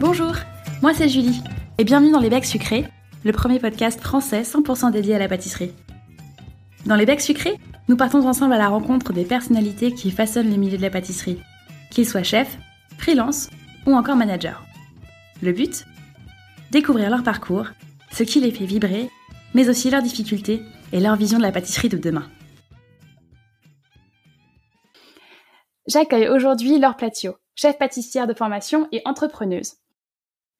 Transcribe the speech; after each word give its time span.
Bonjour, 0.00 0.32
moi 0.80 0.94
c'est 0.94 1.08
Julie, 1.08 1.42
et 1.76 1.82
bienvenue 1.82 2.12
dans 2.12 2.20
Les 2.20 2.30
Becs 2.30 2.44
Sucrés, 2.44 2.84
le 3.24 3.32
premier 3.32 3.58
podcast 3.58 4.00
français 4.00 4.42
100% 4.42 4.92
dédié 4.92 5.16
à 5.16 5.18
la 5.18 5.26
pâtisserie. 5.26 5.72
Dans 6.86 6.94
Les 6.94 7.04
Becs 7.04 7.20
Sucrés, 7.20 7.58
nous 7.88 7.96
partons 7.96 8.24
ensemble 8.24 8.52
à 8.52 8.58
la 8.58 8.68
rencontre 8.68 9.12
des 9.12 9.24
personnalités 9.24 9.92
qui 9.92 10.12
façonnent 10.12 10.50
les 10.50 10.56
milieux 10.56 10.76
de 10.76 10.82
la 10.82 10.90
pâtisserie, 10.90 11.42
qu'ils 11.90 12.06
soient 12.06 12.22
chefs, 12.22 12.58
freelance 12.96 13.50
ou 13.88 13.92
encore 13.92 14.14
managers. 14.14 14.60
Le 15.42 15.50
but 15.50 15.84
Découvrir 16.70 17.10
leur 17.10 17.24
parcours, 17.24 17.66
ce 18.12 18.22
qui 18.22 18.38
les 18.38 18.52
fait 18.52 18.66
vibrer, 18.66 19.10
mais 19.52 19.68
aussi 19.68 19.90
leurs 19.90 20.02
difficultés 20.02 20.62
et 20.92 21.00
leur 21.00 21.16
vision 21.16 21.38
de 21.38 21.42
la 21.42 21.50
pâtisserie 21.50 21.88
de 21.88 21.98
demain. 21.98 22.30
J'accueille 25.88 26.28
aujourd'hui 26.28 26.78
Laure 26.78 26.96
Platio, 26.96 27.34
chef 27.56 27.78
pâtissière 27.78 28.28
de 28.28 28.34
formation 28.34 28.86
et 28.92 29.02
entrepreneuse. 29.04 29.72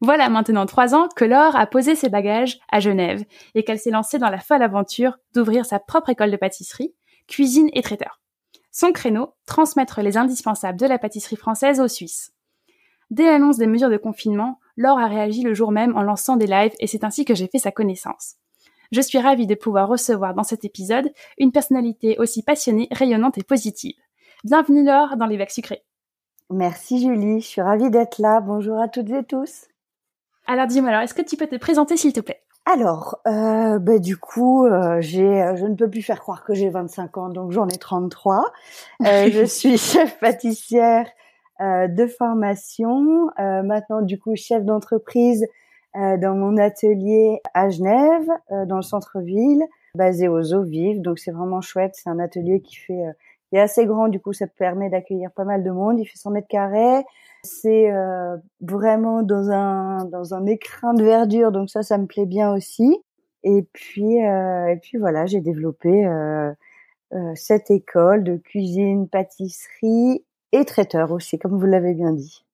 Voilà 0.00 0.28
maintenant 0.28 0.66
trois 0.66 0.94
ans 0.94 1.08
que 1.16 1.24
Laure 1.24 1.56
a 1.56 1.66
posé 1.66 1.96
ses 1.96 2.08
bagages 2.08 2.60
à 2.70 2.78
Genève 2.78 3.24
et 3.54 3.64
qu'elle 3.64 3.80
s'est 3.80 3.90
lancée 3.90 4.18
dans 4.18 4.30
la 4.30 4.38
folle 4.38 4.62
aventure 4.62 5.18
d'ouvrir 5.34 5.66
sa 5.66 5.80
propre 5.80 6.10
école 6.10 6.30
de 6.30 6.36
pâtisserie, 6.36 6.94
cuisine 7.26 7.68
et 7.72 7.82
traiteur. 7.82 8.20
Son 8.70 8.92
créneau, 8.92 9.34
transmettre 9.46 10.00
les 10.00 10.16
indispensables 10.16 10.78
de 10.78 10.86
la 10.86 10.98
pâtisserie 10.98 11.36
française 11.36 11.80
aux 11.80 11.88
Suisses. 11.88 12.32
Dès 13.10 13.24
l'annonce 13.24 13.56
des 13.56 13.66
mesures 13.66 13.90
de 13.90 13.96
confinement, 13.96 14.60
Laure 14.76 15.00
a 15.00 15.08
réagi 15.08 15.42
le 15.42 15.54
jour 15.54 15.72
même 15.72 15.96
en 15.96 16.02
lançant 16.02 16.36
des 16.36 16.46
lives 16.46 16.74
et 16.78 16.86
c'est 16.86 17.02
ainsi 17.02 17.24
que 17.24 17.34
j'ai 17.34 17.48
fait 17.48 17.58
sa 17.58 17.72
connaissance. 17.72 18.36
Je 18.92 19.00
suis 19.00 19.18
ravie 19.18 19.48
de 19.48 19.56
pouvoir 19.56 19.88
recevoir 19.88 20.34
dans 20.34 20.44
cet 20.44 20.64
épisode 20.64 21.12
une 21.38 21.50
personnalité 21.50 22.16
aussi 22.18 22.42
passionnée, 22.42 22.88
rayonnante 22.92 23.36
et 23.36 23.42
positive. 23.42 23.96
Bienvenue 24.44 24.84
Laure 24.84 25.16
dans 25.16 25.26
les 25.26 25.36
Becs 25.36 25.50
Sucrés. 25.50 25.82
Merci 26.50 27.00
Julie, 27.00 27.40
je 27.40 27.46
suis 27.46 27.60
ravie 27.60 27.90
d'être 27.90 28.20
là. 28.20 28.40
Bonjour 28.40 28.78
à 28.78 28.88
toutes 28.88 29.10
et 29.10 29.24
tous. 29.24 29.66
Alors 30.50 30.66
dis-moi 30.66 30.88
alors, 30.90 31.02
est-ce 31.02 31.12
que 31.12 31.22
tu 31.22 31.36
peux 31.36 31.46
te 31.46 31.56
présenter 31.56 31.98
s'il 31.98 32.14
te 32.14 32.20
plaît? 32.20 32.40
Alors, 32.64 33.20
euh, 33.26 33.78
bah, 33.78 33.98
du 33.98 34.16
coup, 34.16 34.64
euh, 34.64 34.96
j'ai, 35.00 35.42
euh, 35.42 35.56
je 35.56 35.66
ne 35.66 35.74
peux 35.74 35.90
plus 35.90 36.00
faire 36.00 36.20
croire 36.20 36.42
que 36.42 36.54
j'ai 36.54 36.70
25 36.70 37.18
ans, 37.18 37.28
donc 37.28 37.52
j'en 37.52 37.68
ai 37.68 37.76
33. 37.76 38.50
Euh, 39.06 39.30
je 39.32 39.44
suis 39.44 39.76
chef 39.76 40.18
pâtissière 40.18 41.06
de 41.60 42.06
formation, 42.06 43.30
maintenant 43.36 44.00
du 44.00 44.16
coup 44.16 44.36
chef 44.36 44.64
d'entreprise 44.64 45.44
dans 45.92 46.36
mon 46.36 46.56
atelier 46.56 47.40
à 47.52 47.68
Genève, 47.68 48.28
dans 48.68 48.76
le 48.76 48.82
centre-ville, 48.82 49.64
basé 49.96 50.28
aux 50.28 50.54
eaux 50.54 50.62
vives. 50.62 51.02
Donc 51.02 51.18
c'est 51.18 51.32
vraiment 51.32 51.60
chouette, 51.60 51.96
c'est 51.96 52.08
un 52.10 52.20
atelier 52.20 52.60
qui 52.60 52.76
fait 52.76 53.02
qui 53.48 53.56
est 53.56 53.60
assez 53.60 53.86
grand, 53.86 54.08
du 54.08 54.20
coup 54.20 54.32
ça 54.32 54.46
permet 54.46 54.90
d'accueillir 54.90 55.30
pas 55.32 55.44
mal 55.44 55.62
de 55.62 55.70
monde. 55.70 55.98
Il 55.98 56.06
fait 56.06 56.18
100 56.18 56.30
mètres 56.30 56.48
carrés. 56.48 57.04
C'est 57.44 57.90
euh, 57.90 58.36
vraiment 58.60 59.22
dans 59.22 59.50
un 59.50 60.04
dans 60.06 60.34
un 60.34 60.46
écrin 60.46 60.94
de 60.94 61.04
verdure, 61.04 61.52
donc 61.52 61.70
ça, 61.70 61.82
ça 61.82 61.98
me 61.98 62.06
plaît 62.06 62.26
bien 62.26 62.52
aussi. 62.52 62.98
Et 63.44 63.62
puis 63.72 64.24
euh, 64.24 64.66
et 64.68 64.76
puis 64.76 64.98
voilà, 64.98 65.26
j'ai 65.26 65.40
développé 65.40 66.06
euh, 66.06 66.52
euh, 67.14 67.32
cette 67.34 67.70
école 67.70 68.22
de 68.22 68.36
cuisine, 68.36 69.08
pâtisserie 69.08 70.24
et 70.52 70.64
traiteur 70.64 71.10
aussi, 71.12 71.38
comme 71.38 71.58
vous 71.58 71.66
l'avez 71.66 71.94
bien 71.94 72.12
dit. 72.12 72.44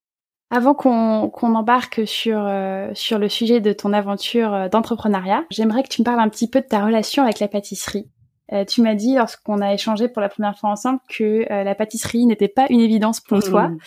Avant 0.51 0.73
qu'on 0.73 1.29
qu'on 1.29 1.55
embarque 1.55 2.07
sur 2.07 2.39
euh, 2.39 2.89
sur 2.93 3.19
le 3.19 3.27
sujet 3.27 3.59
de 3.59 3.73
ton 3.73 3.91
aventure 3.91 4.53
euh, 4.53 4.69
d'entrepreneuriat, 4.69 5.43
j'aimerais 5.49 5.83
que 5.83 5.89
tu 5.89 6.01
me 6.01 6.05
parles 6.05 6.19
un 6.19 6.29
petit 6.29 6.49
peu 6.49 6.61
de 6.61 6.67
ta 6.67 6.85
relation 6.85 7.23
avec 7.23 7.39
la 7.39 7.47
pâtisserie. 7.47 8.09
Euh, 8.53 8.63
tu 8.65 8.81
m'as 8.81 8.95
dit 8.95 9.15
lorsqu'on 9.15 9.59
a 9.61 9.73
échangé 9.73 10.07
pour 10.07 10.21
la 10.21 10.29
première 10.29 10.57
fois 10.57 10.69
ensemble 10.69 10.99
que 11.09 11.45
la 11.49 11.75
pâtisserie 11.75 12.25
n'était 12.25 12.47
pas 12.47 12.67
une 12.69 12.79
évidence 12.81 13.19
pour 13.19 13.41
toi. 13.41 13.69
Mmh. 13.69 13.79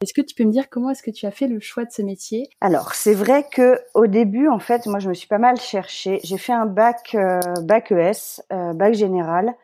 Est-ce 0.00 0.14
que 0.14 0.20
tu 0.20 0.34
peux 0.36 0.44
me 0.44 0.52
dire 0.52 0.68
comment 0.70 0.90
est-ce 0.90 1.02
que 1.02 1.10
tu 1.10 1.26
as 1.26 1.32
fait 1.32 1.48
le 1.48 1.58
choix 1.58 1.84
de 1.84 1.90
ce 1.90 2.02
métier? 2.02 2.48
Alors, 2.60 2.94
c'est 2.94 3.14
vrai 3.14 3.44
que 3.50 3.80
au 3.94 4.06
début, 4.06 4.48
en 4.48 4.60
fait, 4.60 4.86
moi, 4.86 5.00
je 5.00 5.08
me 5.08 5.14
suis 5.14 5.26
pas 5.26 5.38
mal 5.38 5.60
cherchée. 5.60 6.20
J'ai 6.22 6.38
fait 6.38 6.52
un 6.52 6.66
bac, 6.66 7.16
euh, 7.16 7.40
bac 7.62 7.90
ES, 7.90 8.40
euh, 8.52 8.74
bac 8.74 8.94
général. 8.94 9.54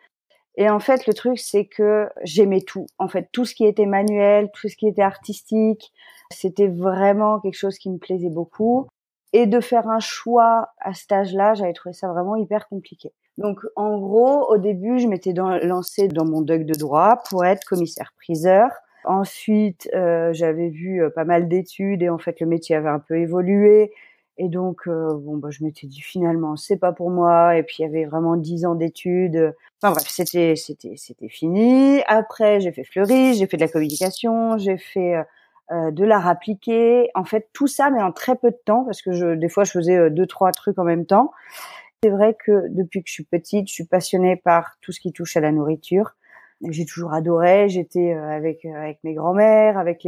Et 0.56 0.68
en 0.68 0.80
fait, 0.80 1.06
le 1.06 1.14
truc, 1.14 1.38
c'est 1.38 1.66
que 1.66 2.08
j'aimais 2.22 2.62
tout. 2.62 2.86
En 2.98 3.06
fait, 3.06 3.28
tout 3.32 3.44
ce 3.44 3.54
qui 3.54 3.64
était 3.64 3.86
manuel, 3.86 4.50
tout 4.52 4.68
ce 4.68 4.76
qui 4.76 4.88
était 4.88 5.02
artistique, 5.02 5.92
c'était 6.32 6.68
vraiment 6.68 7.38
quelque 7.38 7.58
chose 7.58 7.78
qui 7.78 7.90
me 7.90 7.98
plaisait 7.98 8.30
beaucoup. 8.30 8.88
Et 9.32 9.46
de 9.46 9.60
faire 9.60 9.88
un 9.88 10.00
choix 10.00 10.68
à 10.80 10.94
cet 10.94 11.12
âge-là, 11.12 11.54
j'avais 11.54 11.72
trouvé 11.72 11.92
ça 11.92 12.08
vraiment 12.08 12.34
hyper 12.34 12.68
compliqué. 12.68 13.12
Donc, 13.38 13.60
en 13.74 13.98
gros, 13.98 14.46
au 14.48 14.58
début, 14.58 14.98
je 14.98 15.08
m'étais 15.08 15.32
lancée 15.32 16.08
dans 16.08 16.24
mon 16.24 16.40
doc 16.40 16.62
de 16.62 16.74
droit 16.74 17.22
pour 17.28 17.44
être 17.44 17.64
commissaire-priseur. 17.64 18.68
Ensuite, 19.04 19.88
euh, 19.94 20.32
j'avais 20.32 20.68
vu 20.68 21.02
euh, 21.02 21.10
pas 21.10 21.24
mal 21.24 21.48
d'études 21.48 22.02
et 22.02 22.08
en 22.08 22.16
fait 22.16 22.40
le 22.40 22.46
métier 22.46 22.74
avait 22.74 22.88
un 22.88 23.00
peu 23.00 23.18
évolué. 23.18 23.92
Et 24.38 24.48
donc, 24.48 24.88
euh, 24.88 25.14
bon, 25.14 25.36
bah, 25.36 25.50
je 25.50 25.62
m'étais 25.62 25.86
dit 25.86 26.00
finalement, 26.00 26.56
c'est 26.56 26.78
pas 26.78 26.92
pour 26.92 27.10
moi. 27.10 27.56
Et 27.56 27.62
puis, 27.62 27.76
il 27.80 27.82
y 27.82 27.84
avait 27.84 28.04
vraiment 28.04 28.36
dix 28.36 28.64
ans 28.64 28.74
d'études. 28.74 29.54
Enfin 29.82 29.92
bref, 29.92 30.06
c'était, 30.08 30.56
c'était, 30.56 30.94
c'était 30.96 31.28
fini. 31.28 32.00
Après, 32.06 32.60
j'ai 32.60 32.72
fait 32.72 32.84
Fleury, 32.84 33.34
j'ai 33.34 33.46
fait 33.46 33.56
de 33.56 33.62
la 33.62 33.68
communication, 33.68 34.58
j'ai 34.58 34.78
fait 34.78 35.22
euh, 35.70 35.90
de 35.90 36.04
l'art 36.04 36.26
appliqué. 36.26 37.10
En 37.14 37.24
fait, 37.24 37.48
tout 37.52 37.66
ça, 37.66 37.90
mais 37.90 38.02
en 38.02 38.10
très 38.10 38.36
peu 38.36 38.50
de 38.50 38.58
temps, 38.64 38.84
parce 38.84 39.02
que 39.02 39.12
je, 39.12 39.34
des 39.34 39.48
fois, 39.48 39.64
je 39.64 39.72
faisais 39.72 40.10
deux, 40.10 40.26
trois 40.26 40.50
trucs 40.50 40.78
en 40.78 40.84
même 40.84 41.06
temps. 41.06 41.30
C'est 42.04 42.10
vrai 42.10 42.36
que 42.38 42.68
depuis 42.68 43.02
que 43.02 43.08
je 43.08 43.14
suis 43.14 43.24
petite, 43.24 43.66
je 43.66 43.72
suis 43.72 43.86
passionnée 43.86 44.36
par 44.36 44.76
tout 44.82 44.92
ce 44.92 45.00
qui 45.00 45.10
touche 45.10 45.38
à 45.38 45.40
la 45.40 45.52
nourriture 45.52 46.14
j'ai 46.70 46.86
toujours 46.86 47.12
adoré. 47.12 47.68
J'étais 47.68 48.12
euh, 48.12 48.30
avec 48.30 48.64
euh, 48.64 48.74
avec 48.74 48.98
mes 49.04 49.14
grands-mères, 49.14 49.78
avec 49.78 50.06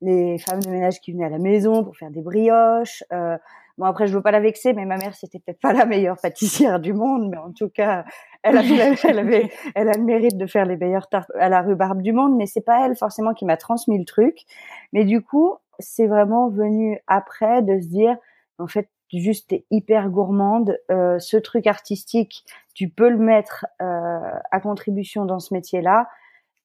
les, 0.00 0.38
femmes 0.38 0.60
de 0.60 0.70
ménage 0.70 1.00
qui 1.00 1.12
venaient 1.12 1.24
à 1.24 1.30
la 1.30 1.38
maison 1.38 1.84
pour 1.84 1.96
faire 1.96 2.10
des 2.10 2.22
brioches. 2.22 3.02
Euh, 3.12 3.36
bon 3.78 3.86
après 3.86 4.06
je 4.06 4.14
veux 4.14 4.22
pas 4.22 4.30
la 4.30 4.40
vexer, 4.40 4.72
mais 4.72 4.84
ma 4.84 4.96
mère 4.96 5.14
c'était 5.14 5.38
peut-être 5.38 5.60
pas 5.60 5.72
la 5.72 5.86
meilleure 5.86 6.16
pâtissière 6.20 6.80
du 6.80 6.92
monde, 6.92 7.30
mais 7.30 7.38
en 7.38 7.52
tout 7.52 7.68
cas 7.68 8.04
elle 8.42 8.56
avait, 8.56 8.94
elle 9.04 9.18
avait, 9.18 9.50
elle 9.74 9.88
a 9.88 9.92
le 9.92 10.04
mérite 10.04 10.36
de 10.36 10.46
faire 10.46 10.66
les 10.66 10.76
meilleures 10.76 11.08
tartes 11.08 11.30
à 11.38 11.48
la 11.48 11.62
rhubarbe 11.62 12.02
du 12.02 12.12
monde, 12.12 12.36
mais 12.36 12.46
c'est 12.46 12.60
pas 12.60 12.86
elle 12.86 12.96
forcément 12.96 13.34
qui 13.34 13.44
m'a 13.44 13.56
transmis 13.56 13.98
le 13.98 14.04
truc. 14.04 14.44
Mais 14.92 15.04
du 15.04 15.22
coup 15.22 15.54
c'est 15.78 16.06
vraiment 16.06 16.48
venu 16.48 16.98
après 17.06 17.62
de 17.62 17.80
se 17.80 17.86
dire 17.86 18.16
en 18.58 18.66
fait 18.66 18.88
juste 19.12 19.54
hyper 19.70 20.10
gourmande. 20.10 20.78
Euh, 20.90 21.18
ce 21.18 21.36
truc 21.36 21.66
artistique, 21.66 22.44
tu 22.74 22.88
peux 22.88 23.08
le 23.08 23.18
mettre 23.18 23.66
euh, 23.80 24.20
à 24.50 24.60
contribution 24.60 25.24
dans 25.24 25.38
ce 25.38 25.54
métier-là. 25.54 26.08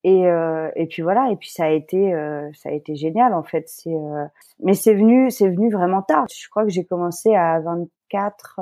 Et, 0.04 0.28
euh, 0.28 0.70
et 0.76 0.88
puis 0.88 1.02
voilà. 1.02 1.30
Et 1.32 1.36
puis 1.36 1.50
ça 1.50 1.66
a 1.66 1.70
été, 1.70 2.14
euh, 2.14 2.50
ça 2.54 2.70
a 2.70 2.72
été 2.74 2.96
génial 2.96 3.34
en 3.34 3.44
fait. 3.44 3.68
C'est, 3.68 3.94
euh, 3.94 4.26
mais 4.60 4.74
c'est 4.74 4.94
venu, 4.94 5.32
c'est 5.32 5.50
venu 5.50 5.72
vraiment 5.72 6.02
tard. 6.02 6.26
Je 6.30 6.50
crois 6.50 6.64
que 6.64 6.70
j'ai 6.70 6.86
commencé 6.86 7.34
à 7.36 7.60
24. 7.60 8.60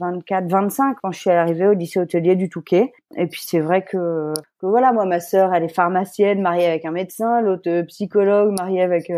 24, 0.00 0.48
25 0.48 0.96
quand 1.02 1.12
je 1.12 1.18
suis 1.18 1.28
arrivée 1.28 1.66
au 1.66 1.74
lycée 1.74 2.00
hôtelier 2.00 2.36
du 2.36 2.48
Touquet. 2.48 2.90
Et 3.16 3.26
puis 3.26 3.42
c'est 3.44 3.60
vrai 3.60 3.84
que, 3.84 4.32
que 4.58 4.66
voilà, 4.66 4.92
moi 4.92 5.04
ma 5.04 5.20
sœur 5.20 5.52
elle 5.52 5.64
est 5.64 5.68
pharmacienne 5.68 6.40
mariée 6.40 6.66
avec 6.66 6.86
un 6.86 6.90
médecin, 6.90 7.42
l'autre 7.42 7.82
psychologue 7.82 8.56
mariée 8.58 8.80
avec 8.80 9.12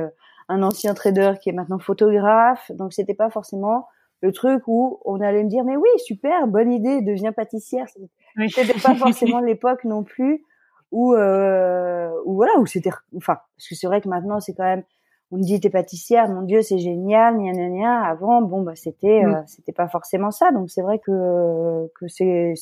un 0.51 0.63
ancien 0.63 0.95
trader 0.95 1.35
qui 1.41 1.49
est 1.49 1.53
maintenant 1.53 1.79
photographe. 1.79 2.71
Donc 2.75 2.93
c'était 2.93 3.15
pas 3.15 3.31
forcément 3.31 3.87
le 4.21 4.33
truc 4.33 4.65
où 4.67 5.01
on 5.05 5.21
allait 5.21 5.45
me 5.45 5.49
dire 5.49 5.65
mais 5.65 5.77
oui 5.77 5.89
super 5.99 6.47
bonne 6.47 6.73
idée 6.73 7.01
deviens 7.01 7.33
pâtissière. 7.33 7.87
C'était 7.89 8.79
pas 8.81 8.95
forcément 8.97 9.41
l'époque 9.41 9.85
non 9.85 10.03
plus 10.03 10.45
où 10.91 11.15
euh, 11.15 12.11
où 12.25 12.35
voilà 12.35 12.53
où 12.59 12.67
c'était 12.67 12.91
enfin 13.17 13.39
parce 13.57 13.69
que 13.69 13.75
c'est 13.77 13.87
vrai 13.87 14.01
que 14.01 14.09
maintenant 14.09 14.41
c'est 14.41 14.55
quand 14.55 14.65
même 14.65 14.83
on 15.31 15.37
me 15.37 15.43
dit 15.43 15.61
t'es 15.61 15.71
pâtissière 15.71 16.29
mon 16.29 16.43
dieu 16.43 16.63
c'est 16.63 16.79
génial 16.79 17.37
gna 17.37 17.53
gna 17.53 17.69
gna 17.69 18.03
avant 18.03 18.43
bon 18.43 18.63
bah 18.63 18.75
c'était 18.75 19.23
mm. 19.23 19.35
euh, 19.35 19.43
c'était 19.47 19.73
pas 19.73 19.87
forcément 19.87 20.33
ça 20.33 20.51
donc 20.51 20.69
c'est 20.69 20.83
vrai 20.83 20.99
que 20.99 21.87
que 21.95 22.09
c'est 22.09 22.55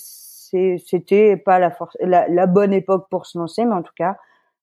c'était 0.87 1.37
pas 1.37 1.59
la, 1.59 1.71
force, 1.71 1.97
la, 2.00 2.28
la 2.28 2.47
bonne 2.47 2.75
époque 2.75 3.09
pour 3.10 3.25
se 3.25 3.38
lancer 3.38 3.65
mais 3.65 3.75
en 3.75 3.82
tout 3.82 3.93
cas 3.97 4.16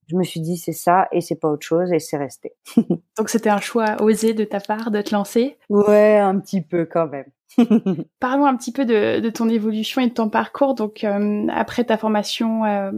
je 0.07 0.16
me 0.16 0.23
suis 0.23 0.39
dit 0.39 0.57
c'est 0.57 0.73
ça 0.73 1.07
et 1.11 1.21
c'est 1.21 1.35
pas 1.35 1.49
autre 1.49 1.66
chose 1.66 1.91
et 1.91 1.99
c'est 1.99 2.17
resté. 2.17 2.53
Donc 3.17 3.29
c'était 3.29 3.49
un 3.49 3.59
choix 3.59 4.01
osé 4.01 4.33
de 4.33 4.43
ta 4.43 4.59
part 4.59 4.91
de 4.91 5.02
te 5.02 5.13
lancer? 5.13 5.57
Ouais, 5.69 6.17
un 6.17 6.40
petit 6.40 6.61
peu 6.61 6.85
quand 6.85 7.07
même. 7.07 7.25
Parlons 8.19 8.46
un 8.46 8.55
petit 8.55 8.72
peu 8.72 8.85
de, 8.85 9.19
de, 9.19 9.29
ton 9.29 9.49
évolution 9.49 10.02
et 10.02 10.07
de 10.07 10.13
ton 10.13 10.29
parcours. 10.29 10.75
Donc 10.75 11.03
euh, 11.03 11.47
après 11.49 11.85
ta 11.85 11.97
formation 11.97 12.66
euh, 12.66 12.91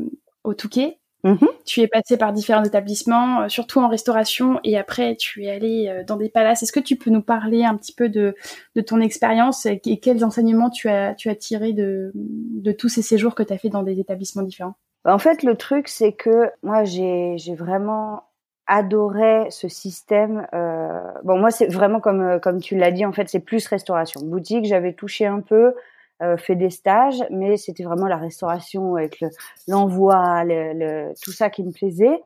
au 0.44 0.54
Touquet, 0.54 1.00
mm-hmm. 1.24 1.48
tu 1.65 1.81
es 1.81 1.88
passé 1.88 2.18
par 2.18 2.33
différents 2.33 2.63
établissements, 2.63 3.42
euh, 3.42 3.50
surtout 3.50 3.80
en 3.80 3.88
restauration, 3.88 4.60
et 4.63 4.77
après 4.77 5.15
tu 5.15 5.45
es 5.45 5.50
allé 5.50 6.03
dans 6.07 6.18
des 6.18 6.30
palaces. 6.30 6.63
Est-ce 6.63 6.71
que 6.71 6.80
tu 6.80 6.95
peux 6.95 7.12
nous 7.12 7.21
parler 7.21 7.63
un 7.63 7.77
petit 7.77 7.94
peu 7.94 8.10
de, 8.10 8.36
de 8.75 8.81
ton 8.81 9.00
expérience 9.00 9.65
et, 9.65 9.80
et, 9.86 10.00
quels 10.00 10.25
enseignements 10.25 10.69
tu 10.69 10.89
as, 10.89 11.13
tu 11.13 11.30
as 11.30 11.36
tirés 11.36 11.74
de, 11.74 12.12
de 12.15 12.71
tous 12.71 12.89
ces 12.89 13.01
séjours 13.01 13.36
que 13.36 13.44
tu 13.44 13.53
as 13.53 13.57
fait 13.57 13.69
dans 13.69 13.83
des 13.83 14.00
établissements 14.00 14.44
différents? 14.44 14.75
En 15.07 15.18
fait, 15.19 15.44
le 15.44 15.56
truc, 15.56 15.88
c'est 15.88 16.13
que 16.13 16.51
moi, 16.63 16.83
j'ai 16.83 17.38
vraiment 17.56 18.24
adoré 18.68 19.48
ce 19.50 19.68
système. 19.69 20.48
Euh... 20.54 21.00
Bon, 21.24 21.38
moi, 21.39 21.51
c'est 21.51 21.68
vraiment 21.68 22.00
comme 22.01 22.21
euh, 22.21 22.39
comme 22.39 22.59
tu 22.59 22.75
l'as 22.75 22.92
dit. 22.92 23.06
En 23.06 23.13
fait, 23.13 23.30
c'est 23.30 23.39
plus 23.39 23.65
restauration. 23.68 24.21
Boutique, 24.21 24.65
j'avais 24.65 24.94
touché 24.94 25.25
un 25.25 25.39
peu, 25.39 25.74
euh, 26.21 26.36
fait 26.38 26.56
des 26.56 26.69
stages, 26.69 27.24
mais 27.31 27.56
c'était 27.57 27.83
vraiment 27.83 28.07
la 28.07 28.18
restauration 28.18 28.95
avec 28.95 29.24
l'envoi, 29.68 30.44
le, 30.44 30.74
le, 30.74 31.13
tout 31.24 31.31
ça 31.31 31.50
qui 31.50 31.63
me 31.63 31.71
plaisait. 31.71 32.21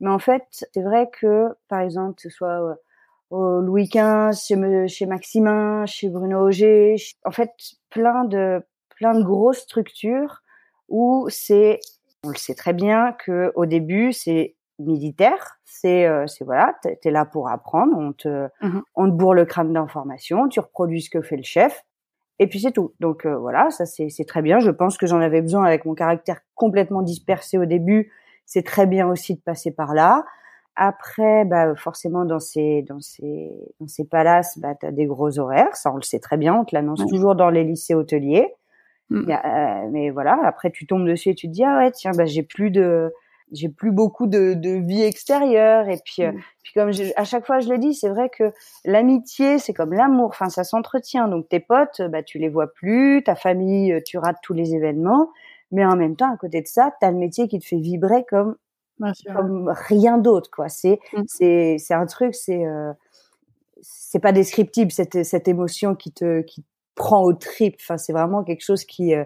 Mais 0.00 0.10
en 0.10 0.18
fait, 0.18 0.44
c'est 0.72 0.82
vrai 0.82 1.08
que, 1.10 1.48
par 1.68 1.80
exemple, 1.80 2.16
que 2.16 2.22
ce 2.22 2.30
soit 2.30 2.76
au 3.30 3.60
Louis 3.60 3.88
XV, 3.88 4.32
chez, 4.32 4.88
chez 4.88 5.06
Maximin, 5.06 5.86
chez 5.86 6.08
Bruno 6.08 6.46
Auger, 6.46 6.96
en 7.24 7.30
fait 7.30 7.50
plein 7.90 8.24
de 8.24 8.62
plein 8.90 9.14
de 9.14 9.22
grosses 9.22 9.60
structures 9.60 10.42
où 10.88 11.28
c'est 11.30 11.80
on 12.28 12.30
le 12.30 12.36
sait 12.36 12.54
très 12.54 12.72
bien 12.72 13.12
que 13.24 13.52
au 13.54 13.66
début 13.66 14.12
c'est 14.12 14.54
militaire, 14.78 15.58
c'est 15.64 16.06
euh, 16.06 16.26
c'est 16.26 16.44
voilà, 16.44 16.74
t'es 16.82 16.98
es 17.04 17.10
là 17.10 17.24
pour 17.24 17.48
apprendre, 17.48 17.96
on 17.98 18.12
te 18.12 18.46
mmh 18.62 18.80
on 18.94 19.06
te 19.06 19.16
bourre 19.16 19.34
le 19.34 19.44
crâne 19.44 19.72
d'informations, 19.72 20.48
tu 20.48 20.60
reproduis 20.60 21.02
ce 21.02 21.10
que 21.10 21.22
fait 21.22 21.36
le 21.36 21.42
chef 21.42 21.84
et 22.38 22.46
puis 22.46 22.60
c'est 22.60 22.72
tout. 22.72 22.94
Donc 23.00 23.26
euh, 23.26 23.36
voilà, 23.36 23.70
ça 23.70 23.86
c'est 23.86 24.08
c'est 24.10 24.24
très 24.24 24.42
bien. 24.42 24.60
Je 24.60 24.70
pense 24.70 24.96
que 24.98 25.06
j'en 25.06 25.20
avais 25.20 25.42
besoin 25.42 25.64
avec 25.64 25.84
mon 25.84 25.94
caractère 25.94 26.40
complètement 26.54 27.02
dispersé 27.02 27.58
au 27.58 27.64
début. 27.64 28.12
C'est 28.46 28.64
très 28.64 28.86
bien 28.86 29.08
aussi 29.08 29.34
de 29.34 29.40
passer 29.40 29.72
par 29.72 29.94
là. 29.94 30.24
Après, 30.80 31.44
bah, 31.44 31.74
forcément, 31.74 32.24
dans 32.24 32.38
ces, 32.38 32.82
dans 32.82 33.00
ces, 33.00 33.50
dans 33.80 33.88
ces 33.88 34.04
palaces, 34.04 34.60
bah, 34.60 34.76
tu 34.76 34.86
as 34.86 34.92
des 34.92 35.06
gros 35.06 35.40
horaires. 35.40 35.74
Ça, 35.74 35.92
on 35.92 35.96
le 35.96 36.02
sait 36.02 36.20
très 36.20 36.36
bien. 36.36 36.54
On 36.54 36.64
te 36.64 36.72
l'annonce 36.72 37.04
toujours 37.08 37.34
dans 37.34 37.50
les 37.50 37.64
lycées 37.64 37.94
hôteliers. 37.94 38.54
Mmh. 39.10 39.30
Euh, 39.30 39.88
mais 39.90 40.10
voilà, 40.10 40.38
après, 40.44 40.70
tu 40.70 40.86
tombes 40.86 41.06
dessus 41.06 41.30
et 41.30 41.34
tu 41.34 41.48
te 41.48 41.52
dis, 41.52 41.64
ah 41.64 41.78
ouais, 41.78 41.90
tiens, 41.90 42.12
bah, 42.16 42.26
j'ai 42.26 42.42
plus 42.42 42.70
de, 42.70 43.12
j'ai 43.52 43.68
plus 43.68 43.90
beaucoup 43.90 44.26
de, 44.26 44.54
de 44.54 44.70
vie 44.86 45.02
extérieure. 45.02 45.88
Et 45.88 45.98
puis, 46.04 46.22
euh, 46.22 46.32
mmh. 46.32 46.40
puis 46.62 46.72
comme 46.74 46.90
à 47.16 47.24
chaque 47.24 47.46
fois, 47.46 47.60
je 47.60 47.68
le 47.70 47.78
dis, 47.78 47.94
c'est 47.94 48.08
vrai 48.08 48.28
que 48.28 48.52
l'amitié, 48.84 49.58
c'est 49.58 49.72
comme 49.72 49.92
l'amour. 49.92 50.28
Enfin, 50.28 50.50
ça 50.50 50.64
s'entretient. 50.64 51.28
Donc, 51.28 51.48
tes 51.48 51.60
potes, 51.60 52.02
bah, 52.02 52.22
tu 52.22 52.38
les 52.38 52.48
vois 52.48 52.72
plus. 52.72 53.22
Ta 53.24 53.34
famille, 53.34 54.00
tu 54.04 54.18
rates 54.18 54.38
tous 54.42 54.54
les 54.54 54.74
événements. 54.74 55.30
Mais 55.70 55.84
en 55.84 55.96
même 55.96 56.16
temps, 56.16 56.32
à 56.32 56.36
côté 56.36 56.62
de 56.62 56.66
ça, 56.66 56.94
tu 57.00 57.06
as 57.06 57.10
le 57.10 57.18
métier 57.18 57.48
qui 57.48 57.58
te 57.58 57.66
fait 57.66 57.76
vibrer 57.76 58.24
comme 58.28 58.56
comme 59.32 59.72
rien 59.86 60.18
d'autre 60.18 60.50
quoi 60.50 60.68
c'est 60.68 60.98
mmh. 61.12 61.22
c'est 61.28 61.76
c'est 61.78 61.94
un 61.94 62.06
truc 62.06 62.34
c'est 62.34 62.66
euh, 62.66 62.92
c'est 63.80 64.18
pas 64.18 64.32
descriptible 64.32 64.90
cette 64.90 65.24
cette 65.24 65.46
émotion 65.46 65.94
qui 65.94 66.10
te 66.10 66.40
qui 66.40 66.64
prend 66.98 67.22
au 67.22 67.32
trip. 67.32 67.76
Enfin 67.80 67.96
c'est 67.96 68.12
vraiment 68.12 68.44
quelque 68.44 68.62
chose 68.62 68.84
qui 68.84 69.14
euh, 69.14 69.24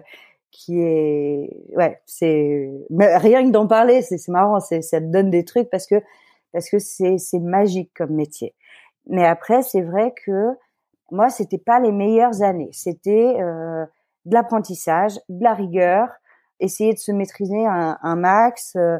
qui 0.51 0.79
est 0.79 1.49
ouais 1.75 2.01
c'est 2.05 2.69
rien 2.89 3.45
que 3.45 3.51
d'en 3.51 3.67
parler 3.67 4.01
c'est 4.01 4.17
c'est 4.17 4.31
marrant 4.31 4.59
c'est 4.59 4.81
ça 4.81 5.01
te 5.01 5.05
donne 5.05 5.29
des 5.29 5.43
trucs 5.43 5.69
parce 5.69 5.87
que 5.87 5.95
parce 6.53 6.69
que 6.69 6.79
c'est 6.79 7.17
c'est 7.17 7.39
magique 7.39 7.91
comme 7.95 8.11
métier. 8.11 8.55
Mais 9.07 9.25
après 9.25 9.63
c'est 9.63 9.81
vrai 9.81 10.13
que 10.25 10.51
moi 11.11 11.29
c'était 11.29 11.57
pas 11.57 11.79
les 11.79 11.91
meilleures 11.91 12.41
années. 12.43 12.69
C'était 12.71 13.35
euh, 13.41 13.85
de 14.25 14.33
l'apprentissage 14.33 15.19
de 15.29 15.43
la 15.43 15.53
rigueur 15.53 16.07
essayer 16.59 16.93
de 16.93 16.99
se 16.99 17.11
maîtriser 17.11 17.65
un, 17.67 18.15
max 18.15 18.77
euh, 18.77 18.97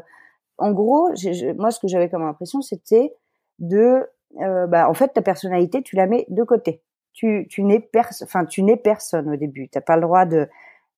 en 0.58 0.72
gros, 0.72 1.10
moi, 1.56 1.70
ce 1.70 1.80
que 1.80 1.88
j'avais 1.88 2.08
comme 2.08 2.22
impression, 2.22 2.60
c'était 2.60 3.14
de, 3.58 4.06
bah, 4.38 4.88
en 4.88 4.94
fait, 4.94 5.08
ta 5.08 5.22
personnalité, 5.22 5.82
tu 5.82 5.96
la 5.96 6.06
mets 6.06 6.26
de 6.28 6.42
côté. 6.44 6.82
Tu, 7.14 7.46
tu 7.48 7.62
n'es 7.62 7.88
enfin, 8.22 8.44
tu 8.44 8.62
n'es 8.62 8.76
personne 8.76 9.30
au 9.30 9.36
début. 9.36 9.68
T'as 9.68 9.80
pas 9.80 9.96
le 9.96 10.02
droit 10.02 10.26
de, 10.26 10.48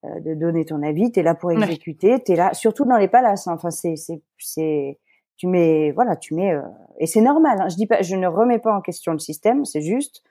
euh, 0.04 0.20
de 0.20 0.34
donner 0.34 0.64
ton 0.64 0.82
avis. 0.82 1.12
T'es 1.12 1.22
là 1.22 1.34
pour 1.34 1.52
exécuter. 1.52 2.18
T'es 2.20 2.34
là, 2.34 2.52
surtout 2.54 2.84
dans 2.84 2.96
les 2.96 3.08
palaces. 3.08 3.46
Hein. 3.46 3.52
Enfin, 3.54 3.70
c'est, 3.70 3.96
c'est, 3.96 4.20
c'est, 4.38 4.98
tu 5.36 5.46
mets, 5.46 5.92
voilà, 5.92 6.16
tu 6.16 6.34
mets, 6.34 6.52
euh, 6.52 6.62
et 6.98 7.06
c'est 7.06 7.20
normal. 7.20 7.60
Hein. 7.60 7.68
Je 7.68 7.76
dis 7.76 7.86
pas, 7.86 8.02
je 8.02 8.16
ne 8.16 8.26
remets 8.26 8.58
pas 8.58 8.74
en 8.74 8.80
question 8.80 9.12
le 9.12 9.18
système. 9.18 9.64
C'est 9.64 9.82
juste, 9.82 10.22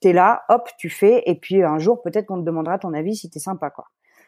t'es 0.00 0.12
là, 0.12 0.42
hop, 0.48 0.68
tu 0.78 0.88
fais, 0.88 1.22
et 1.26 1.34
puis 1.34 1.62
un 1.62 1.78
jour, 1.78 2.02
peut-être 2.02 2.26
qu'on 2.26 2.38
te 2.38 2.44
demandera 2.44 2.78
ton 2.78 2.94
avis 2.94 3.14
si 3.14 3.30
t'es 3.30 3.38
sympa, 3.38 3.70
quoi. 3.70 3.84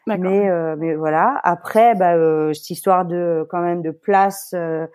Mais, 0.07 0.49
euh, 0.49 0.77
mais 0.79 0.95
voilà. 0.95 1.41
Après, 1.43 1.95
bah, 1.97 2.15
euh, 2.15 2.53
cette 2.53 2.71
histoire 2.71 3.05
de 3.07 3.47
quand 3.51 3.61
même 3.61 3.83
de 3.83 3.91
place 3.91 4.53
euh, 4.55 4.87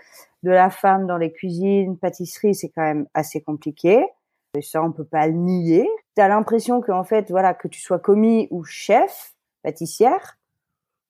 de 0.43 0.51
la 0.51 0.69
femme 0.69 1.05
dans 1.05 1.17
les 1.17 1.33
cuisines, 1.33 1.97
pâtisseries, 1.97 2.55
c'est 2.55 2.69
quand 2.69 2.81
même 2.81 3.07
assez 3.13 3.41
compliqué. 3.41 4.05
Et 4.53 4.61
ça, 4.61 4.83
on 4.83 4.91
peut 4.91 5.05
pas 5.05 5.27
le 5.27 5.33
nier. 5.33 5.89
T'as 6.15 6.27
l'impression 6.27 6.81
qu'en 6.81 7.03
fait, 7.03 7.29
voilà, 7.31 7.53
que 7.53 7.67
tu 7.67 7.79
sois 7.79 7.99
commis 7.99 8.47
ou 8.51 8.63
chef, 8.63 9.35
pâtissière, 9.63 10.37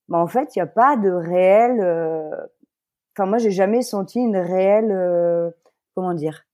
bah 0.09 0.19
en 0.19 0.27
fait, 0.27 0.55
il 0.55 0.59
n'y 0.59 0.63
a 0.63 0.67
pas 0.67 0.97
de 0.97 1.09
réel. 1.09 1.81
Enfin, 3.15 3.27
moi, 3.27 3.37
j'ai 3.39 3.51
jamais 3.51 3.81
senti 3.81 4.19
une 4.19 4.37
réelle, 4.37 5.53
comment 5.95 6.13
dire, 6.13 6.45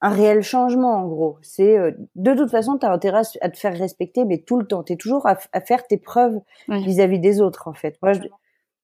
un 0.00 0.10
réel 0.10 0.42
changement 0.42 0.94
en 0.94 1.06
gros. 1.06 1.38
C'est 1.42 1.76
euh, 1.76 1.92
de 2.14 2.34
toute 2.34 2.50
façon, 2.50 2.78
tu 2.78 2.86
as 2.86 2.92
intérêt 2.92 3.22
à 3.40 3.50
te 3.50 3.58
faire 3.58 3.76
respecter, 3.76 4.24
mais 4.24 4.38
tout 4.38 4.58
le 4.58 4.66
temps. 4.66 4.82
Tu 4.82 4.92
es 4.92 4.96
toujours 4.96 5.26
à, 5.26 5.36
faire 5.60 5.86
tes 5.86 5.96
preuves 5.98 6.38
vis-à-vis 6.68 7.18
des 7.18 7.40
autres 7.40 7.68
en 7.68 7.74
fait. 7.74 7.98
Moi, 8.02 8.12
je... 8.12 8.20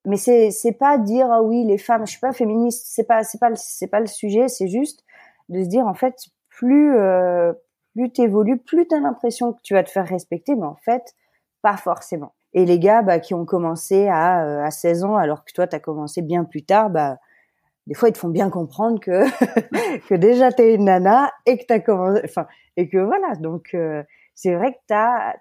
mais 0.05 0.17
c'est 0.17 0.51
c'est 0.51 0.73
pas 0.73 0.99
dire 0.99 1.29
ah 1.31 1.43
oui 1.43 1.65
les 1.65 1.79
femmes, 1.79 2.07
je 2.07 2.13
suis 2.13 2.21
pas 2.21 2.33
féministe, 2.33 2.87
c'est 2.89 3.05
pas 3.05 3.23
c'est 3.23 3.39
pas 3.39 3.55
c'est 3.55 3.87
pas 3.87 4.01
le 4.01 4.07
sujet, 4.07 4.49
c'est 4.49 4.69
juste 4.69 5.05
de 5.49 5.63
se 5.63 5.69
dire 5.69 5.87
en 5.87 5.95
fait 5.95 6.17
plus 6.57 6.97
euh, 6.97 7.53
plus 7.95 8.11
t'évolues, 8.11 8.59
plus 8.59 8.87
t'as 8.89 9.01
l'impression 9.01 9.53
que 9.53 9.61
tu 9.63 9.75
vas 9.75 9.85
te 9.85 9.91
faire 9.91 10.07
respecter, 10.07 10.55
mais 10.57 10.67
en 10.67 10.77
fait 10.77 11.15
pas 11.63 11.77
forcément. 11.77 12.35
Et 12.53 12.67
les 12.67 12.79
gars 12.79 13.03
bah, 13.03 13.19
qui 13.19 13.35
ont 13.35 13.47
commencé 13.47 14.07
à, 14.09 14.45
euh, 14.45 14.63
à 14.63 14.71
16 14.71 15.05
ans 15.05 15.17
alors 15.17 15.45
que 15.45 15.53
toi 15.53 15.67
tu 15.67 15.75
as 15.77 15.81
commencé 15.81 16.23
bien 16.23 16.45
plus 16.45 16.65
tard, 16.65 16.91
bah 16.91 17.19
des 17.87 17.95
fois 17.95 18.09
ils 18.09 18.13
te 18.13 18.19
font 18.19 18.29
bien 18.29 18.51
comprendre 18.51 19.01
que 19.01 19.25
que 20.09 20.15
déjà 20.15 20.53
t'es 20.53 20.75
une 20.75 20.85
nana 20.85 21.31
et 21.47 21.59
que 21.59 21.65
t'as 21.67 21.81
commencé 21.81 22.23
enfin 22.25 22.47
et 22.77 22.89
que 22.89 22.99
voilà 22.99 23.35
donc 23.37 23.75
euh, 23.75 24.03
c'est 24.35 24.55
vrai 24.55 24.73
que 24.73 24.79
t'as 24.87 25.35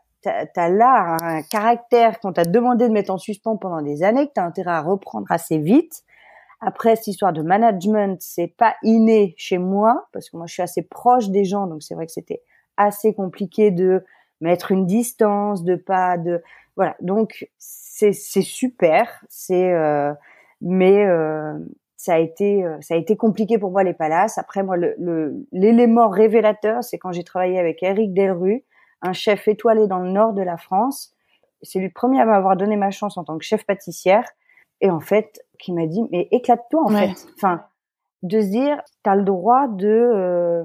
t'as 0.54 0.69
là 0.69 1.18
un 1.21 1.42
caractère 1.42 2.19
qu'on 2.21 2.31
t'a 2.31 2.45
demandé 2.45 2.88
de 2.88 2.94
mettre 2.94 3.12
en 3.12 3.18
suspens 3.18 3.57
pendant 3.57 3.81
des 3.81 4.04
années 4.04 4.27
que 4.27 4.33
t'as 4.36 4.45
intérêt 4.45 4.71
à 4.71 4.81
reprendre 4.81 5.27
assez 5.30 5.57
vite 5.57 6.04
après 6.65 6.95
cette 6.95 7.07
histoire 7.07 7.33
de 7.33 7.42
management 7.42 8.18
c'est 8.21 8.48
pas 8.48 8.75
inné 8.83 9.33
chez 9.38 9.57
moi 9.57 10.07
parce 10.13 10.30
que 10.30 10.38
moi 10.38 10.45
je 10.48 10.54
suis 10.54 10.63
assez 10.63 10.81
proche 10.81 11.30
des 11.30 11.45
gens 11.45 11.68
donc 11.68 11.83
c'est 11.83 11.95
vrai 11.95 12.06
que 12.06 12.12
c'était 12.12 12.42
assez 12.77 13.13
compliqué 13.13 13.71
de 13.71 14.04
mettre 14.42 14.71
une 14.71 14.86
distance 14.86 15.63
de 15.63 15.75
pas 15.75 16.18
de 16.18 16.42
voilà 16.75 16.95
donc 17.01 17.48
c'est 17.57 18.13
c'est 18.13 18.42
super 18.42 19.24
c'est 19.30 19.71
euh, 19.74 20.13
mais 20.62 21.06
euh, 21.06 21.57
ça 22.04 22.15
a 22.15 22.18
été 22.18 22.65
euh, 22.65 22.77
ça 22.81 22.95
a 22.95 22.98
été 22.98 23.15
compliqué 23.15 23.57
pour 23.57 23.71
moi 23.71 23.83
les 23.83 23.94
palaces. 23.94 24.38
Après 24.38 24.62
moi 24.62 24.75
le 24.75 25.45
l'élément 25.51 26.10
révélateur, 26.10 26.83
c'est 26.83 26.98
quand 26.98 27.13
j'ai 27.13 27.24
travaillé 27.24 27.60
avec 27.60 27.81
Eric 27.81 28.13
Delru, 28.13 28.63
un 29.01 29.13
chef 29.13 29.48
étoilé 29.48 29.88
dans 29.88 30.00
le 30.00 30.10
nord 30.10 30.33
de 30.33 30.42
la 30.42 30.57
France. 30.57 31.13
C'est 31.62 31.80
lui 31.80 31.88
le 31.88 31.94
premier 31.94 32.19
à 32.19 32.25
m'avoir 32.25 32.57
donné 32.57 32.75
ma 32.75 32.92
chance 32.92 33.18
en 33.18 33.24
tant 33.24 33.38
que 33.38 33.45
chef 33.45 33.65
pâtissière 33.65 34.27
et 34.83 34.91
en 34.91 35.00
fait 35.00 35.44
qui 35.57 35.74
m'a 35.74 35.88
dit 35.88 36.01
mais 36.12 36.27
éclate-toi 36.30 36.83
en 36.83 36.89
fait. 36.89 37.27
Enfin 37.35 37.63
de 38.21 38.39
se 38.39 38.47
dire 38.47 38.80
t'as 39.01 39.15
le 39.15 39.24
droit 39.24 39.68
de 39.68 39.88
euh, 39.88 40.63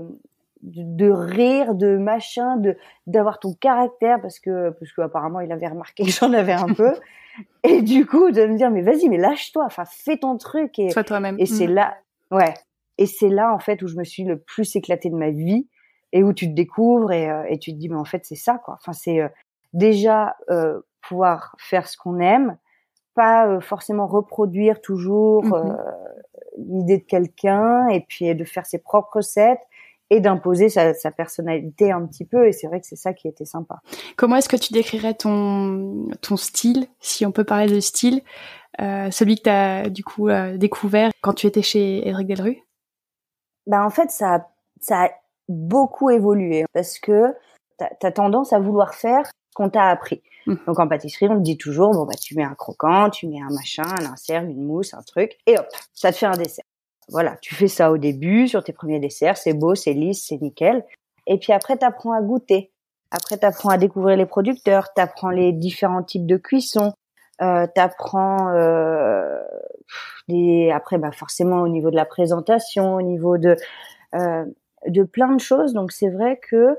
de, 0.60 1.08
rire, 1.08 1.76
de 1.76 1.96
machin, 1.96 2.56
de 2.56 2.76
d'avoir 3.06 3.38
ton 3.38 3.54
caractère 3.54 4.20
parce 4.20 4.38
que 4.40 4.70
parce 4.70 4.92
que 4.92 5.00
apparemment 5.00 5.40
il 5.40 5.50
avait 5.52 5.68
remarqué 5.68 6.04
que 6.04 6.10
j'en 6.10 6.32
avais 6.32 6.52
un 6.52 6.74
peu 6.74 6.92
et 7.62 7.80
du 7.80 8.04
coup 8.06 8.30
de 8.30 8.44
me 8.44 8.56
dire 8.56 8.70
mais 8.70 8.82
vas-y 8.82 9.08
mais 9.08 9.18
lâche-toi, 9.18 9.64
enfin 9.64 9.84
fais 9.86 10.18
ton 10.18 10.36
truc 10.36 10.78
et 10.78 10.90
sois 10.90 11.04
toi-même. 11.04 11.36
Et 11.38 11.46
c'est 11.46 11.68
mm. 11.68 11.74
là 11.74 11.96
ouais 12.32 12.54
et 12.98 13.06
c'est 13.06 13.30
là 13.30 13.54
en 13.54 13.60
fait 13.60 13.80
où 13.82 13.86
je 13.86 13.96
me 13.96 14.04
suis 14.04 14.24
le 14.24 14.38
plus 14.38 14.76
éclatée 14.76 15.10
de 15.10 15.16
ma 15.16 15.30
vie 15.30 15.68
et 16.12 16.24
où 16.24 16.32
tu 16.32 16.48
te 16.48 16.54
découvres 16.54 17.12
et, 17.12 17.30
euh, 17.30 17.44
et 17.48 17.58
tu 17.58 17.72
te 17.72 17.76
dis 17.78 17.88
mais 17.88 17.96
en 17.96 18.04
fait 18.04 18.24
c'est 18.24 18.34
ça 18.34 18.58
quoi. 18.58 18.74
Enfin 18.74 18.92
c'est 18.92 19.20
euh, 19.20 19.28
déjà 19.72 20.36
euh, 20.50 20.80
pouvoir 21.08 21.54
faire 21.58 21.86
ce 21.86 21.96
qu'on 21.96 22.18
aime, 22.18 22.56
pas 23.18 23.60
forcément 23.60 24.06
reproduire 24.06 24.80
toujours 24.80 25.44
mm-hmm. 25.44 25.76
l'idée 26.58 26.98
de 26.98 27.02
quelqu'un 27.02 27.88
et 27.88 28.04
puis 28.08 28.32
de 28.32 28.44
faire 28.44 28.64
ses 28.64 28.78
propres 28.78 29.16
recettes 29.16 29.60
et 30.10 30.20
d'imposer 30.20 30.68
sa, 30.68 30.94
sa, 30.94 31.10
personnalité 31.10 31.90
un 31.90 32.06
petit 32.06 32.24
peu. 32.24 32.46
Et 32.46 32.52
c'est 32.52 32.68
vrai 32.68 32.80
que 32.80 32.86
c'est 32.86 32.96
ça 32.96 33.12
qui 33.12 33.26
était 33.26 33.44
sympa. 33.44 33.80
Comment 34.16 34.36
est-ce 34.36 34.48
que 34.48 34.56
tu 34.56 34.72
décrirais 34.72 35.14
ton, 35.14 36.08
ton 36.22 36.36
style, 36.36 36.86
si 37.00 37.26
on 37.26 37.32
peut 37.32 37.44
parler 37.44 37.66
de 37.66 37.80
style, 37.80 38.22
euh, 38.80 39.10
celui 39.10 39.36
que 39.36 39.42
tu 39.42 39.50
as 39.50 39.90
du 39.90 40.04
coup 40.04 40.28
euh, 40.28 40.56
découvert 40.56 41.10
quand 41.20 41.34
tu 41.34 41.48
étais 41.48 41.62
chez 41.62 42.06
Eric 42.08 42.28
Delru 42.28 42.62
bah, 43.66 43.84
En 43.84 43.90
fait, 43.90 44.10
ça, 44.10 44.48
ça 44.80 45.06
a 45.06 45.10
beaucoup 45.48 46.10
évolué 46.10 46.64
parce 46.72 47.00
que 47.00 47.34
tu 47.78 48.06
as, 48.06 48.12
tendance 48.12 48.52
à 48.52 48.60
vouloir 48.60 48.94
faire 48.94 49.28
qu'on 49.58 49.68
t'a 49.68 49.90
appris. 49.90 50.22
Mmh. 50.46 50.54
Donc 50.66 50.78
en 50.78 50.88
pâtisserie, 50.88 51.28
on 51.28 51.36
te 51.36 51.42
dit 51.42 51.58
toujours, 51.58 51.90
bon 51.90 52.04
bah 52.04 52.14
tu 52.20 52.34
mets 52.34 52.44
un 52.44 52.54
croquant, 52.54 53.10
tu 53.10 53.28
mets 53.28 53.40
un 53.40 53.54
machin, 53.54 53.84
un 54.00 54.12
insert, 54.12 54.44
une 54.44 54.64
mousse, 54.64 54.94
un 54.94 55.02
truc, 55.02 55.36
et 55.46 55.58
hop, 55.58 55.66
ça 55.92 56.12
te 56.12 56.16
fait 56.16 56.26
un 56.26 56.36
dessert 56.36 56.64
voilà, 57.10 57.36
tu 57.40 57.54
fais 57.54 57.68
ça 57.68 57.90
au 57.90 57.98
début 57.98 58.48
sur 58.48 58.62
tes 58.62 58.72
premiers 58.72 59.00
desserts, 59.00 59.36
c'est 59.36 59.54
beau, 59.54 59.74
c'est 59.74 59.92
lisse, 59.92 60.26
c'est 60.28 60.40
nickel. 60.40 60.84
Et 61.26 61.38
puis 61.38 61.52
après, 61.52 61.78
tu 61.78 61.84
apprends 61.84 62.12
à 62.12 62.22
goûter. 62.22 62.70
Après, 63.10 63.38
tu 63.38 63.46
apprends 63.46 63.70
à 63.70 63.78
découvrir 63.78 64.16
les 64.16 64.26
producteurs, 64.26 64.92
tu 64.94 65.00
apprends 65.00 65.30
les 65.30 65.52
différents 65.52 66.02
types 66.02 66.26
de 66.26 66.36
cuisson, 66.36 66.92
euh, 67.40 67.66
tu 67.74 67.80
apprends 67.80 68.50
euh, 68.50 69.40
après 70.74 70.98
bah 70.98 71.12
forcément 71.12 71.62
au 71.62 71.68
niveau 71.68 71.90
de 71.90 71.96
la 71.96 72.04
présentation, 72.04 72.96
au 72.96 73.02
niveau 73.02 73.38
de 73.38 73.56
euh, 74.14 74.44
de 74.86 75.02
plein 75.04 75.34
de 75.34 75.40
choses. 75.40 75.72
Donc 75.72 75.92
c'est 75.92 76.10
vrai 76.10 76.38
que 76.50 76.76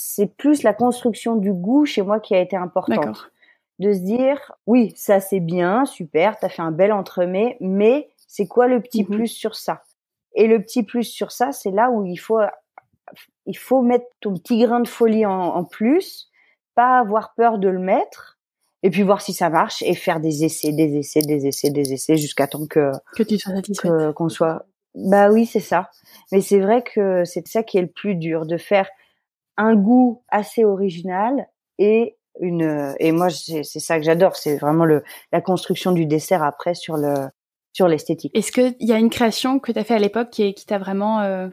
c'est 0.00 0.36
plus 0.36 0.62
la 0.62 0.74
construction 0.74 1.34
du 1.34 1.52
goût 1.52 1.84
chez 1.84 2.02
moi 2.02 2.20
qui 2.20 2.32
a 2.32 2.40
été 2.40 2.56
importante. 2.56 3.32
De 3.80 3.92
se 3.92 3.98
dire 3.98 4.52
oui, 4.66 4.92
ça 4.94 5.18
c'est 5.18 5.40
bien, 5.40 5.86
super, 5.86 6.38
tu 6.38 6.46
as 6.46 6.48
fait 6.48 6.62
un 6.62 6.70
bel 6.70 6.92
entremets, 6.92 7.56
mais 7.60 8.08
c'est 8.28 8.46
quoi 8.46 8.68
le 8.68 8.80
petit 8.80 9.02
mmh 9.02 9.08
plus 9.08 9.26
sur 9.26 9.56
ça? 9.56 9.82
Et 10.34 10.46
le 10.46 10.62
petit 10.62 10.84
plus 10.84 11.02
sur 11.02 11.32
ça, 11.32 11.50
c'est 11.50 11.72
là 11.72 11.90
où 11.90 12.04
il 12.04 12.16
faut 12.16 12.38
il 13.46 13.58
faut 13.58 13.82
mettre 13.82 14.06
ton 14.20 14.34
petit 14.34 14.60
grain 14.62 14.80
de 14.80 14.88
folie 14.88 15.26
en, 15.26 15.32
en 15.32 15.64
plus, 15.64 16.30
pas 16.76 17.00
avoir 17.00 17.34
peur 17.34 17.58
de 17.58 17.68
le 17.68 17.80
mettre, 17.80 18.38
et 18.84 18.90
puis 18.90 19.02
voir 19.02 19.20
si 19.20 19.32
ça 19.32 19.50
marche 19.50 19.82
et 19.82 19.94
faire 19.94 20.20
des 20.20 20.44
essais, 20.44 20.70
des 20.72 20.96
essais, 20.96 21.22
des 21.22 21.46
essais, 21.48 21.70
des 21.70 21.92
essais 21.92 22.16
jusqu'à 22.16 22.46
temps 22.46 22.66
que 22.66 22.92
que 23.16 23.24
tu 23.24 23.36
sois 23.36 23.54
satisfaite. 23.54 24.12
qu'on 24.14 24.28
soit. 24.28 24.64
Bah 24.94 25.30
oui, 25.30 25.44
c'est 25.44 25.58
ça. 25.58 25.90
Mais 26.30 26.40
c'est 26.40 26.60
vrai 26.60 26.82
que 26.82 27.24
c'est 27.24 27.46
ça 27.48 27.64
qui 27.64 27.78
est 27.78 27.82
le 27.82 27.88
plus 27.90 28.14
dur, 28.14 28.46
de 28.46 28.58
faire 28.58 28.88
un 29.58 29.74
goût 29.74 30.22
assez 30.28 30.64
original 30.64 31.48
et 31.78 32.16
une. 32.40 32.94
Et 32.98 33.12
moi, 33.12 33.28
c'est 33.28 33.64
ça 33.64 33.98
que 33.98 34.04
j'adore, 34.04 34.36
c'est 34.36 34.56
vraiment 34.56 34.86
le 34.86 35.02
la 35.32 35.42
construction 35.42 35.92
du 35.92 36.06
dessert 36.06 36.42
après 36.42 36.74
sur 36.74 36.96
le 36.96 37.28
sur 37.72 37.88
l'esthétique. 37.88 38.32
Est-ce 38.34 38.52
qu'il 38.52 38.76
y 38.80 38.92
a 38.92 38.98
une 38.98 39.10
création 39.10 39.58
que 39.58 39.72
tu 39.72 39.78
as 39.78 39.84
fait 39.84 39.94
à 39.94 39.98
l'époque 39.98 40.30
qui, 40.30 40.54
qui 40.54 40.64
t'a 40.64 40.78
vraiment 40.78 41.20
euh, 41.20 41.48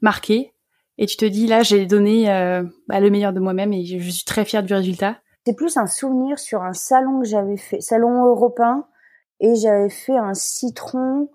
marqué 0.00 0.54
et 0.96 1.06
tu 1.06 1.16
te 1.16 1.24
dis 1.24 1.46
là 1.46 1.62
j'ai 1.62 1.86
donné 1.86 2.30
euh, 2.32 2.62
bah, 2.88 3.00
le 3.00 3.10
meilleur 3.10 3.32
de 3.32 3.40
moi-même 3.40 3.72
et 3.72 3.84
je 3.84 4.10
suis 4.10 4.24
très 4.24 4.44
fière 4.44 4.62
du 4.62 4.72
résultat? 4.72 5.18
C'est 5.46 5.56
plus 5.56 5.76
un 5.76 5.86
souvenir 5.86 6.38
sur 6.38 6.62
un 6.62 6.72
salon 6.72 7.20
que 7.20 7.26
j'avais 7.26 7.56
fait, 7.56 7.80
salon 7.80 8.24
européen, 8.26 8.86
et 9.40 9.54
j'avais 9.54 9.88
fait 9.88 10.16
un 10.16 10.34
citron 10.34 11.30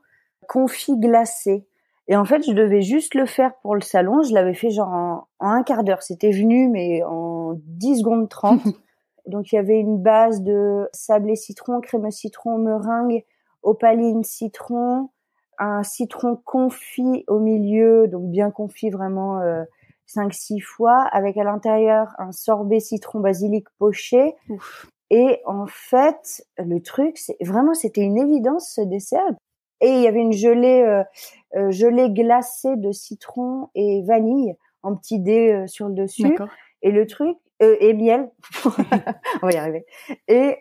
confit 0.48 0.98
glacé. 0.98 1.68
Et 2.08 2.16
en 2.16 2.26
fait, 2.26 2.46
je 2.46 2.52
devais 2.52 2.82
juste 2.82 3.16
le 3.16 3.26
faire 3.26 3.54
pour 3.62 3.76
le 3.76 3.82
salon. 3.82 4.22
Je 4.22 4.34
l'avais 4.34 4.54
fait 4.54 4.70
genre 4.70 4.90
en, 4.90 5.28
un 5.40 5.64
quart 5.64 5.84
d'heure. 5.84 6.04
C'était 6.04 6.32
venu, 6.32 6.70
mais 6.70 7.04
en 7.04 7.54
10 7.56 8.00
secondes 8.00 8.30
30. 8.30 8.62
Donc, 9.28 9.52
il 9.52 9.56
y 9.56 9.58
avait 9.58 9.80
une 9.80 9.98
base 9.98 10.44
de 10.44 10.88
sablé 10.94 11.36
citron, 11.36 11.82
crème 11.82 12.12
citron, 12.12 12.60
meringue, 12.60 13.24
opaline 13.64 14.24
citron, 14.24 15.10
un 15.58 15.84
citron 15.84 16.36
confit 16.36 17.24
au 17.28 17.40
milieu, 17.40 18.08
donc 18.08 18.30
bien 18.30 18.52
confit 18.52 18.90
vraiment 18.90 19.40
euh, 19.40 19.64
5-6 20.08 20.62
fois, 20.62 21.02
avec 21.12 21.38
à 21.38 21.44
l'intérieur 21.44 22.14
un 22.20 22.32
sorbet 22.32 22.80
citron 22.80 23.20
basilic 23.20 23.68
poché. 23.80 24.36
Et 25.10 25.42
en 25.46 25.66
fait, 25.66 26.46
le 26.58 26.80
truc, 26.82 27.18
c'est 27.18 27.38
vraiment, 27.42 27.74
c'était 27.74 28.02
une 28.02 28.18
évidence 28.18 28.72
ce 28.76 28.82
dessert. 28.82 29.26
Et 29.86 29.90
il 29.90 30.02
y 30.02 30.08
avait 30.08 30.22
une 30.22 30.34
gelée, 30.34 30.82
euh, 30.82 31.04
euh 31.56 31.70
gelée 31.70 32.10
glacée 32.10 32.76
de 32.76 32.92
citron 32.92 33.70
et 33.76 34.02
vanille 34.04 34.56
en 34.82 34.96
petit 34.96 35.20
dé 35.20 35.52
euh, 35.52 35.68
sur 35.68 35.88
le 35.88 35.94
dessus. 35.94 36.36
Et 36.82 36.92
le 36.92 37.06
truc, 37.06 37.38
euh, 37.62 37.76
et 37.80 37.94
miel, 37.94 38.32
on 39.44 39.46
va 39.48 39.52
y 39.52 39.58
arriver. 39.58 39.86
Et, 40.28 40.60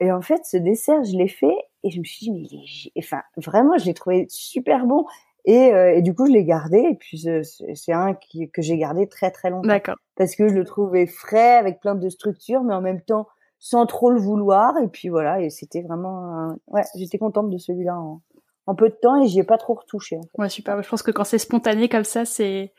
et 0.00 0.12
en 0.12 0.22
fait, 0.22 0.44
ce 0.44 0.56
dessert, 0.56 1.04
je 1.04 1.16
l'ai 1.16 1.28
fait 1.28 1.56
et 1.84 1.90
je 1.90 2.00
me 2.00 2.04
suis 2.04 2.26
dit, 2.26 2.32
mais 2.32 2.40
il 2.40 2.90
est, 2.96 2.98
enfin, 2.98 3.22
vraiment, 3.36 3.78
je 3.78 3.84
l'ai 3.84 3.94
trouvé 3.94 4.26
super 4.28 4.86
bon. 4.86 5.04
Et, 5.44 5.72
euh, 5.72 5.94
et, 5.94 6.02
du 6.02 6.14
coup, 6.14 6.26
je 6.26 6.32
l'ai 6.32 6.44
gardé. 6.44 6.78
Et 6.78 6.94
puis, 6.94 7.26
c'est 7.74 7.92
un 7.92 8.14
qui, 8.14 8.50
que 8.50 8.62
j'ai 8.62 8.78
gardé 8.78 9.06
très 9.06 9.30
très 9.30 9.50
longtemps. 9.50 9.68
D'accord. 9.68 9.96
Parce 10.16 10.34
que 10.34 10.48
je 10.48 10.54
le 10.54 10.64
trouvais 10.64 11.06
frais, 11.06 11.56
avec 11.56 11.80
plein 11.80 11.94
de 11.94 12.08
structures, 12.08 12.64
mais 12.64 12.74
en 12.74 12.80
même 12.80 13.02
temps 13.02 13.28
sans 13.58 13.86
trop 13.86 14.10
le 14.10 14.20
vouloir. 14.20 14.76
Et 14.78 14.88
puis 14.88 15.08
voilà, 15.08 15.40
et 15.40 15.50
c'était 15.50 15.82
vraiment... 15.82 16.54
Ouais, 16.66 16.82
j'étais 16.96 17.18
contente 17.18 17.50
de 17.50 17.56
celui-là 17.56 17.98
en, 17.98 18.20
en, 18.66 18.74
peu 18.74 18.88
de 18.88 18.96
temps 19.00 19.22
et 19.22 19.28
j'y 19.28 19.40
ai 19.40 19.44
pas 19.44 19.58
trop 19.58 19.74
retouché. 19.74 20.16
En 20.16 20.22
fait. 20.22 20.28
Ouais, 20.38 20.48
super. 20.48 20.82
Je 20.82 20.88
pense 20.88 21.02
que 21.02 21.10
quand 21.10 21.24
c'est 21.24 21.38
spontané 21.38 21.88
comme 21.88 22.04
ça, 22.04 22.24
c'est... 22.24 22.72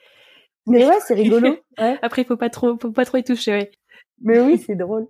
Mais 0.67 0.85
ouais, 0.85 0.99
c'est 1.05 1.13
rigolo. 1.13 1.57
Ouais. 1.77 1.99
Après, 2.01 2.21
il 2.21 2.25
faut 2.25 2.37
pas 2.37 2.49
trop, 2.49 2.77
faut 2.79 2.91
pas 2.91 3.03
trop 3.03 3.17
y 3.17 3.23
toucher, 3.23 3.51
ouais. 3.51 3.71
Mais 4.21 4.39
oui, 4.39 4.57
c'est 4.57 4.75
drôle. 4.75 5.07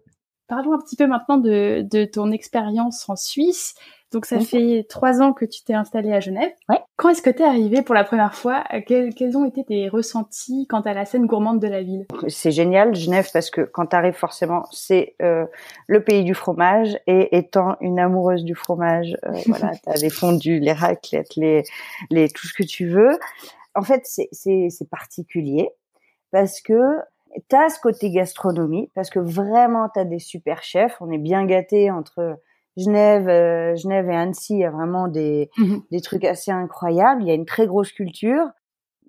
Parlons 0.48 0.74
un 0.74 0.80
petit 0.80 0.96
peu 0.96 1.06
maintenant 1.06 1.38
de, 1.38 1.82
de 1.84 2.06
ton 2.06 2.32
expérience 2.32 3.08
en 3.08 3.16
Suisse. 3.16 3.76
Donc 4.12 4.26
ça 4.26 4.40
fait 4.40 4.86
trois 4.88 5.22
ans 5.22 5.34
que 5.34 5.46
tu 5.46 5.64
t'es 5.64 5.74
installée 5.74 6.14
à 6.14 6.20
Genève. 6.20 6.52
Ouais. 6.70 6.80
Quand 6.96 7.10
est-ce 7.10 7.22
que 7.22 7.30
tu 7.30 7.42
es 7.42 7.46
arrivée 7.46 7.82
pour 7.82 7.96
la 7.96 8.04
première 8.04 8.34
fois? 8.36 8.64
Quels, 8.86 9.14
quels, 9.14 9.36
ont 9.36 9.46
été 9.46 9.66
tes 9.66 9.90
ressentis 9.90 10.68
quant 10.68 10.82
à 10.82 10.94
la 10.94 11.06
scène 11.06 11.26
gourmande 11.26 11.60
de 11.60 11.68
la 11.68 11.82
ville? 11.82 12.06
C'est 12.30 12.52
génial 12.52 12.96
Genève 12.96 13.28
parce 13.34 13.50
que 13.50 13.62
quand 13.62 13.88
tu 13.88 13.96
arrives 13.96 14.14
forcément, 14.14 14.66
c'est 14.72 15.16
euh, 15.22 15.46
le 15.88 16.04
pays 16.04 16.24
du 16.24 16.34
fromage 16.34 16.98
et 17.08 17.36
étant 17.36 17.76
une 17.82 18.00
amoureuse 18.00 18.44
du 18.44 18.56
fromage, 18.56 19.18
euh, 19.26 19.34
voilà, 19.48 19.72
tu 19.76 19.90
as 19.90 19.96
les 19.96 20.10
fondus, 20.10 20.60
les 20.60 20.74
raclettes, 20.74 21.36
les, 21.36 21.64
les 22.10 22.30
tout 22.30 22.48
ce 22.48 22.54
que 22.54 22.64
tu 22.64 22.88
veux. 22.88 23.18
En 23.74 23.82
fait, 23.82 24.04
c'est 24.06 24.90
particulier 24.90 25.70
parce 26.32 26.62
que 26.62 26.80
tu 27.50 27.56
as 27.56 27.70
ce 27.70 27.80
côté 27.80 28.12
gastronomie 28.12 28.90
parce 28.96 29.10
que 29.10 29.20
vraiment 29.20 29.90
tu 29.94 30.00
as 30.00 30.06
des 30.06 30.20
super 30.20 30.64
chefs, 30.64 30.96
on 31.02 31.12
est 31.12 31.18
bien 31.18 31.46
gâtés 31.46 31.92
entre 31.92 32.40
Genève, 32.78 33.28
euh, 33.30 33.76
Genève 33.76 34.10
et 34.10 34.16
Annecy, 34.16 34.54
il 34.56 34.60
y 34.60 34.66
a 34.66 34.72
vraiment 34.72 35.08
des, 35.08 35.50
mhm. 35.58 35.82
des 35.92 36.02
trucs 36.02 36.26
assez 36.26 36.52
incroyables. 36.52 37.22
Il 37.22 37.28
y 37.28 37.32
a 37.32 37.36
une 37.36 37.46
très 37.46 37.68
grosse 37.68 37.92
culture 37.92 38.46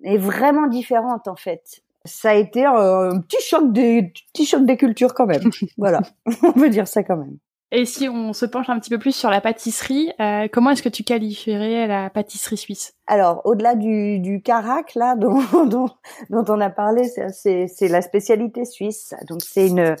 et 0.03 0.17
vraiment 0.17 0.67
différente 0.67 1.27
en 1.27 1.35
fait. 1.35 1.81
Ça 2.05 2.29
a 2.29 2.35
été 2.35 2.63
un 2.65 3.19
petit 3.19 3.43
choc 3.43 3.73
des 3.73 4.13
petit 4.33 4.45
choc 4.45 4.65
des 4.65 4.77
cultures 4.77 5.13
quand 5.13 5.25
même. 5.25 5.49
voilà, 5.77 6.01
on 6.43 6.53
peut 6.53 6.69
dire 6.69 6.87
ça 6.87 7.03
quand 7.03 7.17
même. 7.17 7.37
Et 7.71 7.83
si 7.83 8.07
on 8.07 8.31
se 8.31 8.45
penche 8.45 8.69
un 8.69 8.79
petit 8.79 8.89
peu 8.89 8.97
plus 8.97 9.13
sur 9.13 9.29
la 9.29 9.41
pâtisserie, 9.41 10.13
euh, 10.21 10.47
comment 10.49 10.69
est-ce 10.69 10.81
que 10.81 10.87
tu 10.87 11.03
qualifierais 11.03 11.85
la 11.85 12.09
pâtisserie 12.09 12.55
suisse? 12.55 12.93
Alors, 13.07 13.41
au-delà 13.43 13.75
du, 13.75 14.19
du 14.19 14.41
carac, 14.41 14.95
là, 14.95 15.15
dont, 15.17 15.41
dont, 15.65 15.89
dont 16.29 16.45
on 16.47 16.61
a 16.61 16.69
parlé, 16.69 17.03
c'est 17.03 17.87
la 17.89 18.01
spécialité 18.01 18.63
suisse. 18.63 19.13
Donc, 19.27 19.41
c'est 19.41 19.67
une, 19.67 19.97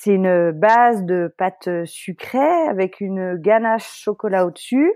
c'est 0.00 0.14
une 0.14 0.52
base 0.52 1.02
de 1.02 1.34
pâte 1.36 1.68
sucrée 1.84 2.68
avec 2.68 3.00
une 3.00 3.34
ganache 3.34 4.00
chocolat 4.00 4.46
au-dessus 4.46 4.92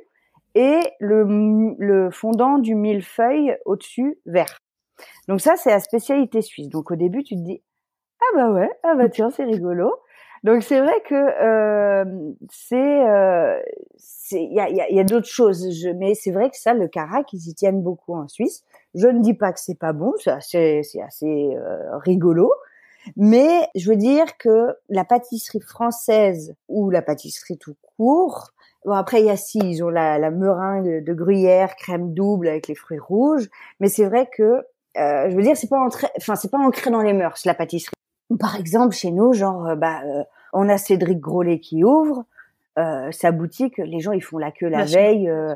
et 0.55 0.79
le, 1.01 2.09
fondant 2.13 2.59
du 2.59 2.77
millefeuille 2.77 3.57
au-dessus 3.65 4.21
vert. 4.27 4.59
Donc 5.27 5.41
ça, 5.41 5.57
c'est 5.57 5.71
la 5.71 5.81
spécialité 5.81 6.41
suisse. 6.41 6.69
Donc 6.69 6.93
au 6.93 6.95
début, 6.95 7.25
tu 7.25 7.35
te 7.35 7.41
dis 7.41 7.65
ah 8.21 8.37
bah 8.37 8.53
ouais, 8.53 8.71
ah 8.85 8.95
bah 8.95 9.09
tiens, 9.09 9.31
c'est 9.31 9.43
rigolo. 9.43 9.93
Donc 10.45 10.63
c'est 10.63 10.81
vrai 10.81 11.03
que 11.05 11.15
euh, 11.15 12.05
c'est 12.49 12.77
euh, 13.09 13.61
il 14.31 14.55
y 14.55 14.61
a, 14.61 14.71
y 14.71 15.01
a, 15.01 15.05
d'autres 15.05 15.27
choses, 15.27 15.69
je, 15.73 15.89
mais 15.89 16.15
c'est 16.15 16.31
vrai 16.31 16.49
que 16.49 16.57
ça, 16.57 16.75
le 16.75 16.87
carac, 16.87 17.33
ils 17.33 17.49
y 17.49 17.55
tiennent 17.55 17.83
beaucoup 17.83 18.15
en 18.15 18.29
Suisse. 18.29 18.63
Je 18.95 19.09
ne 19.09 19.21
dis 19.21 19.35
pas 19.35 19.53
que 19.53 19.59
c'est 19.59 19.79
pas 19.79 19.93
bon, 19.93 20.13
c'est 20.19 20.31
assez, 20.31 20.83
assez 21.05 21.57
euh, 21.57 21.99
rigolo, 21.99 22.53
mais 23.17 23.69
je 23.75 23.91
veux 23.91 23.97
dire 23.97 24.37
que 24.39 24.77
la 24.89 25.05
pâtisserie 25.05 25.61
française 25.61 26.55
ou 26.69 26.91
la 26.91 27.03
pâtisserie 27.03 27.59
tout 27.59 27.77
court, 27.97 28.53
bon 28.85 28.93
après 28.93 29.21
il 29.21 29.27
y 29.27 29.31
a 29.31 29.37
si 29.37 29.59
ils 29.59 29.83
ont 29.83 29.89
la, 29.89 30.19
la 30.19 30.31
meringue 30.31 31.05
de, 31.05 31.15
gruyère, 31.15 31.77
crème 31.77 32.15
double 32.15 32.49
avec 32.49 32.69
les 32.69 32.75
fruits 32.75 32.99
rouges, 32.99 33.49
mais 33.81 33.89
c'est 33.89 34.05
vrai 34.05 34.29
que 34.31 34.65
euh, 34.99 35.31
je 35.31 35.37
veux 35.37 35.43
dire 35.43 35.57
c'est 35.57 35.69
pas 35.69 35.81
ancré, 35.81 36.09
enfin 36.19 36.37
c'est 36.37 36.51
pas 36.51 36.59
ancré 36.59 36.91
dans 36.91 37.03
les 37.03 37.13
mœurs 37.13 37.45
la 37.45 37.55
pâtisserie. 37.55 37.95
Par 38.39 38.57
exemple 38.57 38.95
chez 38.95 39.11
nous, 39.11 39.33
genre 39.33 39.67
euh, 39.67 39.75
bah 39.77 40.01
euh, 40.05 40.25
on 40.53 40.69
a 40.69 40.79
Cédric 40.79 41.21
Grolet 41.21 41.61
qui 41.61 41.85
ouvre. 41.85 42.25
Euh, 42.79 43.11
sa 43.13 43.33
boutique, 43.33 43.77
les 43.77 44.01
gens 44.01 44.13
ils 44.13 44.23
font 44.23 44.39
la 44.39 44.51
queue 44.51 44.69
la 44.69 44.87
veille 44.87 45.29
euh, 45.29 45.55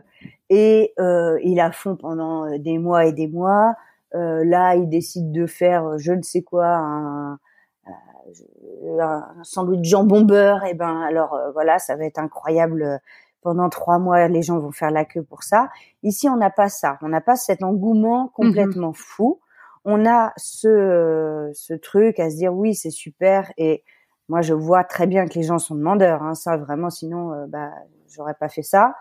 et 0.51 0.93
euh, 0.99 1.39
ils 1.43 1.55
la 1.55 1.73
font 1.73 1.97
pendant 1.97 2.59
des 2.59 2.79
mois 2.79 3.07
et 3.07 3.13
des 3.13 3.27
mois. 3.27 3.75
Euh, 4.17 4.45
là, 4.45 4.75
ils 4.77 4.89
décident 4.89 5.31
de 5.31 5.47
faire 5.47 5.85
euh, 5.87 5.99
je 5.99 6.13
ne 6.13 6.23
sais 6.23 6.43
quoi, 6.43 6.67
un, 6.67 7.39
euh, 7.87 9.01
un 9.01 9.45
sandwich 9.45 9.85
jambon 9.85 10.23
beurre. 10.23 10.65
Et 10.65 10.75
ben 10.75 11.01
alors 11.03 11.39
voilà, 11.53 11.79
ça 11.79 11.97
va 11.97 12.05
être 12.05 12.19
incroyable. 12.19 13.01
Pendant 13.43 13.69
trois 13.69 14.01
mois, 14.01 14.27
les 14.27 14.43
gens 14.43 14.59
vont 14.59 14.73
faire 14.73 14.91
la 14.91 15.05
queue 15.05 15.23
pour 15.23 15.45
ça. 15.45 15.69
Ici, 16.03 16.29
on 16.29 16.37
n'a 16.37 16.51
pas 16.51 16.69
ça. 16.69 16.99
On 17.03 17.09
n'a 17.09 17.21
pas 17.21 17.37
cet 17.37 17.63
engouement 17.63 18.25
mhm. 18.25 18.31
complètement 18.31 18.93
fou. 18.93 19.41
On 19.85 20.05
a 20.05 20.33
ce, 20.37 21.53
ce 21.55 21.75
truc 21.75 22.19
à 22.19 22.29
se 22.29 22.37
dire 22.37 22.53
oui, 22.53 22.75
c'est 22.75 22.91
super. 22.91 23.53
Et 23.57 23.85
moi, 24.29 24.41
je 24.41 24.53
vois 24.53 24.83
très 24.83 25.07
bien 25.07 25.27
que 25.27 25.35
les 25.35 25.45
gens 25.45 25.59
sont 25.59 25.77
demandeurs. 25.77 26.25
Hein, 26.25 26.35
ça, 26.35 26.57
vraiment, 26.57 26.91
sinon, 26.91 27.47
bah, 27.47 27.71
j'aurais 28.09 28.35
pas 28.35 28.49
fait 28.49 28.63
ça 28.65 28.97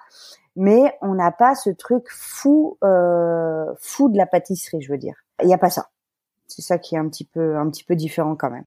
mais 0.55 0.93
on 1.01 1.15
n'a 1.15 1.31
pas 1.31 1.55
ce 1.55 1.69
truc 1.69 2.05
fou, 2.09 2.77
euh, 2.83 3.65
fou 3.79 4.09
de 4.09 4.17
la 4.17 4.25
pâtisserie, 4.25 4.81
je 4.81 4.91
veux 4.91 4.97
dire. 4.97 5.15
Il 5.41 5.47
n'y 5.47 5.53
a 5.53 5.57
pas 5.57 5.69
ça. 5.69 5.89
C'est 6.47 6.61
ça 6.61 6.77
qui 6.77 6.95
est 6.95 6.97
un 6.97 7.09
petit 7.09 7.25
peu, 7.25 7.57
un 7.57 7.69
petit 7.69 7.83
peu 7.83 7.95
différent 7.95 8.35
quand 8.35 8.49
même. 8.49 8.63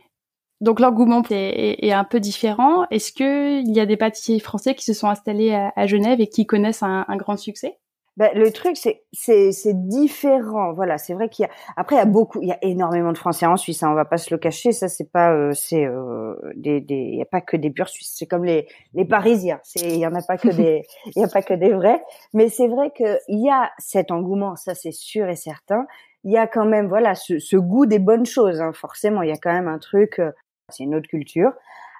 Donc 0.61 0.81
l'engouement 0.81 1.23
est, 1.31 1.93
un 1.93 2.05
peu 2.05 2.19
différent. 2.19 2.85
Est-ce 2.91 3.13
que 3.13 3.61
il 3.61 3.73
y 3.75 3.81
a 3.81 3.87
des 3.87 3.97
pâtissiers 3.97 4.41
français 4.41 4.75
qui 4.75 4.85
se 4.85 4.93
sont 4.93 5.09
installés 5.09 5.55
à, 5.55 5.87
Genève 5.87 6.21
et 6.21 6.27
qui 6.27 6.47
connaissent 6.47 6.83
un 6.83 7.05
grand 7.17 7.37
succès? 7.37 7.79
Ben, 8.19 8.33
le 8.35 8.51
truc, 8.51 8.77
c'est 8.77 9.05
c'est 9.13 9.53
c'est 9.53 9.87
différent. 9.87 10.73
Voilà, 10.73 10.99
c'est 10.99 11.15
vrai 11.15 11.29
qu'il 11.29 11.45
y 11.45 11.47
a. 11.47 11.53
Après, 11.77 11.95
il 11.95 11.99
y 11.99 12.03
a 12.03 12.05
beaucoup, 12.05 12.43
il 12.43 12.49
y 12.49 12.53
a 12.53 12.59
énormément 12.63 13.13
de 13.13 13.17
Français 13.17 13.47
en 13.47 13.57
Suisse. 13.57 13.85
Hein, 13.85 13.93
on 13.93 13.95
va 13.95 14.05
pas 14.05 14.17
se 14.17 14.35
le 14.35 14.39
cacher. 14.39 14.73
Ça, 14.73 14.89
c'est 14.89 15.13
pas, 15.13 15.33
euh, 15.33 15.53
c'est 15.55 15.87
euh, 15.87 16.35
des 16.57 16.81
des. 16.81 16.97
Il 16.97 17.17
y 17.17 17.23
a 17.23 17.27
pas 17.27 17.41
que 17.41 17.57
des 17.57 17.71
purs 17.71 17.89
Suisses. 17.89 18.13
C'est 18.19 18.27
comme 18.27 18.45
les 18.45 18.67
les 18.93 19.05
Parisiens. 19.05 19.61
C'est 19.63 19.87
il 19.87 20.01
y 20.01 20.07
en 20.07 20.17
a 20.17 20.23
pas 20.23 20.37
que 20.37 20.49
des. 20.49 20.83
Il 21.15 21.23
y 21.23 21.25
a 21.25 21.29
pas 21.29 21.43
que 21.43 21.55
des 21.55 21.73
vrais. 21.73 22.03
Mais 22.35 22.49
c'est 22.49 22.67
vrai 22.67 22.91
que 22.91 23.19
il 23.29 23.39
y 23.39 23.51
a 23.51 23.71
cet 23.79 24.11
engouement. 24.11 24.57
Ça, 24.57 24.75
c'est 24.75 24.91
sûr 24.91 25.29
et 25.29 25.37
certain. 25.37 25.87
Il 26.25 26.33
y 26.33 26.39
a 26.39 26.49
quand 26.49 26.65
même, 26.65 26.89
voilà, 26.89 27.15
ce, 27.15 27.39
ce 27.39 27.57
goût 27.57 27.87
des 27.87 28.01
bonnes 28.01 28.27
choses. 28.27 28.61
Hein, 28.61 28.73
forcément, 28.73 29.23
il 29.23 29.29
y 29.29 29.33
a 29.33 29.37
quand 29.37 29.53
même 29.53 29.69
un 29.69 29.79
truc. 29.79 30.19
Euh, 30.19 30.33
c'est 30.71 30.83
une 30.83 30.97
autre 30.97 31.09
culture. 31.09 31.53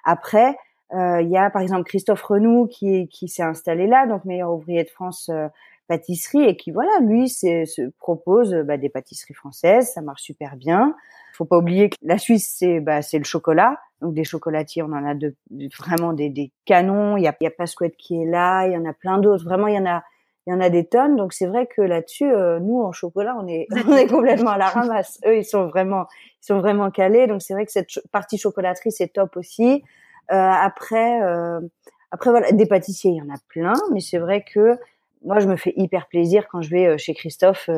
Après, 0.03 0.57
euh, 0.93 1.21
il 1.21 1.29
y 1.29 1.37
a 1.37 1.49
par 1.49 1.61
exemple 1.61 1.85
Christophe 1.85 2.23
Renou 2.23 2.67
qui 2.67 3.07
qui 3.07 3.29
s'est 3.29 3.43
installé 3.43 3.87
là, 3.87 4.05
donc 4.05 4.25
meilleur 4.25 4.51
ouvrier 4.51 4.83
de 4.83 4.89
France 4.89 5.31
pâtisserie 5.89 6.43
et 6.43 6.55
qui 6.55 6.71
voilà, 6.71 6.91
lui, 7.01 7.27
se 7.27 7.89
propose 7.97 8.53
bah, 8.65 8.77
des 8.77 8.89
pâtisseries 8.89 9.33
françaises, 9.33 9.91
ça 9.93 10.01
marche 10.01 10.21
super 10.21 10.55
bien. 10.55 10.95
Faut 11.33 11.45
pas 11.45 11.57
oublier 11.57 11.89
que 11.89 11.95
la 12.01 12.17
Suisse, 12.17 12.55
c'est 12.57 12.79
bah, 12.79 13.01
c'est 13.01 13.17
le 13.17 13.23
chocolat, 13.23 13.77
donc 14.01 14.13
des 14.13 14.23
chocolatiers, 14.23 14.83
on 14.83 14.93
en 14.93 15.05
a 15.05 15.15
de, 15.15 15.35
vraiment 15.77 16.13
des, 16.13 16.29
des 16.29 16.51
canons. 16.65 17.17
Il 17.17 17.23
y 17.23 17.27
a, 17.27 17.35
il 17.41 17.43
y 17.43 17.47
a 17.47 17.89
qui 17.97 18.21
est 18.21 18.25
là, 18.25 18.67
il 18.67 18.73
y 18.73 18.77
en 18.77 18.85
a 18.85 18.93
plein 18.93 19.17
d'autres. 19.17 19.43
Vraiment, 19.43 19.67
il 19.67 19.75
y 19.75 19.79
en 19.79 19.85
a 19.85 20.03
il 20.47 20.53
y 20.53 20.55
en 20.55 20.61
a 20.61 20.69
des 20.69 20.85
tonnes. 20.85 21.15
Donc 21.15 21.33
c'est 21.33 21.45
vrai 21.45 21.67
que 21.67 21.81
là-dessus, 21.81 22.31
euh, 22.31 22.59
nous 22.59 22.81
en 22.81 22.91
chocolat, 22.91 23.35
on 23.39 23.47
est 23.47 23.67
on 23.87 23.95
est 23.95 24.07
complètement 24.07 24.51
à 24.51 24.57
la 24.57 24.67
ramasse. 24.67 25.19
Eux, 25.25 25.37
ils 25.37 25.45
sont 25.45 25.67
vraiment 25.67 26.05
ils 26.41 26.45
sont 26.45 26.59
vraiment 26.59 26.91
calés. 26.91 27.27
Donc 27.27 27.41
c'est 27.41 27.53
vrai 27.53 27.65
que 27.65 27.71
cette 27.71 27.89
partie 28.11 28.37
chocolaterie 28.37 28.91
c'est 28.91 29.09
top 29.09 29.37
aussi. 29.37 29.83
Euh, 30.31 30.35
après 30.35 31.21
euh, 31.23 31.59
après 32.11 32.31
voilà, 32.31 32.51
des 32.51 32.65
pâtissiers, 32.65 33.11
il 33.11 33.17
y 33.17 33.21
en 33.21 33.33
a 33.33 33.37
plein, 33.47 33.73
mais 33.91 33.99
c'est 33.99 34.17
vrai 34.17 34.43
que 34.43 34.77
moi 35.23 35.39
je 35.39 35.47
me 35.47 35.55
fais 35.55 35.73
hyper 35.75 36.07
plaisir 36.07 36.47
quand 36.49 36.61
je 36.61 36.69
vais 36.69 36.97
chez 36.97 37.13
Christophe 37.13 37.69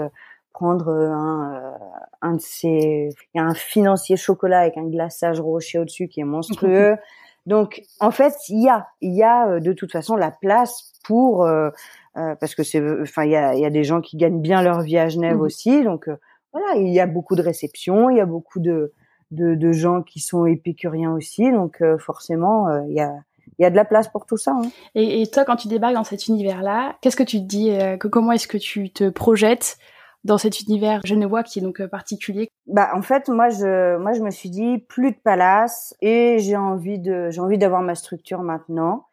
prendre 0.53 0.89
un, 0.89 1.74
un 2.21 2.36
de 2.36 2.41
ces 2.41 3.10
il 3.33 3.38
y 3.38 3.39
a 3.39 3.43
un 3.43 3.53
financier 3.53 4.17
chocolat 4.17 4.60
avec 4.60 4.77
un 4.77 4.88
glaçage 4.88 5.39
rocher 5.39 5.79
au-dessus 5.79 6.07
qui 6.07 6.19
est 6.19 6.25
monstrueux. 6.25 6.95
Donc 7.48 7.81
en 8.00 8.12
fait, 8.12 8.33
il 8.50 8.63
y 8.63 8.69
a 8.69 8.88
il 9.01 9.15
y 9.15 9.24
a 9.24 9.60
de 9.60 9.74
toute 9.74 9.91
façon 9.91 10.15
la 10.15 10.29
place 10.29 10.93
pour 11.03 11.48
euh, 12.17 12.36
parce 12.36 12.55
que 12.55 12.63
c'est, 12.63 12.81
enfin, 13.01 13.24
il 13.24 13.31
y 13.31 13.38
a, 13.38 13.55
y 13.55 13.65
a, 13.65 13.69
des 13.69 13.86
gens 13.86 14.01
qui 14.01 14.17
gagnent 14.17 14.41
bien 14.41 14.62
leur 14.62 14.81
vie 14.81 14.98
à 14.98 15.07
Genève 15.07 15.38
mmh. 15.38 15.41
aussi, 15.41 15.83
donc 15.83 16.10
euh, 16.10 16.17
voilà, 16.51 16.75
il 16.75 16.89
y 16.89 17.00
a 17.00 17.07
beaucoup 17.07 17.38
de 17.38 17.41
réceptions, 17.41 18.10
il 18.10 18.17
y 18.17 18.19
a 18.19 18.25
beaucoup 18.25 18.60
de, 18.60 18.91
de, 19.31 19.55
de 19.55 19.71
gens 19.71 20.01
qui 20.01 20.19
sont 20.19 20.45
épicuriens 20.45 21.13
aussi, 21.13 21.50
donc 21.53 21.81
euh, 21.81 21.98
forcément, 21.98 22.67
il 22.88 22.93
y 22.93 23.00
a 23.00 23.13
il 23.62 23.63
y 23.63 23.68
a 23.68 23.70
de 23.70 23.75
la 23.75 23.86
place 23.86 24.08
pour 24.10 24.25
tout 24.25 24.38
ça. 24.38 24.51
Hein. 24.51 24.70
Et, 24.96 25.22
et, 25.22 25.27
toi, 25.27 25.46
quand 25.46 25.56
tu 25.56 25.68
débarques 25.68 25.94
dans 25.94 26.03
cet 26.03 26.27
univers-là, 26.27 26.96
qu'est-ce 27.01 27.15
que 27.15 27.24
tu 27.24 27.38
te 27.38 27.46
dis 27.46 27.70
que, 28.00 28.08
Comment 28.08 28.32
est-ce 28.32 28.48
que 28.48 28.58
tu 28.58 28.91
te 28.91 29.10
projettes 29.10 29.77
dans 30.24 30.38
cet 30.38 30.62
univers 30.62 31.01
genevois 31.06 31.44
qui 31.44 31.60
est 31.60 31.62
donc 31.62 31.84
particulier? 31.86 32.50
Bah 32.68 32.89
en 32.94 33.01
fait, 33.01 33.30
moi 33.30 33.50
je 33.50 33.98
moi 33.98 34.13
je 34.13 34.22
me 34.22 34.30
suis 34.30 34.50
dit 34.50 34.77
plus 34.77 35.12
de 35.12 35.18
palace 35.24 35.96
et 36.01 36.38
j'ai 36.39 36.58
envie 36.58 37.00
de 37.00 37.30
j'ai 37.32 37.41
envie 37.41 37.58
d'avoir 37.58 37.82
ma 37.82 37.96
structure 37.96 38.41
maintenant 38.41 39.06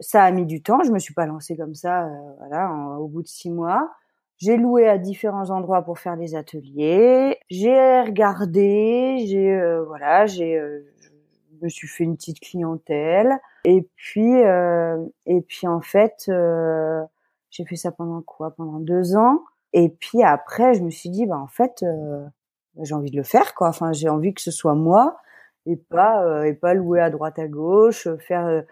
ça 0.00 0.24
a 0.24 0.30
mis 0.30 0.46
du 0.46 0.62
temps. 0.62 0.82
Je 0.84 0.90
me 0.90 0.98
suis 0.98 1.14
pas 1.14 1.26
lancée 1.26 1.56
comme 1.56 1.74
ça, 1.74 2.06
euh, 2.06 2.32
voilà, 2.38 2.72
au 2.98 3.08
bout 3.08 3.22
de 3.22 3.28
six 3.28 3.50
mois. 3.50 3.90
J'ai 4.36 4.56
loué 4.56 4.88
à 4.88 4.98
différents 4.98 5.50
endroits 5.50 5.82
pour 5.82 5.98
faire 5.98 6.16
des 6.16 6.36
ateliers. 6.36 7.38
J'ai 7.50 8.00
regardé, 8.02 9.24
j'ai 9.26 9.52
euh, 9.52 9.84
voilà, 9.84 10.26
j'ai 10.26 10.56
euh, 10.56 10.80
je 11.50 11.64
me 11.64 11.68
suis 11.68 11.88
fait 11.88 12.04
une 12.04 12.16
petite 12.16 12.40
clientèle. 12.40 13.38
Et 13.68 13.86
puis 13.96 14.32
et 15.26 15.40
puis 15.42 15.66
en 15.66 15.82
fait, 15.82 16.30
j'ai 17.50 17.64
fait 17.66 17.76
ça 17.76 17.92
pendant 17.92 18.22
quoi? 18.22 18.52
Pendant 18.56 18.78
deux 18.78 19.14
ans. 19.14 19.42
Et 19.74 19.90
puis 19.90 20.22
après, 20.22 20.72
je 20.72 20.82
me 20.82 20.90
suis 20.90 21.10
dit, 21.10 21.26
bah 21.26 21.36
en 21.36 21.48
fait, 21.48 21.84
j'ai 22.80 22.94
envie 22.94 23.10
de 23.10 23.16
le 23.16 23.24
faire 23.24 23.54
quoi. 23.54 23.68
Enfin, 23.68 23.92
j'ai 23.92 24.08
envie 24.08 24.32
que 24.32 24.40
ce 24.40 24.50
soit 24.50 24.74
moi 24.74 25.18
et 25.66 25.76
pas 25.76 26.46
et 26.46 26.54
pas 26.54 26.72
louer 26.72 27.00
à 27.00 27.10
droite 27.10 27.38
à 27.38 27.46
gauche, 27.46 28.08
faire 28.26 28.64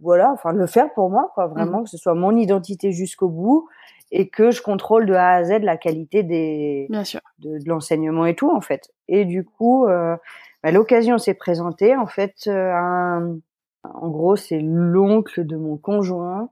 voilà, 0.00 0.30
enfin 0.32 0.52
le 0.52 0.66
faire 0.66 0.92
pour 0.92 1.10
moi, 1.10 1.30
quoi, 1.34 1.46
vraiment 1.46 1.80
mmh. 1.80 1.84
que 1.84 1.90
ce 1.90 1.96
soit 1.96 2.14
mon 2.14 2.36
identité 2.36 2.92
jusqu'au 2.92 3.28
bout 3.28 3.68
et 4.10 4.28
que 4.28 4.50
je 4.50 4.62
contrôle 4.62 5.06
de 5.06 5.14
A 5.14 5.30
à 5.30 5.44
Z 5.44 5.60
la 5.62 5.76
qualité 5.76 6.22
des 6.22 6.86
Bien 6.90 7.04
sûr. 7.04 7.20
de, 7.38 7.58
de 7.58 7.68
l'enseignement 7.68 8.26
et 8.26 8.34
tout 8.34 8.50
en 8.50 8.60
fait. 8.60 8.90
Et 9.08 9.24
du 9.24 9.44
coup, 9.44 9.86
euh, 9.86 10.16
bah, 10.62 10.70
l'occasion 10.70 11.18
s'est 11.18 11.34
présentée 11.34 11.96
en 11.96 12.06
fait. 12.06 12.46
Euh, 12.46 12.72
un, 12.72 13.38
en 13.84 14.08
gros, 14.08 14.36
c'est 14.36 14.60
l'oncle 14.60 15.46
de 15.46 15.56
mon 15.56 15.76
conjoint 15.76 16.50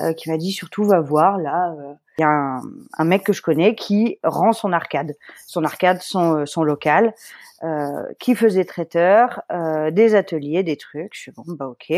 euh, 0.00 0.12
qui 0.12 0.30
m'a 0.30 0.36
dit 0.36 0.52
surtout 0.52 0.84
va 0.84 1.00
voir 1.00 1.38
là. 1.38 1.74
Euh, 1.78 1.94
il 2.18 2.22
y 2.22 2.24
a 2.24 2.30
un, 2.30 2.62
un, 2.96 3.04
mec 3.04 3.24
que 3.24 3.34
je 3.34 3.42
connais 3.42 3.74
qui 3.74 4.18
rend 4.24 4.52
son 4.52 4.72
arcade, 4.72 5.14
son 5.46 5.64
arcade, 5.64 6.00
son, 6.00 6.46
son 6.46 6.62
local. 6.62 7.12
Euh, 7.62 8.12
qui 8.18 8.34
faisait 8.34 8.66
traiteur, 8.66 9.40
euh, 9.50 9.90
des 9.90 10.14
ateliers, 10.14 10.62
des 10.62 10.76
trucs. 10.76 11.14
Je 11.14 11.20
suis 11.20 11.32
bon, 11.32 11.42
bah 11.46 11.66
ok. 11.68 11.90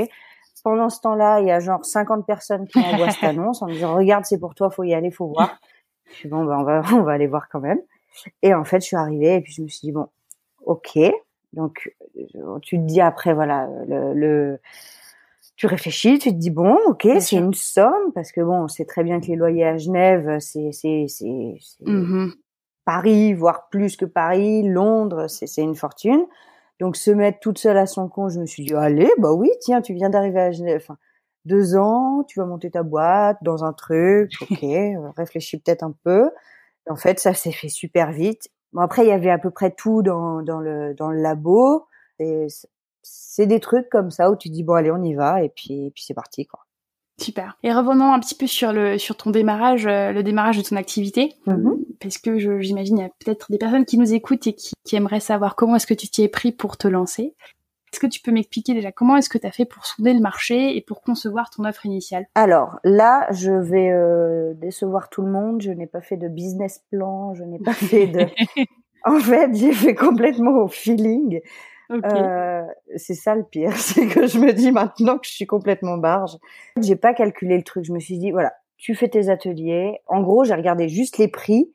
Pendant 0.62 0.88
ce 0.88 1.00
temps-là, 1.00 1.40
il 1.40 1.48
y 1.48 1.50
a 1.50 1.58
genre 1.58 1.84
50 1.84 2.24
personnes 2.24 2.68
qui 2.68 2.78
envoient 2.78 3.10
cette 3.10 3.24
annonce 3.24 3.60
en 3.60 3.66
me 3.66 3.72
disant 3.72 3.96
regarde, 3.96 4.24
c'est 4.24 4.38
pour 4.38 4.54
toi, 4.54 4.70
faut 4.70 4.84
y 4.84 4.94
aller, 4.94 5.10
faut 5.10 5.26
voir. 5.26 5.58
Je 6.10 6.14
suis 6.14 6.28
bon, 6.28 6.44
bah 6.44 6.56
on 6.60 6.62
va, 6.62 6.82
on 6.94 7.02
va 7.02 7.12
aller 7.12 7.26
voir 7.26 7.48
quand 7.48 7.58
même. 7.58 7.80
Et 8.42 8.54
en 8.54 8.64
fait, 8.64 8.80
je 8.80 8.86
suis 8.86 8.96
arrivée 8.96 9.34
et 9.34 9.40
puis 9.40 9.52
je 9.52 9.62
me 9.62 9.68
suis 9.68 9.80
dit 9.80 9.92
bon, 9.92 10.08
ok. 10.64 10.96
Donc 11.52 11.92
euh, 12.16 12.58
tu 12.62 12.76
te 12.76 12.82
dis 12.82 13.00
après 13.00 13.34
voilà 13.34 13.68
le, 13.86 14.14
le 14.14 14.60
tu 15.56 15.66
réfléchis, 15.66 16.20
tu 16.20 16.30
te 16.30 16.36
dis 16.36 16.50
bon, 16.50 16.78
ok, 16.86 17.08
c'est 17.20 17.36
une 17.36 17.52
somme 17.52 18.12
parce 18.14 18.30
que 18.30 18.40
bon, 18.40 18.68
c'est 18.68 18.84
très 18.84 19.02
bien 19.02 19.20
que 19.20 19.26
les 19.26 19.34
loyers 19.34 19.64
à 19.64 19.76
Genève, 19.76 20.38
c'est 20.38 20.70
c'est 20.72 21.06
c'est 21.08 21.26
mmh 21.80 22.30
Paris, 22.84 23.34
voire 23.34 23.68
plus 23.68 23.96
que 23.96 24.06
Paris, 24.06 24.62
Londres, 24.62 25.26
c'est 25.28 25.60
une 25.60 25.74
fortune. 25.74 26.24
Donc 26.80 26.96
se 26.96 27.10
mettre 27.10 27.38
toute 27.40 27.58
seule 27.58 27.76
à 27.76 27.86
son 27.86 28.08
compte, 28.08 28.30
je 28.30 28.40
me 28.40 28.46
suis 28.46 28.64
dit 28.64 28.74
allez, 28.74 29.10
bah 29.18 29.32
oui, 29.32 29.50
tiens, 29.60 29.82
tu 29.82 29.94
viens 29.94 30.08
d'arriver 30.10 30.40
à 30.40 30.52
Genève, 30.52 30.80
enfin 30.82 30.96
deux 31.44 31.76
ans, 31.76 32.24
tu 32.28 32.38
vas 32.38 32.46
monter 32.46 32.70
ta 32.70 32.82
boîte 32.82 33.38
dans 33.42 33.64
un 33.64 33.72
truc, 33.72 34.32
ok, 34.42 34.60
réfléchis 35.16 35.58
peut-être 35.58 35.82
un 35.82 35.94
peu. 36.04 36.30
En 36.88 36.96
fait, 36.96 37.18
ça 37.18 37.34
s'est 37.34 37.52
fait 37.52 37.68
super 37.68 38.12
vite. 38.12 38.48
Bon 38.72 38.80
après, 38.80 39.04
il 39.04 39.08
y 39.08 39.12
avait 39.12 39.30
à 39.30 39.38
peu 39.38 39.50
près 39.50 39.70
tout 39.70 40.02
dans, 40.02 40.42
dans 40.42 40.60
le 40.60 40.94
dans 40.94 41.10
le 41.10 41.20
labo. 41.20 41.86
C'est 43.02 43.46
des 43.46 43.60
trucs 43.60 43.88
comme 43.88 44.10
ça 44.10 44.30
où 44.30 44.36
tu 44.36 44.48
dis 44.48 44.62
bon 44.62 44.74
allez, 44.74 44.90
on 44.90 45.02
y 45.02 45.14
va 45.14 45.42
et 45.42 45.48
puis 45.48 45.86
et 45.86 45.90
puis 45.90 46.04
c'est 46.04 46.14
parti 46.14 46.46
quoi. 46.46 46.60
Super. 47.20 47.58
Et 47.64 47.72
revenons 47.72 48.12
un 48.12 48.20
petit 48.20 48.36
peu 48.36 48.46
sur 48.46 48.72
le 48.72 48.96
sur 48.96 49.16
ton 49.16 49.30
démarrage, 49.30 49.86
euh, 49.86 50.12
le 50.12 50.22
démarrage 50.22 50.56
de 50.56 50.62
ton 50.62 50.76
activité, 50.76 51.34
mm-hmm. 51.48 51.76
parce 52.00 52.18
que 52.18 52.38
j'imagine 52.60 52.98
il 52.98 53.00
y 53.00 53.04
a 53.04 53.10
peut-être 53.18 53.50
des 53.50 53.58
personnes 53.58 53.84
qui 53.84 53.98
nous 53.98 54.14
écoutent 54.14 54.46
et 54.46 54.52
qui, 54.52 54.72
qui 54.84 54.94
aimeraient 54.94 55.18
savoir 55.18 55.56
comment 55.56 55.74
est-ce 55.76 55.86
que 55.86 55.94
tu 55.94 56.08
t'y 56.08 56.22
es 56.22 56.28
pris 56.28 56.52
pour 56.52 56.76
te 56.76 56.86
lancer. 56.86 57.34
Est-ce 57.92 58.00
que 58.00 58.06
tu 58.06 58.20
peux 58.20 58.32
m'expliquer 58.32 58.74
déjà 58.74 58.92
comment 58.92 59.16
est-ce 59.16 59.28
que 59.28 59.38
tu 59.38 59.46
as 59.46 59.50
fait 59.50 59.64
pour 59.64 59.86
sonder 59.86 60.12
le 60.12 60.20
marché 60.20 60.76
et 60.76 60.80
pour 60.80 61.02
concevoir 61.02 61.50
ton 61.50 61.64
offre 61.64 61.86
initiale? 61.86 62.26
Alors 62.34 62.78
là, 62.84 63.26
je 63.30 63.52
vais 63.52 63.90
euh, 63.90 64.54
décevoir 64.54 65.08
tout 65.08 65.22
le 65.22 65.30
monde. 65.30 65.60
Je 65.62 65.70
n'ai 65.70 65.86
pas 65.86 66.00
fait 66.00 66.16
de 66.16 66.28
business 66.28 66.84
plan, 66.90 67.34
je 67.34 67.44
n'ai 67.44 67.58
pas 67.58 67.72
fait 67.72 68.06
de. 68.06 68.26
en 69.04 69.18
fait, 69.18 69.54
j'ai 69.54 69.72
fait 69.72 69.94
complètement 69.94 70.62
au 70.62 70.68
feeling. 70.68 71.40
Euh, 71.90 72.64
c'est 72.96 73.14
ça 73.14 73.34
le 73.34 73.44
pire, 73.44 73.72
c'est 73.76 74.06
que 74.06 74.26
je 74.26 74.38
me 74.38 74.52
dis 74.52 74.72
maintenant 74.72 75.16
que 75.16 75.26
je 75.26 75.32
suis 75.32 75.46
complètement 75.46 75.96
barge. 75.96 76.36
J'ai 76.80 76.96
pas 76.96 77.14
calculé 77.14 77.56
le 77.56 77.62
truc. 77.62 77.84
Je 77.84 77.92
me 77.92 78.00
suis 78.00 78.18
dit 78.18 78.30
voilà, 78.30 78.52
tu 78.76 78.94
fais 78.94 79.08
tes 79.08 79.30
ateliers. 79.30 79.98
En 80.06 80.22
gros, 80.22 80.44
j'ai 80.44 80.54
regardé 80.54 80.88
juste 80.88 81.18
les 81.18 81.28
prix. 81.28 81.72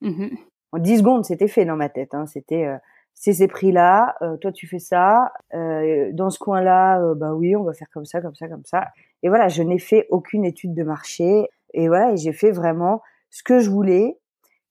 Mmh 0.00 0.28
en 0.72 0.78
10 0.78 0.98
secondes, 0.98 1.24
c'était 1.24 1.48
fait 1.48 1.64
dans 1.64 1.76
ma 1.76 1.88
tête. 1.88 2.12
Hein. 2.12 2.26
C'était 2.26 2.64
euh, 2.64 2.76
c'est 3.16 3.32
ces 3.32 3.48
prix-là. 3.48 4.14
Euh, 4.22 4.36
toi, 4.36 4.52
tu 4.52 4.68
fais 4.68 4.78
ça. 4.78 5.32
Euh, 5.54 6.10
dans 6.12 6.30
ce 6.30 6.38
coin-là, 6.38 7.00
euh, 7.00 7.14
bah 7.14 7.34
oui, 7.34 7.56
on 7.56 7.64
va 7.64 7.72
faire 7.72 7.88
comme 7.92 8.04
ça, 8.04 8.20
comme 8.20 8.36
ça, 8.36 8.46
comme 8.46 8.64
ça. 8.64 8.88
Et 9.24 9.28
voilà, 9.28 9.48
je 9.48 9.62
n'ai 9.62 9.80
fait 9.80 10.06
aucune 10.10 10.44
étude 10.44 10.74
de 10.74 10.84
marché. 10.84 11.48
Et 11.74 11.88
voilà, 11.88 12.14
j'ai 12.14 12.32
fait 12.32 12.52
vraiment 12.52 13.02
ce 13.30 13.42
que 13.42 13.58
je 13.58 13.70
voulais. 13.70 14.18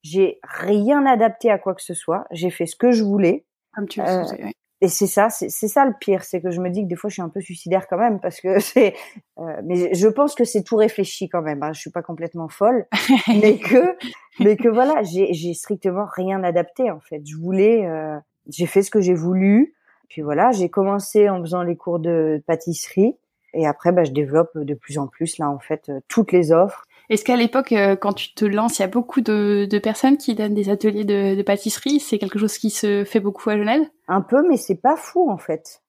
J'ai 0.03 0.39
rien 0.43 1.05
adapté 1.05 1.49
à 1.49 1.57
quoi 1.57 1.73
que 1.73 1.81
ce 1.81 1.95
soit. 1.95 2.25
J'ai 2.31 2.51
fait 2.51 2.67
ce 2.67 2.75
que 2.75 2.91
je 2.91 3.03
voulais. 3.03 3.45
Comme 3.73 3.87
tu 3.87 3.99
le 3.99 4.45
oui 4.45 4.53
et 4.81 4.87
c'est 4.87 5.07
ça, 5.07 5.29
c'est 5.29 5.49
ça 5.49 5.85
le 5.85 5.93
pire, 5.99 6.23
c'est 6.23 6.41
que 6.41 6.51
je 6.51 6.59
me 6.59 6.69
dis 6.69 6.83
que 6.83 6.87
des 6.87 6.95
fois 6.95 7.09
je 7.09 7.15
suis 7.15 7.21
un 7.21 7.29
peu 7.29 7.39
suicidaire 7.39 7.87
quand 7.87 7.97
même 7.97 8.19
parce 8.19 8.41
que 8.41 8.59
c'est, 8.59 8.93
euh, 9.39 9.61
mais 9.63 9.93
je 9.93 10.07
pense 10.07 10.35
que 10.35 10.43
c'est 10.43 10.63
tout 10.63 10.75
réfléchi 10.75 11.29
quand 11.29 11.41
même. 11.41 11.63
Hein, 11.63 11.73
je 11.73 11.79
suis 11.79 11.91
pas 11.91 12.01
complètement 12.01 12.49
folle, 12.49 12.85
mais 13.27 13.57
que, 13.57 13.95
mais 14.39 14.57
que 14.57 14.67
voilà, 14.67 15.01
j'ai 15.03 15.53
strictement 15.53 16.05
rien 16.13 16.43
adapté 16.43 16.91
en 16.91 16.99
fait. 16.99 17.21
Je 17.25 17.35
voulais, 17.35 17.85
euh, 17.85 18.17
j'ai 18.49 18.65
fait 18.65 18.81
ce 18.81 18.91
que 18.91 19.01
j'ai 19.01 19.13
voulu, 19.13 19.73
puis 20.09 20.21
voilà, 20.21 20.51
j'ai 20.51 20.69
commencé 20.69 21.29
en 21.29 21.41
faisant 21.41 21.63
les 21.63 21.75
cours 21.75 21.99
de 21.99 22.43
pâtisserie 22.45 23.15
et 23.53 23.65
après 23.65 23.91
bah, 23.91 24.03
je 24.03 24.11
développe 24.11 24.51
de 24.55 24.73
plus 24.73 24.97
en 24.97 25.07
plus 25.07 25.37
là 25.37 25.49
en 25.49 25.59
fait 25.59 25.89
euh, 25.89 25.99
toutes 26.07 26.31
les 26.31 26.51
offres. 26.51 26.85
Est-ce 27.09 27.23
qu'à 27.23 27.35
l'époque, 27.35 27.71
euh, 27.71 27.95
quand 27.95 28.13
tu 28.13 28.33
te 28.33 28.45
lances, 28.45 28.79
il 28.79 28.81
y 28.81 28.85
a 28.85 28.87
beaucoup 28.87 29.21
de, 29.21 29.67
de 29.69 29.79
personnes 29.79 30.17
qui 30.17 30.33
donnent 30.33 30.55
des 30.55 30.69
ateliers 30.69 31.05
de, 31.05 31.35
de 31.35 31.41
pâtisserie? 31.43 31.99
C'est 31.99 32.17
quelque 32.17 32.39
chose 32.39 32.57
qui 32.57 32.71
se 32.71 33.03
fait 33.03 33.19
beaucoup 33.19 33.47
à 33.49 33.57
Genève? 33.57 33.83
Un 34.07 34.21
peu, 34.21 34.47
mais 34.47 34.57
c'est 34.57 34.81
pas 34.81 34.95
fou 34.95 35.29
en 35.29 35.37
fait. 35.37 35.83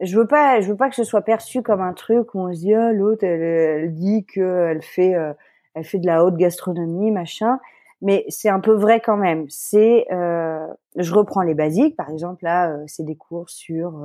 Je 0.00 0.16
veux 0.16 0.26
pas, 0.26 0.60
je 0.60 0.68
veux 0.68 0.76
pas 0.76 0.88
que 0.88 0.94
ce 0.94 1.04
soit 1.04 1.22
perçu 1.22 1.62
comme 1.62 1.80
un 1.80 1.94
truc 1.94 2.34
où 2.34 2.40
on 2.40 2.52
se 2.52 2.60
dit 2.60 2.74
oh, 2.76 2.92
l'autre, 2.92 3.24
elle, 3.24 3.42
elle, 3.42 3.94
dit 3.94 4.24
qu'elle 4.26 4.82
fait, 4.82 5.14
euh, 5.14 5.32
elle 5.74 5.84
fait 5.84 5.98
de 5.98 6.06
la 6.06 6.24
haute 6.24 6.36
gastronomie, 6.36 7.10
machin. 7.10 7.58
Mais 8.02 8.24
c'est 8.28 8.50
un 8.50 8.60
peu 8.60 8.72
vrai 8.72 9.00
quand 9.00 9.16
même. 9.16 9.46
C'est, 9.48 10.06
euh, 10.12 10.66
je 10.96 11.14
reprends 11.14 11.42
les 11.42 11.54
basiques, 11.54 11.96
par 11.96 12.10
exemple 12.10 12.44
là, 12.44 12.70
euh, 12.70 12.84
c'est 12.86 13.04
des 13.04 13.16
cours 13.16 13.48
sur 13.48 14.04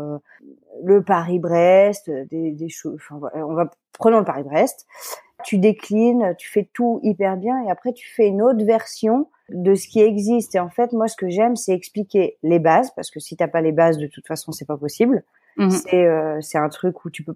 le 0.84 1.04
Paris-Brest, 1.04 2.10
des, 2.30 2.52
des 2.52 2.70
choses. 2.70 2.96
Enfin, 2.96 3.20
on 3.36 3.54
va 3.54 3.70
prenons 3.94 4.20
le 4.20 4.26
Paris-Brest 4.26 4.88
tu 5.44 5.58
déclines, 5.58 6.36
tu 6.38 6.50
fais 6.50 6.70
tout 6.74 7.00
hyper 7.04 7.38
bien 7.38 7.64
et 7.64 7.72
après 7.72 7.94
tu 7.94 8.10
fais 8.10 8.28
une 8.28 8.42
autre 8.42 8.64
version 8.64 9.28
de 9.50 9.76
ce 9.76 9.88
qui 9.88 10.00
existe. 10.02 10.56
Et 10.56 10.60
en 10.60 10.70
fait, 10.70 10.94
moi, 10.94 11.08
ce 11.08 11.16
que 11.16 11.30
j'aime, 11.30 11.56
c'est 11.56 11.74
expliquer 11.74 12.38
les 12.44 12.60
bases 12.60 12.92
parce 12.96 13.12
que 13.12 13.20
si 13.20 13.36
t'as 13.36 13.48
pas 13.48 13.62
les 13.62 13.72
bases, 13.72 13.98
de 13.98 14.08
toute 14.08 14.28
façon, 14.28 14.52
c'est 14.52 14.66
pas 14.66 14.78
possible. 14.78 15.24
Mhm. 15.58 15.72
C'est 15.72 16.06
euh, 16.06 16.40
c'est 16.42 16.58
un 16.58 16.70
truc 16.70 17.04
où 17.06 17.10
tu 17.10 17.24
peux 17.24 17.36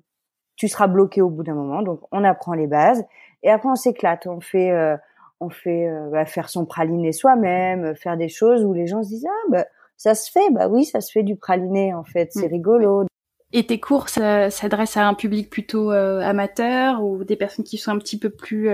tu 0.55 0.69
seras 0.69 0.87
bloqué 0.87 1.21
au 1.21 1.29
bout 1.29 1.43
d'un 1.43 1.53
moment. 1.53 1.81
Donc 1.81 2.01
on 2.11 2.23
apprend 2.23 2.53
les 2.53 2.67
bases 2.67 3.03
et 3.43 3.49
après 3.49 3.69
on 3.69 3.75
s'éclate. 3.75 4.27
On 4.27 4.39
fait 4.39 4.71
euh, 4.71 4.95
on 5.39 5.49
fait 5.49 5.87
euh, 5.87 6.09
bah, 6.11 6.25
faire 6.25 6.49
son 6.49 6.65
praliné 6.65 7.11
soi-même, 7.11 7.95
faire 7.95 8.17
des 8.17 8.29
choses 8.29 8.63
où 8.63 8.73
les 8.73 8.87
gens 8.87 9.03
se 9.03 9.09
disent 9.09 9.27
ah 9.27 9.49
bah 9.49 9.65
ça 9.97 10.15
se 10.15 10.31
fait, 10.31 10.51
bah 10.51 10.67
oui 10.67 10.85
ça 10.85 11.01
se 11.01 11.11
fait 11.11 11.23
du 11.23 11.35
praliné 11.35 11.93
en 11.93 12.03
fait, 12.03 12.29
c'est 12.31 12.47
mm. 12.47 12.51
rigolo. 12.51 13.05
Et 13.53 13.65
tes 13.65 13.79
cours 13.79 14.09
s'adressent 14.09 14.97
à 14.97 15.07
un 15.07 15.13
public 15.13 15.49
plutôt 15.49 15.91
amateur 15.91 17.01
ou 17.03 17.23
des 17.23 17.37
personnes 17.37 17.63
qui 17.63 17.77
sont 17.77 17.91
un 17.91 17.99
petit 17.99 18.19
peu 18.19 18.29
plus 18.29 18.69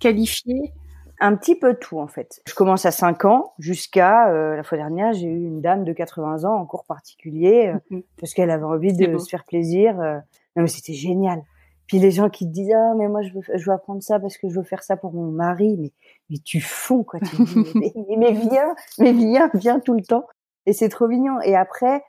qualifiées? 0.00 0.72
Un 1.18 1.34
petit 1.34 1.58
peu 1.58 1.74
tout 1.74 1.98
en 1.98 2.08
fait. 2.08 2.40
Je 2.46 2.54
commence 2.54 2.84
à 2.84 2.90
5 2.90 3.24
ans 3.24 3.54
jusqu'à 3.58 4.28
euh, 4.28 4.54
la 4.54 4.62
fois 4.62 4.76
dernière, 4.76 5.14
j'ai 5.14 5.26
eu 5.26 5.46
une 5.46 5.62
dame 5.62 5.84
de 5.84 5.92
80 5.92 6.44
ans 6.44 6.54
en 6.54 6.66
cours 6.66 6.84
particulier 6.84 7.72
euh, 7.74 7.78
mhm. 7.90 8.02
parce 8.20 8.34
qu'elle 8.34 8.50
avait 8.50 8.64
envie 8.64 8.92
de 8.92 9.16
se 9.16 9.28
faire 9.28 9.44
plaisir. 9.44 9.98
Euh. 9.98 10.16
non 10.56 10.62
mais 10.62 10.68
c'était 10.68 10.92
génial. 10.92 11.42
Puis 11.86 11.98
les 11.98 12.10
gens 12.10 12.28
qui 12.28 12.46
te 12.46 12.52
disent 12.52 12.72
ah 12.74 12.94
mais 12.96 13.08
moi 13.08 13.22
je 13.22 13.32
veux 13.32 13.42
je 13.54 13.64
veux 13.64 13.72
apprendre 13.72 14.02
ça 14.02 14.18
parce 14.18 14.36
que 14.38 14.48
je 14.48 14.56
veux 14.56 14.64
faire 14.64 14.82
ça 14.82 14.96
pour 14.96 15.12
mon 15.12 15.30
mari 15.30 15.76
mais 15.78 15.92
mais 16.30 16.38
tu 16.38 16.60
fonds 16.60 17.04
quoi 17.04 17.20
tu 17.20 17.36
mais, 17.74 17.92
mais, 18.16 18.32
viens 18.32 18.74
mais 18.98 19.12
viens 19.12 19.50
viens 19.54 19.78
tout 19.78 19.94
le 19.94 20.02
temps 20.02 20.26
et 20.66 20.72
c'est 20.72 20.88
trop 20.88 21.06
mignon 21.06 21.40
et 21.42 21.54
après 21.54 22.02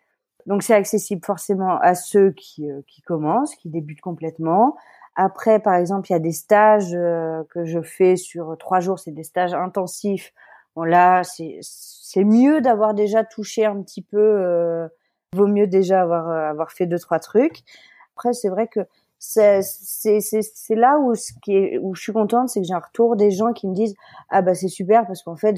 donc 0.47 0.63
c'est 0.63 0.73
accessible 0.73 1.23
forcément 1.23 1.77
à 1.79 1.93
ceux 1.93 2.31
qui 2.31 2.67
qui 2.87 3.01
commencent 3.01 3.55
qui 3.55 3.69
débutent 3.69 4.01
complètement 4.01 4.75
après, 5.19 5.59
par 5.59 5.73
exemple, 5.73 6.09
il 6.11 6.13
y 6.13 6.15
a 6.15 6.19
des 6.19 6.31
stages 6.31 6.93
euh, 6.93 7.43
que 7.49 7.65
je 7.65 7.81
fais 7.81 8.15
sur 8.17 8.55
trois 8.59 8.79
jours, 8.79 8.99
c'est 8.99 9.11
des 9.11 9.23
stages 9.23 9.55
intensifs. 9.55 10.31
Bon 10.75 10.83
là, 10.83 11.23
c'est 11.23 11.57
c'est 11.61 12.23
mieux 12.23 12.61
d'avoir 12.61 12.93
déjà 12.93 13.23
touché 13.23 13.65
un 13.65 13.81
petit 13.81 14.03
peu. 14.03 14.19
Euh, 14.19 14.87
vaut 15.35 15.47
mieux 15.47 15.65
déjà 15.65 16.01
avoir 16.01 16.29
euh, 16.29 16.49
avoir 16.51 16.71
fait 16.71 16.85
deux 16.85 16.99
trois 16.99 17.19
trucs. 17.19 17.63
Après, 18.15 18.33
c'est 18.33 18.49
vrai 18.49 18.67
que 18.67 18.81
c'est 19.19 19.61
là 20.69 20.99
où 20.99 21.15
ce 21.15 21.31
qui 21.43 21.55
est 21.55 21.79
où 21.79 21.95
je 21.95 22.01
suis 22.01 22.13
contente, 22.13 22.49
c'est 22.49 22.61
que 22.61 22.67
j'ai 22.67 22.73
un 22.73 22.79
retour 22.79 23.15
des 23.15 23.31
gens 23.31 23.53
qui 23.53 23.67
me 23.67 23.73
disent 23.73 23.95
ah 24.29 24.41
bah 24.41 24.53
c'est 24.53 24.67
super 24.67 25.05
parce 25.07 25.23
qu'en 25.23 25.35
fait 25.35 25.55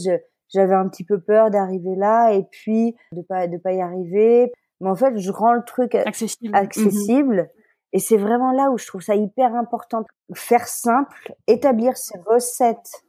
j'avais 0.50 0.76
un 0.76 0.88
petit 0.88 1.04
peu 1.04 1.20
peur 1.20 1.50
d'arriver 1.50 1.96
là 1.96 2.32
et 2.34 2.44
puis 2.44 2.96
de 3.12 3.22
pas 3.22 3.48
de 3.48 3.58
pas 3.58 3.74
y 3.74 3.82
arriver. 3.82 4.52
Mais 4.82 4.90
en 4.90 4.96
fait, 4.96 5.18
je 5.18 5.30
rends 5.30 5.54
le 5.54 5.64
truc 5.66 5.94
accessible. 5.94 6.56
accessible 6.56 7.50
et 7.92 8.00
c'est 8.00 8.18
vraiment 8.18 8.52
là 8.52 8.70
où 8.72 8.78
je 8.78 8.86
trouve 8.86 9.02
ça 9.02 9.16
hyper 9.16 9.56
important. 9.56 10.04
Faire 10.34 10.68
simple, 10.68 11.36
établir 11.48 11.98
ses 11.98 12.20
recettes 12.20 13.04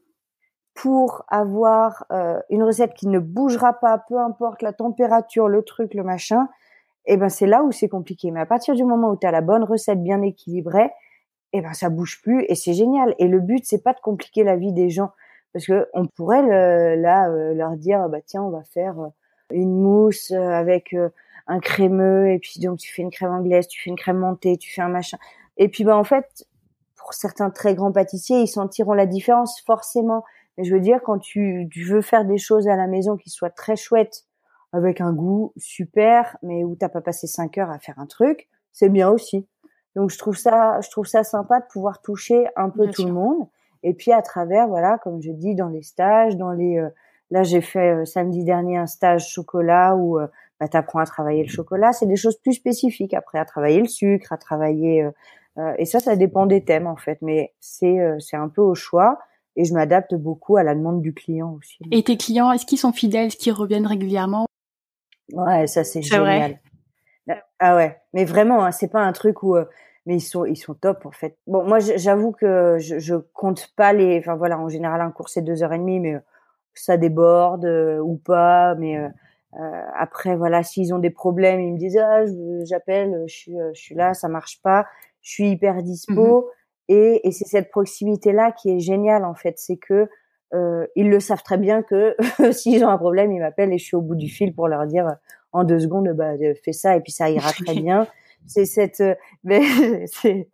pour 0.75 1.25
avoir 1.29 2.07
euh, 2.13 2.41
une 2.49 2.63
recette 2.63 2.95
qui 2.95 3.07
ne 3.09 3.19
bougera 3.19 3.75
pas, 3.75 3.99
peu 4.09 4.19
importe 4.19 4.63
la 4.63 4.73
température, 4.73 5.49
le 5.49 5.63
truc, 5.63 5.93
le 5.93 6.03
machin, 6.03 6.49
et 7.07 7.15
eh 7.15 7.17
ben 7.17 7.29
c'est 7.29 7.47
là 7.47 7.63
où 7.63 7.73
c'est 7.73 7.89
compliqué. 7.89 8.31
Mais 8.31 8.41
à 8.41 8.47
partir 8.47 8.75
du 8.75 8.85
moment 8.85 9.11
où 9.11 9.17
tu 9.17 9.27
as 9.27 9.31
la 9.31 9.41
bonne 9.41 9.65
recette 9.65 10.03
bien 10.03 10.23
équilibrée, 10.23 10.91
et 11.53 11.59
eh 11.59 11.61
ben 11.63 11.73
ça 11.73 11.89
bouge 11.89 12.21
plus 12.23 12.45
et 12.49 12.55
c'est 12.55 12.75
génial. 12.75 13.15
Et 13.19 13.27
le 13.27 13.41
but 13.41 13.65
c'est 13.65 13.83
pas 13.83 13.93
de 13.93 14.01
compliquer 14.01 14.45
la 14.45 14.57
vie 14.57 14.73
des 14.73 14.91
gens 14.91 15.11
parce 15.53 15.67
que 15.67 15.89
on 15.95 16.07
pourrait 16.07 16.97
là 16.97 17.29
euh, 17.29 17.55
leur 17.55 17.77
dire 17.77 18.09
bah 18.09 18.21
tiens 18.25 18.43
on 18.43 18.51
va 18.51 18.63
faire 18.65 19.01
euh, 19.01 19.09
une 19.51 19.81
mousse 19.81 20.31
avec 20.31 20.95
un 21.51 21.59
crémeux 21.59 22.31
et 22.31 22.39
puis 22.39 22.61
donc 22.61 22.79
tu 22.79 22.93
fais 22.93 23.03
une 23.03 23.11
crème 23.11 23.33
anglaise, 23.33 23.67
tu 23.67 23.83
fais 23.83 23.91
une 23.91 23.97
crème 23.97 24.19
montée, 24.19 24.57
tu 24.57 24.73
fais 24.73 24.83
un 24.83 24.89
machin. 24.89 25.19
Et 25.57 25.69
puis 25.69 25.85
bah 25.85 25.97
en 25.97 26.05
fait, 26.05 26.47
pour 26.97 27.13
certains 27.15 27.51
très 27.51 27.75
grands 27.75 27.93
pâtissiers, 27.93 28.41
ils 28.41 28.49
sentiront 28.49 28.93
la 28.93 29.07
différence 29.07 29.61
forcément. 29.63 30.25
Mais 30.57 30.65
je 30.65 30.73
veux 30.73 30.81
dire 30.81 31.01
quand 31.05 31.19
tu, 31.19 31.69
tu 31.73 31.85
veux 31.85 32.03
faire 32.03 32.25
des 32.25 32.39
choses 32.39 32.69
à 32.69 32.77
la 32.77 32.87
maison 32.87 33.17
qui 33.17 33.31
soient 33.31 33.51
très 33.51 33.75
chouettes 33.77 34.25
avec 34.73 35.01
un 35.01 35.13
goût 35.13 35.53
super, 35.57 36.37
mais 36.43 36.65
où 36.65 36.77
t'as 36.77 36.89
pas 36.89 37.01
passé 37.01 37.27
cinq 37.27 37.59
heures 37.59 37.71
à 37.71 37.79
faire 37.79 37.99
un 37.99 38.07
truc, 38.07 38.49
c'est 38.73 38.89
bien 38.89 39.11
aussi. 39.11 39.47
Donc 39.97 40.11
je 40.11 40.19
trouve 40.19 40.37
ça, 40.37 40.81
je 40.81 40.91
trouve 40.91 41.07
ça 41.07 41.25
sympa 41.25 41.61
de 41.61 41.67
pouvoir 41.67 42.01
toucher 42.01 42.47
un 42.57 42.71
peu 42.71 42.89
tout 42.89 43.05
le 43.05 43.13
monde. 43.13 43.49
Et 43.83 43.95
puis 43.95 44.13
à 44.13 44.23
travers, 44.23 44.69
voilà, 44.69 44.99
comme 44.99 45.21
je 45.21 45.33
dis, 45.33 45.55
dans 45.55 45.69
les 45.69 45.83
stages, 45.83 46.37
dans 46.37 46.53
les, 46.53 46.79
euh, 46.79 46.89
là 47.31 47.43
j'ai 47.43 47.61
fait 47.61 47.95
euh, 47.95 48.05
samedi 48.05 48.45
dernier 48.45 48.77
un 48.77 48.87
stage 48.87 49.29
chocolat 49.29 49.97
où 49.97 50.19
euh, 50.19 50.27
bah, 50.61 50.69
tu 50.69 50.77
apprends 50.77 51.01
à 51.01 51.07
travailler 51.07 51.43
le 51.43 51.49
chocolat. 51.49 51.93
C'est 51.93 52.07
des 52.07 52.17
choses 52.17 52.37
plus 52.37 52.53
spécifiques 52.53 53.15
après, 53.15 53.39
à 53.39 53.45
travailler 53.45 53.81
le 53.81 53.89
sucre, 53.89 54.33
à 54.33 54.37
travailler. 54.37 55.03
Euh, 55.03 55.11
euh, 55.59 55.73
et 55.79 55.87
ça, 55.87 55.99
ça 55.99 56.15
dépend 56.15 56.47
des 56.47 56.65
thèmes 56.65 56.87
en 56.87 56.97
fait. 56.97 57.19
Mais 57.23 57.55
c'est 57.59 57.99
euh, 57.99 58.19
c'est 58.21 58.37
un 58.37 58.49
peu 58.49 58.61
au 58.61 58.75
choix. 58.75 59.19
Et 59.57 59.65
je 59.65 59.75
m'adapte 59.75 60.15
beaucoup 60.15 60.57
à 60.57 60.63
la 60.63 60.75
demande 60.75 61.03
du 61.03 61.13
client 61.13 61.57
aussi. 61.59 61.79
Et 61.91 62.05
tes 62.05 62.17
clients, 62.17 62.53
est-ce 62.53 62.65
qu'ils 62.65 62.79
sont 62.79 62.93
fidèles, 62.93 63.27
est-ce 63.27 63.37
qu'ils 63.37 63.53
reviennent 63.53 63.87
régulièrement? 63.87 64.47
Ouais, 65.33 65.67
ça 65.67 65.85
c'est 65.85 66.03
génial. 66.03 66.59
Vrai. 67.27 67.43
Ah 67.59 67.77
ouais, 67.77 68.01
mais 68.13 68.25
vraiment, 68.25 68.65
hein, 68.65 68.73
c'est 68.73 68.89
pas 68.89 69.01
un 69.01 69.13
truc 69.13 69.43
où 69.43 69.57
mais 70.07 70.17
ils 70.17 70.21
sont 70.21 70.45
ils 70.45 70.57
sont 70.57 70.75
top 70.75 71.07
en 71.07 71.11
fait. 71.11 71.37
Bon, 71.47 71.63
moi 71.65 71.79
j'avoue 71.79 72.33
que 72.33 72.79
je, 72.79 72.99
je 72.99 73.15
compte 73.15 73.73
pas 73.77 73.93
les. 73.93 74.19
Enfin 74.19 74.35
voilà, 74.37 74.59
en 74.59 74.69
général 74.69 75.01
un 75.01 75.11
cours 75.11 75.29
c'est 75.29 75.43
deux 75.43 75.63
heures 75.63 75.73
et 75.73 75.79
demie, 75.79 76.01
mais 76.01 76.17
ça 76.75 76.97
déborde 76.97 77.65
ou 78.03 78.17
pas. 78.17 78.75
Mais 78.77 78.99
euh, 78.99 79.83
après, 79.97 80.37
voilà, 80.37 80.63
s'ils 80.63 80.95
ont 80.95 80.99
des 80.99 81.11
problèmes, 81.11 81.61
ils 81.61 81.73
me 81.73 81.79
disent 81.79 81.99
ah, 81.99 82.25
j'appelle, 82.65 83.25
je 83.27 83.35
suis, 83.35 83.61
euh, 83.61 83.71
je 83.75 83.81
suis 83.81 83.95
là, 83.95 84.15
ça 84.15 84.29
marche 84.29 84.61
pas, 84.63 84.87
je 85.23 85.31
suis 85.33 85.51
hyper 85.51 85.83
dispo. 85.83 86.43
Mmh 86.43 86.55
et, 86.93 87.21
et 87.29 87.31
c'est 87.31 87.45
cette 87.45 87.71
proximité 87.71 88.33
là 88.33 88.51
qui 88.51 88.69
est 88.69 88.81
géniale 88.81 89.25
en 89.25 89.37
fait, 89.37 89.61
c'est 89.61 89.77
que 89.77 90.09
euh, 90.53 90.87
ils 90.97 91.09
le 91.09 91.21
savent 91.21 91.43
très 91.43 91.59
bien 91.59 91.83
que 91.83 92.17
s'ils 92.53 92.85
ont 92.85 92.89
un 92.89 92.99
problème, 92.99 93.33
ils 93.33 93.41
m'appellent 93.41 93.73
et 93.73 93.79
je 93.79 93.85
suis 93.85 93.97
au 93.97 94.01
bout 94.01 94.17
du 94.17 94.29
fil 94.29 94.55
pour 94.55 94.69
leur 94.69 94.87
dire 94.87 95.17
en 95.53 95.65
deux 95.65 95.81
secondes, 95.81 96.09
bah 96.15 96.33
fais 96.65 96.73
ça 96.73 96.97
et 96.97 97.01
puis 97.01 97.13
ça 97.13 97.31
ira 97.31 97.53
très 97.53 97.75
bien. 97.81 98.07
C'est 98.47 98.65
cette, 98.65 99.03
mais 99.45 100.07
c'est 100.07 100.49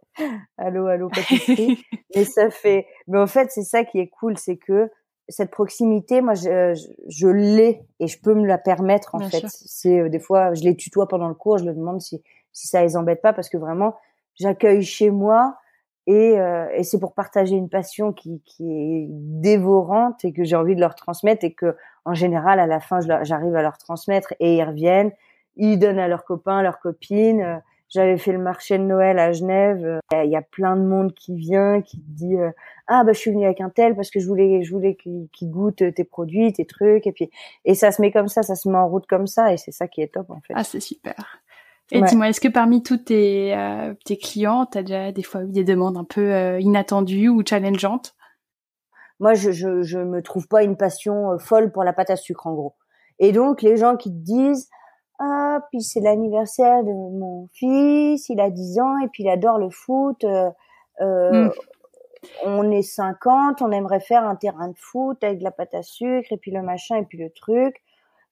allô 0.58 0.86
allô 0.86 1.08
pâtisserie, 1.08 1.84
mais 2.14 2.24
ça 2.24 2.50
fait, 2.50 2.86
mais 3.06 3.18
en 3.18 3.26
fait 3.26 3.50
c'est 3.50 3.62
ça 3.62 3.84
qui 3.84 3.98
est 3.98 4.08
cool, 4.08 4.36
c'est 4.36 4.56
que 4.56 4.90
cette 5.28 5.50
proximité, 5.50 6.20
moi, 6.20 6.34
je, 6.34 6.72
je, 7.08 7.26
l'ai 7.26 7.82
et 7.98 8.06
je 8.06 8.20
peux 8.20 8.34
me 8.34 8.46
la 8.46 8.58
permettre 8.58 9.14
en 9.16 9.28
fait. 9.28 9.44
C'est 9.48 9.98
euh, 9.98 10.08
des 10.08 10.20
fois, 10.20 10.54
je 10.54 10.62
les 10.62 10.76
tutoie 10.76 11.08
pendant 11.08 11.28
le 11.28 11.34
cours, 11.34 11.58
je 11.58 11.64
leur 11.64 11.74
demande 11.74 12.00
si 12.00 12.22
si 12.52 12.68
ça 12.68 12.82
les 12.82 12.96
embête 12.96 13.20
pas 13.20 13.32
parce 13.32 13.48
que 13.48 13.58
vraiment, 13.58 13.96
j'accueille 14.34 14.82
chez 14.82 15.10
moi 15.10 15.56
et, 16.06 16.38
euh, 16.38 16.68
et 16.74 16.84
c'est 16.84 17.00
pour 17.00 17.14
partager 17.14 17.56
une 17.56 17.68
passion 17.68 18.12
qui, 18.12 18.40
qui 18.44 18.64
est 18.70 19.06
dévorante 19.10 20.24
et 20.24 20.32
que 20.32 20.44
j'ai 20.44 20.56
envie 20.56 20.76
de 20.76 20.80
leur 20.80 20.94
transmettre 20.94 21.44
et 21.44 21.52
que 21.52 21.74
en 22.04 22.14
général, 22.14 22.60
à 22.60 22.66
la 22.66 22.78
fin, 22.78 23.00
j'arrive 23.00 23.56
à 23.56 23.62
leur 23.62 23.78
transmettre 23.78 24.32
et 24.38 24.56
ils 24.56 24.62
reviennent, 24.62 25.10
ils 25.56 25.76
donnent 25.76 25.98
à 25.98 26.06
leurs 26.06 26.24
copains, 26.24 26.62
leurs 26.62 26.78
copines. 26.78 27.40
Euh, 27.40 27.56
j'avais 27.88 28.16
fait 28.16 28.32
le 28.32 28.38
marché 28.38 28.78
de 28.78 28.84
Noël 28.84 29.18
à 29.18 29.32
Genève. 29.32 29.84
Euh, 29.84 30.24
il 30.24 30.30
y 30.30 30.36
a 30.36 30.42
plein 30.42 30.76
de 30.76 30.82
monde 30.82 31.12
qui 31.14 31.36
vient, 31.36 31.82
qui 31.82 31.98
dit 32.06 32.36
euh, 32.36 32.50
ah 32.86 33.04
bah 33.04 33.12
je 33.12 33.18
suis 33.18 33.30
venue 33.32 33.44
avec 33.44 33.60
un 33.60 33.70
tel 33.70 33.94
parce 33.94 34.10
que 34.10 34.20
je 34.20 34.26
voulais 34.26 34.62
je 34.62 34.72
voulais 34.72 34.96
qu'il 34.96 35.50
goûte 35.50 35.82
tes 35.94 36.04
produits, 36.04 36.52
tes 36.52 36.66
trucs 36.66 37.06
et 37.06 37.12
puis 37.12 37.30
et 37.64 37.74
ça 37.74 37.92
se 37.92 38.02
met 38.02 38.10
comme 38.10 38.28
ça, 38.28 38.42
ça 38.42 38.54
se 38.56 38.68
met 38.68 38.76
en 38.76 38.88
route 38.88 39.06
comme 39.06 39.26
ça 39.26 39.52
et 39.52 39.56
c'est 39.56 39.72
ça 39.72 39.86
qui 39.86 40.00
est 40.02 40.12
top 40.14 40.30
en 40.30 40.40
fait. 40.40 40.54
Ah 40.56 40.64
c'est 40.64 40.80
super. 40.80 41.40
Et 41.92 42.02
dis-moi, 42.02 42.28
est-ce 42.28 42.40
que 42.40 42.48
parmi 42.48 42.82
tous 42.82 42.96
tes, 42.96 43.54
euh, 43.54 43.94
tes 44.04 44.16
clients, 44.16 44.66
tu 44.66 44.78
as 44.78 44.82
déjà 44.82 45.12
des 45.12 45.22
fois 45.22 45.44
eu 45.44 45.52
des 45.52 45.62
demandes 45.62 45.96
un 45.96 46.04
peu 46.04 46.60
inattendues 46.60 47.28
ou 47.28 47.42
challengeantes? 47.46 48.16
Moi, 49.20 49.34
je, 49.34 49.50
je 49.52 49.82
je 49.82 49.98
me 49.98 50.20
trouve 50.20 50.48
pas 50.48 50.62
une 50.62 50.76
passion 50.76 51.38
folle 51.38 51.70
pour 51.70 51.84
la 51.84 51.92
pâte 51.92 52.10
à 52.10 52.16
sucre 52.16 52.46
en 52.46 52.54
gros. 52.54 52.74
Et 53.18 53.32
donc 53.32 53.62
les 53.62 53.76
gens 53.76 53.96
qui 53.96 54.10
te 54.10 54.18
disent 54.18 54.68
ah, 55.18 55.60
puis 55.70 55.82
c'est 55.82 56.00
l'anniversaire 56.00 56.84
de 56.84 56.90
mon 56.90 57.48
fils, 57.54 58.28
il 58.28 58.40
a 58.40 58.50
10 58.50 58.80
ans 58.80 58.98
et 58.98 59.08
puis 59.08 59.22
il 59.22 59.28
adore 59.30 59.58
le 59.58 59.70
foot. 59.70 60.22
Euh, 60.24 60.50
euh, 61.00 61.46
hmm. 61.46 61.50
On 62.44 62.70
est 62.70 62.82
50, 62.82 63.62
on 63.62 63.70
aimerait 63.70 64.00
faire 64.00 64.24
un 64.24 64.34
terrain 64.34 64.68
de 64.68 64.76
foot 64.76 65.22
avec 65.22 65.38
de 65.38 65.44
la 65.44 65.52
pâte 65.52 65.74
à 65.74 65.82
sucre 65.82 66.32
et 66.32 66.36
puis 66.36 66.50
le 66.50 66.60
machin 66.60 66.96
et 66.96 67.04
puis 67.04 67.18
le 67.18 67.30
truc. 67.30 67.82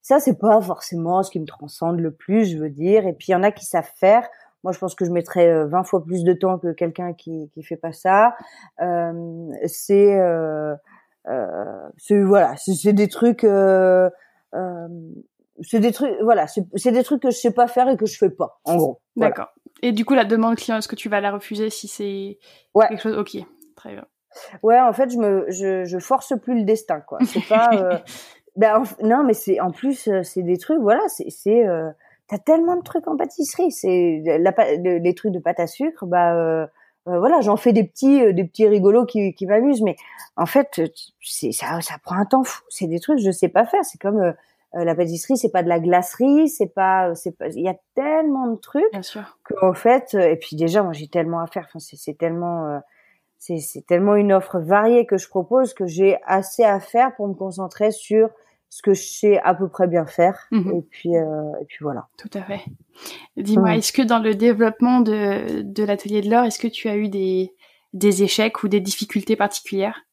Ça, 0.04 0.20
c'est 0.20 0.38
pas 0.38 0.60
forcément 0.60 1.22
ce 1.22 1.30
qui 1.30 1.40
me 1.40 1.46
transcende 1.46 1.98
le 1.98 2.10
plus, 2.10 2.44
je 2.44 2.58
veux 2.58 2.68
dire. 2.68 3.06
Et 3.06 3.14
puis 3.14 3.28
il 3.28 3.32
y 3.32 3.34
en 3.34 3.42
a 3.42 3.50
qui 3.50 3.64
savent 3.64 3.90
faire. 3.96 4.28
Moi, 4.62 4.74
je 4.74 4.78
pense 4.78 4.94
que 4.94 5.06
je 5.06 5.10
mettrais 5.10 5.64
20 5.64 5.80
euh, 5.80 5.82
fois 5.82 6.04
plus 6.04 6.24
de 6.24 6.34
temps 6.34 6.58
que 6.58 6.72
quelqu'un 6.72 7.14
qui 7.14 7.50
qui 7.54 7.62
fait 7.62 7.78
pas 7.78 7.92
ça. 7.92 8.34
Euh, 8.82 9.50
c'est 9.64 10.20
euh, 10.20 10.74
euh, 11.28 11.88
voilà, 12.26 12.54
c'est 12.58 12.92
des 12.92 13.08
trucs. 13.08 13.46
C'est 15.62 15.80
des 15.80 15.92
trucs 15.92 16.20
voilà 16.20 16.46
c'est 16.48 16.90
des 16.90 17.04
trucs 17.04 17.22
que 17.22 17.30
je 17.30 17.38
sais 17.38 17.52
pas 17.52 17.68
faire 17.68 17.88
et 17.88 17.96
que 17.96 18.06
je 18.06 18.18
fais 18.18 18.28
pas 18.28 18.60
en 18.64 18.74
gros 18.74 19.00
d'accord 19.14 19.54
et 19.82 19.92
du 19.92 20.04
coup 20.04 20.14
la 20.14 20.24
demande 20.24 20.56
client 20.56 20.78
est-ce 20.78 20.88
que 20.88 20.96
tu 20.96 21.08
vas 21.08 21.20
la 21.20 21.30
refuser 21.30 21.70
si 21.70 21.86
c'est 21.86 22.40
quelque 22.74 23.00
chose? 23.00 23.16
Ok 23.16 23.36
très 23.76 23.92
bien 23.92 24.04
ouais 24.64 24.80
en 24.80 24.92
fait 24.92 25.10
je 25.10 25.16
me 25.16 25.46
je, 25.50 25.84
je 25.84 25.98
force 26.00 26.32
plus 26.42 26.56
le 26.56 26.64
destin 26.64 27.00
quoi 27.00 27.20
c'est 27.24 27.46
pas 27.46 28.02
euh... 28.56 28.60
ben, 28.60 28.82
non 29.02 29.24
mais 29.24 29.34
c'est 29.34 29.60
en 29.60 29.70
plus 29.70 30.08
euh, 30.08 30.22
c'est 30.22 30.42
des 30.42 30.58
trucs 30.58 30.80
voilà 30.80 31.02
c'est 31.08 31.30
c'est 31.30 31.66
euh... 31.66 31.90
t'as 32.28 32.38
tellement 32.38 32.76
de 32.76 32.82
trucs 32.82 33.06
en 33.08 33.16
pâtisserie 33.16 33.72
c'est 33.72 34.22
la, 34.24 34.52
les 34.76 35.14
trucs 35.14 35.32
de 35.32 35.38
pâte 35.38 35.60
à 35.60 35.66
sucre 35.66 36.06
bah 36.06 36.34
euh... 36.34 36.66
euh 37.08 37.18
voilà, 37.18 37.40
j'en 37.42 37.56
fais 37.56 37.72
des 37.72 37.84
petits, 37.84 38.22
euh, 38.22 38.32
des 38.32 38.44
petits 38.44 38.66
rigolos 38.66 39.04
qui, 39.04 39.34
qui 39.34 39.46
m'amusent, 39.46 39.82
mais 39.82 39.96
en 40.36 40.46
fait, 40.46 40.80
c'est 41.20 41.52
ça, 41.52 41.80
ça 41.82 41.96
prend 42.02 42.16
un 42.16 42.24
temps 42.24 42.44
fou. 42.44 42.62
C'est 42.70 42.86
des 42.86 42.98
trucs 42.98 43.18
que 43.18 43.24
je 43.24 43.30
sais 43.30 43.48
pas 43.48 43.66
faire. 43.66 43.84
C'est 43.84 44.00
comme 44.00 44.34
la 44.72 44.94
pâtisserie, 44.94 45.36
c'est 45.36 45.52
pas 45.52 45.62
de 45.62 45.68
la 45.68 45.80
glacerie, 45.80 46.48
c'est 46.48 46.72
pas, 46.74 47.14
c'est 47.14 47.36
pas, 47.36 47.48
il 47.48 47.62
y 47.62 47.68
a 47.68 47.76
tellement 47.94 48.48
de 48.48 48.56
trucs 48.56 48.90
Bien 48.90 49.02
sûr. 49.02 49.38
qu'en 49.44 49.74
fait, 49.74 50.14
et 50.14 50.36
puis 50.36 50.56
déjà, 50.56 50.82
moi 50.82 50.92
j'ai 50.94 51.08
tellement 51.08 51.40
à 51.40 51.46
faire. 51.46 51.66
Enfin, 51.68 51.78
c'est 51.78 52.16
tellement, 52.16 52.80
c'est 53.38 53.86
tellement 53.86 54.14
une 54.14 54.32
offre 54.32 54.58
variée 54.58 55.04
que 55.06 55.18
je 55.18 55.28
propose 55.28 55.74
que 55.74 55.86
j'ai 55.86 56.18
assez 56.24 56.64
à 56.64 56.80
faire 56.80 57.14
pour 57.14 57.28
me 57.28 57.34
concentrer 57.34 57.90
sur 57.90 58.30
ce 58.74 58.82
que 58.82 58.92
je 58.92 59.04
sais 59.04 59.40
à 59.44 59.54
peu 59.54 59.68
près 59.68 59.86
bien 59.86 60.04
faire. 60.04 60.48
Mhm. 60.50 60.78
Et 60.78 60.82
puis, 60.82 61.16
euh, 61.16 61.52
et 61.60 61.64
puis 61.64 61.78
voilà. 61.80 62.08
Tout 62.18 62.30
à 62.34 62.42
fait. 62.42 62.60
Dis-moi, 63.36 63.76
est-ce 63.76 63.92
que 63.92 64.02
dans 64.02 64.18
le 64.18 64.34
développement 64.34 64.98
de, 64.98 65.62
de 65.62 65.84
l'atelier 65.84 66.22
de 66.22 66.28
l'or, 66.28 66.44
est-ce 66.44 66.58
que 66.58 66.66
tu 66.66 66.88
as 66.88 66.96
eu 66.96 67.08
des, 67.08 67.54
des 67.92 68.24
échecs 68.24 68.64
ou 68.64 68.68
des 68.68 68.80
difficultés 68.80 69.36
particulières? 69.36 70.06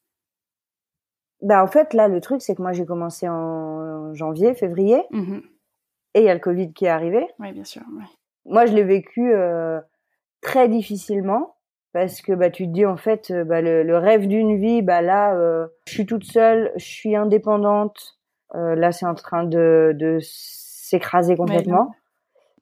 Bah 1.42 1.64
en 1.64 1.68
fait, 1.68 1.96
là, 1.96 2.08
le 2.08 2.22
truc, 2.22 2.44
c'est 2.44 2.54
que 2.54 2.62
moi, 2.62 2.72
j'ai 2.72 2.86
commencé 2.86 3.28
en 3.28 4.14
janvier, 4.14 4.54
février, 4.54 5.02
mhm. 5.10 5.42
et 6.14 6.20
il 6.20 6.26
y 6.26 6.30
a 6.30 6.36
le 6.36 6.40
Covid 6.40 6.72
qui 6.72 6.86
est 6.86 6.90
arrivé. 6.90 7.26
Oui, 7.40 7.52
bien 7.54 7.64
sûr. 7.64 7.82
Moi, 8.46 8.68
je 8.68 8.76
l'ai 8.76 8.84
vécu 8.84 9.34
euh, 9.34 9.82
très 10.42 10.70
difficilement 10.70 11.56
parce 11.94 12.22
que 12.22 12.34
bah 12.34 12.52
tu 12.52 12.68
te 12.68 12.72
dis 12.72 12.86
en 12.86 12.96
fait 12.96 13.32
euh, 13.32 13.44
bah, 13.44 13.62
le, 13.62 13.84
le 13.84 13.98
rêve 13.98 14.26
d'une 14.26 14.56
vie 14.58 14.82
bah 14.82 15.02
là 15.02 15.36
euh, 15.36 15.68
je 15.88 15.92
suis 15.92 16.06
toute 16.06 16.24
seule 16.24 16.72
je 16.78 16.86
suis 16.86 17.18
indépendante 17.18 18.21
euh, 18.56 18.76
là, 18.76 18.92
c'est 18.92 19.06
en 19.06 19.16
train 19.16 19.44
de, 19.44 19.94
de 19.98 20.20
s'écraser 20.22 21.36
complètement. 21.36 21.92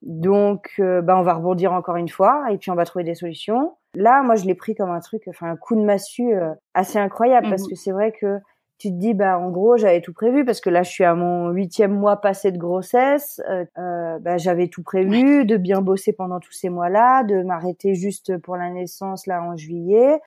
Donc, 0.02 0.72
euh, 0.80 1.02
bah, 1.02 1.18
on 1.18 1.24
va 1.24 1.34
rebondir 1.34 1.74
encore 1.74 1.98
une 1.98 2.10
fois 2.10 2.46
et 2.52 2.58
puis 2.58 2.72
on 2.72 2.76
va 2.76 2.86
trouver 2.86 3.04
des 3.04 3.16
solutions. 3.16 3.76
Là, 3.96 4.22
moi, 4.24 4.36
je 4.36 4.46
l'ai 4.46 4.56
pris 4.56 4.76
comme 4.76 4.92
un 4.92 5.00
truc, 5.00 5.24
enfin 5.28 5.50
un 5.50 5.56
coup 5.58 5.76
de 5.76 5.82
massue 5.82 6.34
euh, 6.34 6.54
assez 6.74 7.00
incroyable 7.00 7.50
parce 7.50 7.64
mhm. 7.64 7.70
que 7.70 7.76
c'est 7.76 7.92
vrai 7.92 8.14
que 8.14 8.40
tu 8.78 8.90
te 8.92 8.96
dis, 8.96 9.14
bah 9.14 9.38
en 9.38 9.50
gros, 9.50 9.76
j'avais 9.76 10.00
tout 10.00 10.14
prévu 10.14 10.46
parce 10.46 10.62
que 10.62 10.70
là, 10.70 10.84
je 10.84 10.90
suis 10.90 11.04
à 11.04 11.14
mon 11.14 11.50
huitième 11.50 11.92
mois 11.92 12.22
passé 12.22 12.54
de 12.54 12.58
grossesse. 12.58 13.42
Euh, 13.50 14.20
bah, 14.20 14.38
j'avais 14.38 14.70
tout 14.70 14.84
prévu, 14.84 15.44
de 15.44 15.58
bien 15.58 15.82
bosser 15.82 16.14
pendant 16.14 16.40
tous 16.40 16.54
ces 16.54 16.70
mois-là, 16.70 17.24
de 17.24 17.44
m'arrêter 17.44 17.94
juste 17.94 18.38
pour 18.38 18.56
la 18.56 18.70
naissance 18.70 19.28
là 19.28 19.44
en 19.44 19.58
juillet. 19.58 20.22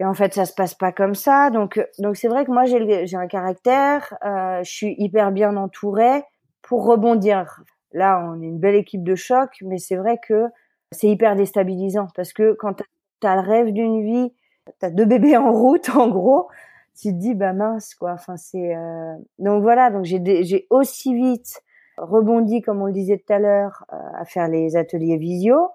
Et 0.00 0.04
en 0.04 0.14
fait, 0.14 0.34
ça 0.34 0.44
se 0.44 0.54
passe 0.54 0.74
pas 0.74 0.92
comme 0.92 1.14
ça. 1.14 1.50
Donc, 1.50 1.80
donc 1.98 2.16
c'est 2.16 2.28
vrai 2.28 2.44
que 2.44 2.50
moi, 2.50 2.64
j'ai, 2.64 3.06
j'ai 3.06 3.16
un 3.16 3.26
caractère. 3.26 4.16
Euh, 4.24 4.62
je 4.62 4.70
suis 4.70 4.94
hyper 4.98 5.32
bien 5.32 5.56
entourée 5.56 6.22
pour 6.62 6.86
rebondir. 6.86 7.62
Là, 7.92 8.22
on 8.24 8.40
est 8.40 8.46
une 8.46 8.58
belle 8.58 8.76
équipe 8.76 9.02
de 9.02 9.14
choc, 9.14 9.50
mais 9.62 9.78
c'est 9.78 9.96
vrai 9.96 10.18
que 10.26 10.44
c'est 10.92 11.08
hyper 11.08 11.36
déstabilisant 11.36 12.08
parce 12.14 12.32
que 12.32 12.52
quand 12.52 12.74
tu 13.20 13.26
as 13.26 13.34
le 13.36 13.42
rêve 13.42 13.72
d'une 13.72 14.02
vie, 14.02 14.32
tu 14.80 14.86
as 14.86 14.90
deux 14.90 15.04
bébés 15.04 15.36
en 15.36 15.52
route, 15.52 15.88
en 15.94 16.08
gros, 16.08 16.48
tu 16.96 17.08
te 17.08 17.14
dis 17.14 17.34
bah 17.34 17.52
mince 17.52 17.94
quoi. 17.94 18.12
Enfin 18.12 18.36
c'est 18.36 18.74
euh... 18.76 19.14
donc 19.38 19.62
voilà. 19.62 19.90
Donc 19.90 20.04
j'ai 20.04 20.44
j'ai 20.44 20.66
aussi 20.70 21.14
vite 21.14 21.62
rebondi 21.96 22.62
comme 22.62 22.82
on 22.82 22.86
le 22.86 22.92
disait 22.92 23.18
tout 23.18 23.32
à 23.32 23.38
l'heure 23.38 23.84
euh, 23.92 23.96
à 24.14 24.24
faire 24.24 24.48
les 24.48 24.76
ateliers 24.76 25.16
visio 25.16 25.70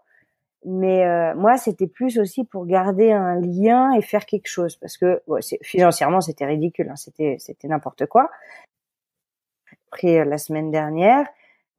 mais 0.65 1.05
euh, 1.05 1.35
moi, 1.35 1.57
c'était 1.57 1.87
plus 1.87 2.19
aussi 2.19 2.45
pour 2.45 2.65
garder 2.65 3.11
un 3.11 3.39
lien 3.39 3.93
et 3.93 4.01
faire 4.01 4.25
quelque 4.25 4.47
chose, 4.47 4.77
parce 4.77 4.97
que 4.97 5.21
financièrement, 5.61 6.21
c'était 6.21 6.45
ridicule, 6.45 6.89
hein, 6.89 6.95
c'était 6.95 7.35
c'était 7.39 7.67
n'importe 7.67 8.05
quoi. 8.05 8.29
Après 9.91 10.19
euh, 10.19 10.25
la 10.25 10.37
semaine 10.37 10.71
dernière, 10.71 11.27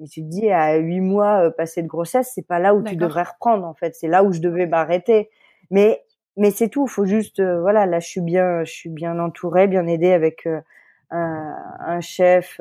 et 0.01 0.07
tu 0.07 0.23
te 0.23 0.29
dis 0.29 0.51
à 0.51 0.77
huit 0.77 1.01
mois 1.01 1.47
euh, 1.47 1.51
passé 1.51 1.83
de 1.83 1.87
grossesse, 1.87 2.33
c'est 2.35 2.47
pas 2.47 2.59
là 2.59 2.75
où 2.75 2.83
tu 2.83 2.97
devrais 2.97 3.23
reprendre 3.23 3.67
en 3.67 3.75
fait, 3.75 3.95
c'est 3.95 4.09
là 4.09 4.23
où 4.23 4.33
je 4.33 4.41
devais 4.41 4.67
m'arrêter. 4.67 5.31
Mais 5.71 6.03
mais 6.37 6.51
c'est 6.51 6.69
tout, 6.69 6.87
faut 6.87 7.07
juste 7.07 7.41
voilà, 7.41 7.87
là 7.87 8.01
je 8.01 8.09
suis 8.09 8.21
bien, 8.21 8.65
je 8.65 8.73
suis 8.73 8.91
bien 8.91 9.19
entourée, 9.19 9.67
bien 9.67 9.87
aidée 9.87 10.13
avec 10.13 10.47
un, 11.11 11.57
un, 11.79 12.01
chef 12.01 12.61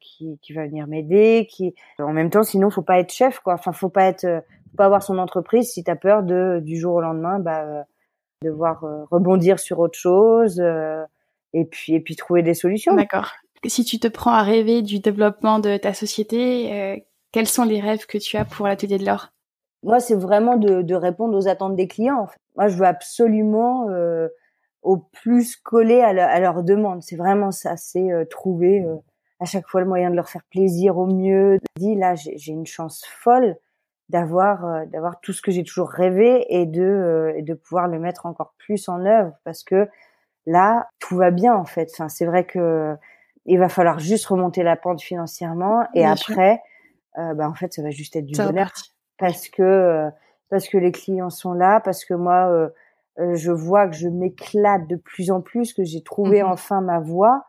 qui, 0.00 0.38
qui 0.40 0.52
va 0.52 0.66
venir 0.66 0.86
m'aider, 0.86 1.48
qui 1.50 1.74
en 1.98 2.12
même 2.12 2.30
temps 2.30 2.44
sinon 2.44 2.70
faut 2.70 2.82
pas 2.82 3.00
être 3.00 3.12
chef 3.12 3.40
quoi, 3.40 3.54
enfin 3.54 3.72
faut 3.72 3.88
pas 3.88 4.04
être 4.04 4.44
pas 4.76 4.86
avoir 4.86 5.02
son 5.02 5.18
entreprise 5.18 5.70
si 5.70 5.84
tu 5.84 5.90
as 5.90 5.96
peur 5.96 6.22
de 6.22 6.60
du 6.62 6.78
jour 6.78 6.94
au 6.94 7.00
lendemain 7.00 7.38
bah, 7.38 7.62
euh, 7.62 7.82
devoir 8.42 8.84
euh, 8.84 9.04
rebondir 9.10 9.58
sur 9.58 9.78
autre 9.78 9.98
chose 9.98 10.60
euh, 10.60 11.04
et 11.52 11.64
puis 11.64 11.94
et 11.94 12.00
puis 12.00 12.16
trouver 12.16 12.42
des 12.42 12.54
solutions. 12.54 12.94
D'accord. 12.94 13.32
Si 13.66 13.84
tu 13.84 13.98
te 13.98 14.08
prends 14.08 14.32
à 14.32 14.42
rêver 14.42 14.82
du 14.82 15.00
développement 15.00 15.58
de 15.58 15.76
ta 15.76 15.92
société, 15.92 17.04
quels 17.30 17.46
sont 17.46 17.64
les 17.64 17.78
rêves 17.78 18.06
que 18.06 18.16
tu 18.16 18.38
as 18.38 18.46
pour 18.46 18.66
l'atelier 18.66 18.96
de 18.96 19.04
l'or? 19.04 19.28
Moi, 19.82 20.00
c'est 20.00 20.14
vraiment 20.14 20.56
de, 20.56 20.80
de, 20.80 20.94
répondre 20.94 21.36
aux 21.36 21.46
attentes 21.46 21.76
des 21.76 21.86
clients. 21.86 22.20
En 22.20 22.26
fait. 22.26 22.38
Moi, 22.56 22.68
je 22.68 22.76
veux 22.78 22.86
absolument 22.86 23.86
au 24.80 24.96
plus 24.96 25.56
coller 25.56 26.00
à, 26.00 26.08
à 26.08 26.40
leurs 26.40 26.62
demandes. 26.62 27.02
C'est 27.02 27.16
vraiment 27.16 27.50
ça, 27.50 27.76
c'est 27.76 28.08
trouver 28.30 28.82
à 29.40 29.44
chaque 29.44 29.68
fois 29.68 29.82
le 29.82 29.86
moyen 29.86 30.08
de 30.08 30.16
leur 30.16 30.30
faire 30.30 30.44
plaisir 30.50 30.96
au 30.96 31.04
mieux. 31.04 31.58
Dis 31.76 31.96
là, 31.96 32.14
j'ai 32.14 32.52
une 32.52 32.66
chance 32.66 33.04
folle 33.04 33.56
d'avoir 34.10 34.64
euh, 34.64 34.86
d'avoir 34.86 35.20
tout 35.20 35.32
ce 35.32 35.40
que 35.40 35.50
j'ai 35.50 35.62
toujours 35.62 35.88
rêvé 35.88 36.44
et 36.48 36.66
de 36.66 36.82
euh, 36.82 37.32
et 37.36 37.42
de 37.42 37.54
pouvoir 37.54 37.86
le 37.86 37.98
mettre 37.98 38.26
encore 38.26 38.54
plus 38.58 38.88
en 38.88 39.04
œuvre 39.06 39.32
parce 39.44 39.62
que 39.62 39.88
là 40.46 40.88
tout 40.98 41.16
va 41.16 41.30
bien 41.30 41.54
en 41.54 41.64
fait. 41.64 41.88
Enfin 41.92 42.08
c'est 42.08 42.26
vrai 42.26 42.44
que 42.44 42.96
il 43.46 43.58
va 43.58 43.68
falloir 43.68 43.98
juste 44.00 44.26
remonter 44.26 44.62
la 44.62 44.76
pente 44.76 45.00
financièrement 45.00 45.86
et 45.94 46.04
après 46.04 46.60
euh, 47.18 47.34
bah 47.34 47.48
en 47.48 47.54
fait 47.54 47.72
ça 47.72 47.82
va 47.82 47.90
juste 47.90 48.16
être 48.16 48.26
du 48.26 48.36
bonheur 48.36 48.72
parce 49.16 49.48
que 49.48 50.08
parce 50.50 50.68
que 50.68 50.78
les 50.78 50.92
clients 50.92 51.30
sont 51.30 51.52
là 51.52 51.80
parce 51.80 52.04
que 52.04 52.14
moi 52.14 52.70
je 53.16 53.52
vois 53.52 53.86
que 53.86 53.94
je 53.94 54.08
m'éclate 54.08 54.88
de 54.88 54.96
plus 54.96 55.30
en 55.30 55.40
plus 55.40 55.72
que 55.72 55.84
j'ai 55.84 56.02
trouvé 56.02 56.42
mmh 56.42 56.46
enfin 56.46 56.80
ma 56.80 56.98
voie 56.98 57.44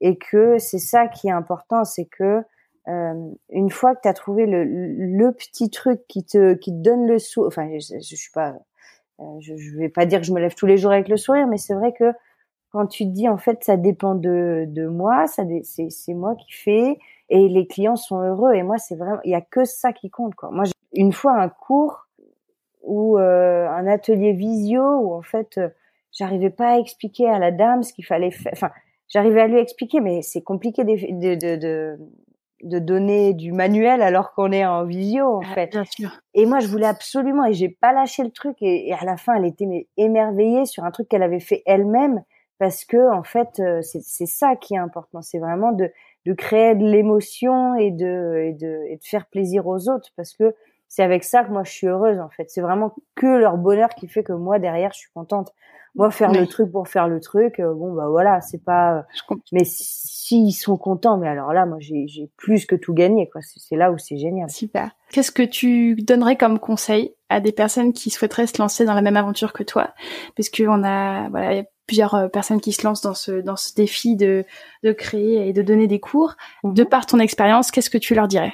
et 0.00 0.18
que 0.18 0.58
c'est 0.58 0.78
ça 0.78 1.06
qui 1.06 1.28
est 1.28 1.32
important 1.32 1.84
c'est 1.84 2.06
que 2.06 2.42
euh, 2.88 3.30
une 3.50 3.70
fois 3.70 3.94
que 3.94 4.00
tu 4.02 4.08
as 4.08 4.14
trouvé 4.14 4.46
le, 4.46 4.64
le, 4.64 5.32
petit 5.32 5.70
truc 5.70 6.00
qui 6.08 6.24
te 6.24 6.54
qui 6.54 6.72
te 6.72 6.82
donne 6.82 7.06
le 7.06 7.18
sourire, 7.18 7.48
enfin 7.48 7.68
je, 7.78 8.00
je, 8.00 8.16
suis 8.16 8.30
pas 8.32 8.54
euh, 9.20 9.24
je, 9.40 9.56
je, 9.56 9.76
vais 9.76 9.90
pas 9.90 10.06
dire 10.06 10.20
que 10.20 10.26
je 10.26 10.32
me 10.32 10.40
lève 10.40 10.54
tous 10.54 10.66
les 10.66 10.78
jours 10.78 10.92
avec 10.92 11.08
le 11.08 11.16
sourire 11.16 11.46
mais 11.46 11.58
c'est 11.58 11.74
vrai 11.74 11.92
que 11.92 12.12
quand 12.72 12.86
tu 12.86 13.04
te 13.04 13.10
dis 13.10 13.28
en 13.28 13.36
fait 13.36 13.62
ça 13.64 13.76
dépend 13.76 14.14
de 14.14 14.64
de 14.66 14.86
moi 14.86 15.26
ça 15.26 15.44
c'est 15.62 15.90
c'est 15.90 16.14
moi 16.14 16.34
qui 16.36 16.52
fais 16.52 16.98
et 17.30 17.48
les 17.48 17.66
clients 17.66 17.96
sont 17.96 18.20
heureux. 18.20 18.54
Et 18.54 18.62
moi 18.62 18.76
c'est 18.78 18.96
vraiment 18.96 19.20
il 19.24 19.30
y 19.30 19.34
a 19.34 19.40
que 19.40 19.64
ça 19.64 19.92
qui 19.92 20.10
compte 20.10 20.34
quoi. 20.34 20.50
Moi 20.50 20.64
une 20.92 21.12
fois 21.12 21.40
un 21.40 21.48
cours 21.48 22.08
ou 22.82 23.18
euh, 23.18 23.68
un 23.68 23.86
atelier 23.86 24.32
visio 24.32 24.82
où 24.82 25.14
en 25.14 25.22
fait 25.22 25.58
euh, 25.58 25.68
j'arrivais 26.12 26.50
pas 26.50 26.72
à 26.72 26.78
expliquer 26.78 27.28
à 27.28 27.38
la 27.38 27.52
dame 27.52 27.82
ce 27.82 27.92
qu'il 27.92 28.04
fallait 28.04 28.32
faire 28.32 28.52
enfin 28.52 28.70
j'arrivais 29.08 29.42
à 29.42 29.46
lui 29.46 29.58
expliquer 29.58 30.00
mais 30.00 30.22
c'est 30.22 30.42
compliqué 30.42 30.82
de, 30.84 31.36
de, 31.36 31.56
de, 31.56 31.98
de 32.62 32.78
donner 32.78 33.34
du 33.34 33.52
manuel 33.52 34.02
alors 34.02 34.32
qu'on 34.32 34.52
est 34.52 34.64
en 34.64 34.84
visio 34.84 35.24
en 35.24 35.40
ah, 35.44 35.54
fait. 35.54 35.70
Bien 35.70 35.84
sûr. 35.84 36.10
Et 36.34 36.46
moi 36.46 36.60
je 36.60 36.68
voulais 36.68 36.86
absolument 36.86 37.44
et 37.44 37.52
j'ai 37.52 37.68
pas 37.68 37.92
lâché 37.92 38.22
le 38.22 38.30
truc 38.30 38.56
et, 38.60 38.92
à 38.92 39.04
la 39.04 39.16
fin 39.16 39.34
elle 39.34 39.46
était 39.46 39.88
émerveillée 39.96 40.66
sur 40.66 40.84
un 40.84 40.90
truc 40.90 41.08
qu'elle 41.08 41.22
avait 41.22 41.40
fait 41.40 41.62
elle-même 41.66 42.22
parce 42.58 42.84
que 42.84 43.12
en 43.12 43.22
fait 43.22 43.60
euh, 43.60 43.80
c'est 43.82 44.26
ça 44.26 44.56
qui 44.56 44.74
est 44.74 44.78
important, 44.78 45.22
c'est 45.22 45.38
vraiment 45.38 45.72
de 45.72 45.90
de 46.26 46.34
créer 46.34 46.74
de 46.74 46.84
l'émotion 46.84 47.74
et 47.76 47.90
de, 47.90 48.42
et 48.44 48.52
de 48.52 48.84
et 48.88 48.96
de 48.96 49.04
faire 49.04 49.26
plaisir 49.26 49.66
aux 49.66 49.88
autres 49.88 50.10
parce 50.16 50.34
que 50.34 50.54
c'est 50.88 51.02
avec 51.02 51.24
ça 51.24 51.44
que 51.44 51.50
moi 51.50 51.62
je 51.62 51.70
suis 51.70 51.86
heureuse 51.86 52.18
en 52.18 52.28
fait. 52.28 52.50
C'est 52.50 52.60
vraiment 52.60 52.94
que 53.14 53.26
leur 53.26 53.56
bonheur 53.56 53.90
qui 53.90 54.08
fait 54.08 54.24
que 54.24 54.32
moi 54.32 54.58
derrière 54.58 54.92
je 54.92 54.98
suis 54.98 55.12
contente. 55.14 55.52
Moi 55.96 56.10
faire 56.10 56.32
le 56.32 56.46
truc 56.46 56.70
pour 56.70 56.86
faire 56.88 57.08
le 57.08 57.20
truc, 57.20 57.58
euh, 57.58 57.74
bon 57.74 57.92
bah 57.92 58.06
voilà, 58.08 58.40
c'est 58.40 58.62
pas. 58.62 59.04
mais 59.52 59.64
s'ils 59.64 60.52
sont 60.52 60.76
contents, 60.76 61.18
mais 61.18 61.28
alors 61.28 61.52
là 61.52 61.66
moi 61.66 61.78
j'ai 61.80 62.30
plus 62.36 62.66
que 62.66 62.76
tout 62.76 62.94
gagné 62.94 63.28
quoi. 63.28 63.40
C'est 63.42 63.76
là 63.76 63.90
où 63.90 63.98
c'est 63.98 64.16
génial. 64.16 64.48
Super. 64.50 64.90
Qu'est-ce 65.10 65.32
que 65.32 65.42
tu 65.42 65.96
donnerais 65.96 66.36
comme 66.36 66.58
conseil 66.58 67.14
à 67.28 67.40
des 67.40 67.52
personnes 67.52 67.92
qui 67.92 68.10
souhaiteraient 68.10 68.46
se 68.46 68.58
lancer 68.58 68.84
dans 68.84 68.94
la 68.94 69.02
même 69.02 69.16
aventure 69.16 69.52
que 69.52 69.62
toi, 69.64 69.90
parce 70.36 70.48
qu'on 70.48 70.84
a 70.84 71.28
voilà 71.30 71.54
y 71.54 71.60
a 71.60 71.64
plusieurs 71.86 72.14
euh, 72.14 72.28
personnes 72.28 72.60
qui 72.60 72.72
se 72.72 72.86
lancent 72.86 73.02
dans 73.02 73.14
ce 73.14 73.40
dans 73.40 73.56
ce 73.56 73.74
défi 73.74 74.14
de 74.14 74.44
de 74.84 74.92
créer 74.92 75.48
et 75.48 75.52
de 75.52 75.62
donner 75.62 75.88
des 75.88 76.00
cours. 76.00 76.34
Mhm. 76.62 76.74
De 76.74 76.84
par 76.84 77.06
ton 77.06 77.18
expérience, 77.18 77.72
qu'est-ce 77.72 77.90
que 77.90 77.98
tu 77.98 78.14
leur 78.14 78.28
dirais? 78.28 78.52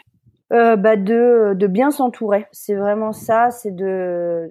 Euh, 0.52 0.76
bah 0.76 0.96
de, 0.96 1.54
de 1.54 1.66
bien 1.66 1.90
s'entourer. 1.90 2.46
C'est 2.52 2.76
vraiment 2.76 3.12
ça, 3.12 3.50
c'est 3.50 3.74
de 3.74 4.48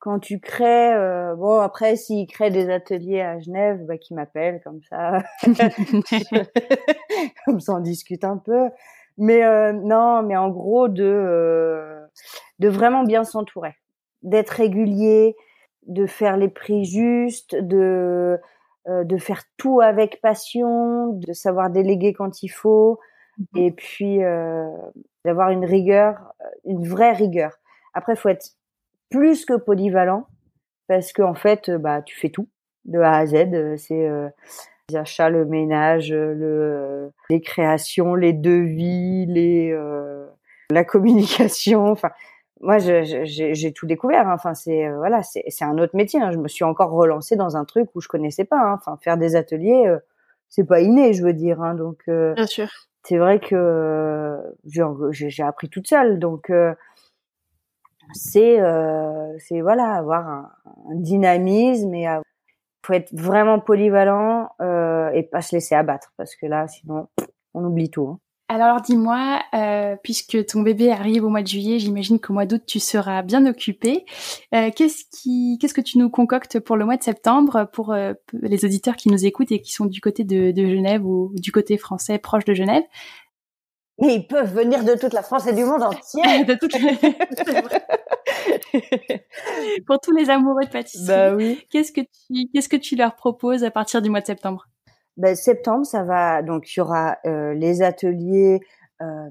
quand 0.00 0.18
tu 0.18 0.40
crées 0.40 0.94
euh, 0.94 1.34
bon 1.36 1.60
après 1.60 1.96
s'ils 1.96 2.26
créent 2.26 2.50
des 2.50 2.70
ateliers 2.70 3.20
à 3.20 3.38
Genève, 3.38 3.84
bah 3.86 3.98
qui 3.98 4.14
m'appellent 4.14 4.60
comme 4.64 4.80
ça. 4.88 5.18
comme 7.46 7.60
ça 7.60 7.74
on 7.74 7.80
discute 7.80 8.24
un 8.24 8.38
peu. 8.38 8.70
Mais 9.18 9.44
euh, 9.44 9.72
non, 9.72 10.22
mais 10.22 10.36
en 10.36 10.48
gros 10.48 10.88
de 10.88 11.04
euh, 11.04 12.00
de 12.58 12.68
vraiment 12.68 13.04
bien 13.04 13.24
s'entourer, 13.24 13.76
d'être 14.22 14.50
régulier, 14.50 15.36
de 15.86 16.06
faire 16.06 16.36
les 16.36 16.48
prix 16.48 16.84
justes, 16.84 17.54
de 17.54 18.38
euh, 18.88 19.04
de 19.04 19.18
faire 19.18 19.42
tout 19.58 19.80
avec 19.80 20.20
passion, 20.20 21.08
de 21.08 21.32
savoir 21.32 21.70
déléguer 21.70 22.14
quand 22.14 22.42
il 22.42 22.48
faut, 22.48 22.98
Mmh. 23.40 23.58
et 23.58 23.70
puis 23.72 24.22
euh, 24.22 24.68
d'avoir 25.24 25.50
une 25.50 25.64
rigueur, 25.64 26.34
une 26.64 26.86
vraie 26.86 27.12
rigueur. 27.12 27.52
Après, 27.94 28.16
faut 28.16 28.28
être 28.28 28.50
plus 29.10 29.44
que 29.44 29.54
polyvalent 29.54 30.26
parce 30.88 31.12
qu'en 31.12 31.30
en 31.30 31.34
fait, 31.34 31.70
bah, 31.70 32.02
tu 32.02 32.18
fais 32.18 32.30
tout 32.30 32.48
de 32.84 32.98
A 32.98 33.18
à 33.18 33.26
Z. 33.26 33.76
C'est 33.76 34.08
euh, 34.08 34.28
les 34.90 34.96
achats, 34.96 35.30
le 35.30 35.44
ménage, 35.44 36.12
le, 36.12 37.10
les 37.28 37.40
créations, 37.40 38.14
les 38.14 38.32
devis, 38.32 39.26
les, 39.26 39.70
euh, 39.72 40.26
la 40.70 40.84
communication. 40.84 41.86
Enfin, 41.86 42.10
moi, 42.60 42.78
j'ai 42.78 43.72
tout 43.72 43.86
découvert. 43.86 44.28
Hein. 44.28 44.34
Enfin, 44.34 44.54
c'est 44.54 44.86
euh, 44.86 44.96
voilà, 44.96 45.22
c'est 45.22 45.64
un 45.64 45.78
autre 45.78 45.96
métier. 45.96 46.20
Hein. 46.20 46.32
Je 46.32 46.38
me 46.38 46.48
suis 46.48 46.64
encore 46.64 46.90
relancée 46.90 47.36
dans 47.36 47.56
un 47.56 47.64
truc 47.64 47.88
où 47.94 48.00
je 48.00 48.08
connaissais 48.08 48.44
pas. 48.44 48.58
Hein. 48.58 48.78
Enfin, 48.80 48.98
faire 49.02 49.16
des 49.16 49.36
ateliers, 49.36 49.86
euh, 49.86 49.98
c'est 50.48 50.66
pas 50.66 50.80
inné, 50.80 51.12
je 51.12 51.22
veux 51.22 51.32
dire. 51.32 51.58
Donc, 51.76 52.02
bien 52.06 52.46
sûr. 52.46 52.68
C'est 53.02 53.16
vrai 53.16 53.40
que 53.40 54.38
j'ai 55.10 55.42
appris 55.42 55.70
toute 55.70 55.86
seule. 55.86 56.18
Donc, 56.18 56.52
c'est 58.14 58.58
c'est 59.38 59.60
voilà, 59.60 59.94
avoir 59.94 60.26
un, 60.28 60.50
dynamisme 60.94 61.94
et 61.94 62.06
faut 62.84 62.92
être 62.92 63.12
vraiment 63.12 63.60
polyvalent 63.60 64.50
euh, 64.60 65.10
et 65.10 65.22
pas 65.22 65.42
se 65.42 65.54
laisser 65.56 65.74
abattre 65.74 66.12
parce 66.16 66.34
que 66.34 66.46
là, 66.46 66.66
sinon, 66.68 67.08
on 67.54 67.64
oublie 67.64 67.90
tout. 67.90 68.08
Hein. 68.08 68.18
Alors 68.48 68.80
dis-moi, 68.80 69.40
euh, 69.54 69.94
puisque 70.02 70.44
ton 70.46 70.62
bébé 70.62 70.90
arrive 70.90 71.24
au 71.24 71.28
mois 71.28 71.42
de 71.42 71.46
juillet, 71.46 71.78
j'imagine 71.78 72.18
qu'au 72.18 72.32
mois 72.32 72.46
d'août 72.46 72.62
tu 72.66 72.80
seras 72.80 73.22
bien 73.22 73.46
occupé. 73.46 74.04
Euh, 74.52 74.70
qu'est-ce 74.74 75.04
qui, 75.12 75.56
qu'est-ce 75.60 75.74
que 75.74 75.80
tu 75.80 75.98
nous 75.98 76.10
concoctes 76.10 76.58
pour 76.58 76.76
le 76.76 76.84
mois 76.84 76.96
de 76.96 77.02
septembre 77.04 77.68
pour 77.72 77.92
euh, 77.92 78.12
les 78.32 78.64
auditeurs 78.64 78.96
qui 78.96 79.08
nous 79.08 79.24
écoutent 79.24 79.52
et 79.52 79.60
qui 79.60 79.70
sont 79.72 79.86
du 79.86 80.00
côté 80.00 80.24
de 80.24 80.52
Genève 80.52 81.06
ou 81.06 81.30
du 81.36 81.52
côté 81.52 81.78
français 81.78 82.18
proche 82.18 82.44
de 82.44 82.54
Genève? 82.54 82.82
Mais 84.00 84.14
ils 84.14 84.26
peuvent 84.26 84.52
venir 84.52 84.84
de 84.84 84.94
toute 84.94 85.12
la 85.12 85.22
France 85.22 85.46
et 85.46 85.52
du 85.52 85.64
monde 85.64 85.82
entier. 85.82 86.44
de 86.44 86.54
toute 86.54 86.72
pour 89.86 90.00
tous 90.00 90.12
les 90.12 90.30
amoureux 90.30 90.64
de 90.64 90.70
pâtisserie. 90.70 91.06
Bah 91.06 91.34
oui. 91.34 91.64
Qu'est-ce 91.70 91.92
que 91.92 92.00
tu 92.00 92.48
qu'est-ce 92.52 92.68
que 92.68 92.76
tu 92.76 92.96
leur 92.96 93.14
proposes 93.14 93.64
à 93.64 93.70
partir 93.70 94.02
du 94.02 94.10
mois 94.10 94.20
de 94.20 94.26
septembre? 94.26 94.66
Ben, 95.16 95.34
septembre, 95.34 95.84
ça 95.84 96.02
va 96.02 96.42
donc 96.42 96.74
il 96.74 96.78
y 96.78 96.80
aura 96.80 97.18
euh, 97.26 97.52
les 97.54 97.82
ateliers 97.82 98.60
euh, 99.02 99.28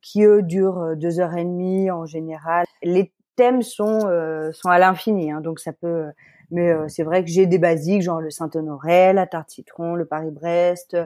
qui 0.00 0.24
eux 0.24 0.42
durent 0.42 0.80
euh, 0.80 0.94
deux 0.94 1.20
heures 1.20 1.36
et 1.36 1.44
demie 1.44 1.90
en 1.90 2.06
général. 2.06 2.66
Les 2.82 3.12
thèmes 3.36 3.62
sont 3.62 4.00
euh, 4.06 4.52
sont 4.52 4.68
à 4.68 4.78
l'infini, 4.78 5.30
hein, 5.30 5.40
donc 5.40 5.58
ça 5.58 5.72
peut. 5.72 6.06
Mais 6.50 6.70
euh, 6.70 6.86
c'est 6.88 7.02
vrai 7.02 7.24
que 7.24 7.30
j'ai 7.30 7.46
des 7.46 7.58
basiques 7.58 8.02
genre 8.02 8.20
le 8.20 8.30
Saint-Honoré, 8.30 9.14
la 9.14 9.26
tarte 9.26 9.50
citron, 9.50 9.94
le 9.94 10.04
Paris-Brest, 10.04 10.96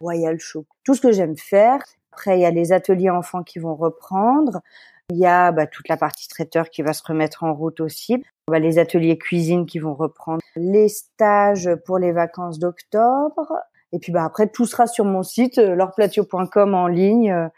Royal 0.00 0.38
Choc, 0.38 0.66
tout 0.82 0.94
ce 0.94 1.02
que 1.02 1.12
j'aime 1.12 1.36
faire. 1.36 1.80
Après, 2.14 2.38
il 2.38 2.42
y 2.42 2.46
a 2.46 2.52
les 2.52 2.72
ateliers 2.72 3.10
enfants 3.10 3.42
qui 3.42 3.58
vont 3.58 3.74
reprendre. 3.74 4.60
Il 5.10 5.16
y 5.18 5.26
a 5.26 5.50
bah, 5.50 5.66
toute 5.66 5.88
la 5.88 5.96
partie 5.96 6.28
traiteur 6.28 6.70
qui 6.70 6.82
va 6.82 6.92
se 6.92 7.02
remettre 7.04 7.42
en 7.42 7.52
route 7.52 7.80
aussi. 7.80 8.24
Bah, 8.46 8.60
les 8.60 8.78
ateliers 8.78 9.18
cuisine 9.18 9.66
qui 9.66 9.80
vont 9.80 9.94
reprendre. 9.94 10.40
Les 10.54 10.88
stages 10.88 11.68
pour 11.84 11.98
les 11.98 12.12
vacances 12.12 12.60
d'octobre. 12.60 13.52
Et 13.90 13.98
puis 13.98 14.12
bah, 14.12 14.22
après, 14.24 14.46
tout 14.46 14.64
sera 14.64 14.86
sur 14.86 15.04
mon 15.04 15.24
site, 15.24 15.58
lorplatio.com 15.58 16.74
en 16.74 16.86
ligne. 16.86 17.32
Euh, 17.32 17.48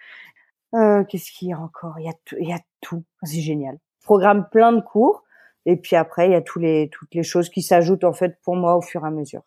euh, 0.75 1.05
Qu'est-ce 1.05 1.31
qu'il 1.33 1.49
y 1.49 1.53
a 1.53 1.59
encore? 1.59 1.97
Il 1.99 2.07
y 2.07 2.09
a, 2.09 2.15
il 2.41 2.49
y 2.49 2.55
a 2.55 2.61
tout. 2.81 3.05
C'est 3.25 3.43
génial. 3.43 3.77
Programme 4.05 4.49
plein 4.51 4.73
de 4.73 4.81
cours. 4.81 5.23
Et 5.67 5.77
puis 5.77 5.97
après, 5.97 6.29
il 6.29 6.33
y 6.33 6.35
a 6.35 6.41
toutes 6.41 6.63
les 6.63 7.23
choses 7.23 7.51
qui 7.51 7.61
s'ajoutent 7.61 8.05
en 8.05 8.15
fait 8.15 8.39
pour 8.43 8.57
moi 8.57 8.75
au 8.75 8.81
fur 8.81 9.05
et 9.05 9.09
à 9.09 9.11
mesure. 9.11 9.43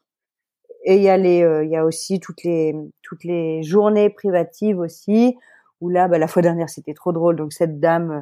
Et 0.83 0.95
il 0.95 1.01
y 1.01 1.09
a 1.09 1.17
les, 1.17 1.41
euh, 1.43 1.63
il 1.63 1.71
y 1.71 1.75
a 1.75 1.85
aussi 1.85 2.19
toutes 2.19 2.43
les, 2.43 2.75
toutes 3.01 3.23
les 3.23 3.63
journées 3.63 4.09
privatives 4.09 4.79
aussi 4.79 5.37
où 5.81 5.89
là, 5.89 6.07
bah, 6.07 6.17
la 6.17 6.27
fois 6.27 6.41
dernière, 6.41 6.69
c'était 6.69 6.93
trop 6.93 7.11
drôle. 7.11 7.35
Donc 7.35 7.53
cette 7.53 7.79
dame 7.79 8.11
euh, 8.11 8.21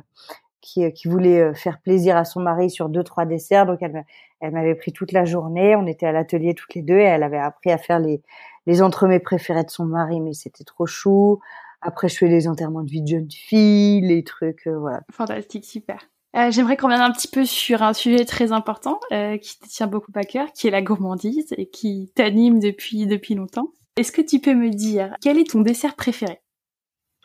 qui, 0.61 0.83
euh, 0.83 0.89
qui 0.89 1.07
voulait 1.07 1.53
faire 1.53 1.79
plaisir 1.81 2.17
à 2.17 2.25
son 2.25 2.41
mari 2.41 2.69
sur 2.69 2.89
deux 2.89 3.03
trois 3.03 3.25
desserts, 3.25 3.65
donc 3.65 3.79
elle, 3.81 4.05
elle 4.39 4.51
m'avait 4.51 4.75
pris 4.75 4.91
toute 4.91 5.11
la 5.11 5.25
journée. 5.25 5.75
On 5.75 5.87
était 5.87 6.05
à 6.05 6.11
l'atelier 6.11 6.53
toutes 6.53 6.75
les 6.75 6.81
deux 6.81 6.97
et 6.97 7.03
elle 7.03 7.23
avait 7.23 7.37
appris 7.37 7.71
à 7.71 7.77
faire 7.77 7.99
les 7.99 8.21
les 8.65 8.81
entremets 8.81 9.21
préférés 9.21 9.63
de 9.63 9.69
son 9.69 9.85
mari, 9.85 10.19
mais 10.19 10.33
c'était 10.33 10.65
trop 10.65 10.85
chou. 10.85 11.39
Après, 11.81 12.09
je 12.09 12.17
fais 12.17 12.27
les 12.27 12.49
enterrements 12.49 12.83
de 12.83 12.89
vie 12.89 13.01
de 13.01 13.07
jeune 13.07 13.31
fille, 13.31 14.01
les 14.01 14.25
trucs, 14.25 14.67
voilà. 14.67 15.03
Fantastique, 15.09 15.63
super. 15.63 16.09
Euh, 16.35 16.51
J'aimerais 16.51 16.77
qu'on 16.77 16.89
vienne 16.89 17.01
un 17.01 17.11
petit 17.11 17.27
peu 17.27 17.45
sur 17.45 17.83
un 17.83 17.93
sujet 17.93 18.25
très 18.25 18.51
important 18.51 18.99
euh, 19.11 19.37
qui 19.37 19.57
te 19.59 19.67
tient 19.67 19.87
beaucoup 19.87 20.11
à 20.15 20.23
cœur, 20.23 20.51
qui 20.53 20.67
est 20.67 20.71
la 20.71 20.81
gourmandise 20.81 21.53
et 21.57 21.67
qui 21.67 22.11
t'anime 22.15 22.59
depuis 22.59 23.07
depuis 23.07 23.33
longtemps. 23.33 23.69
Est-ce 23.95 24.11
que 24.11 24.21
tu 24.21 24.39
peux 24.39 24.53
me 24.53 24.69
dire 24.69 25.15
quel 25.21 25.37
est 25.39 25.49
ton 25.51 25.61
dessert 25.61 25.95
préféré? 25.95 26.41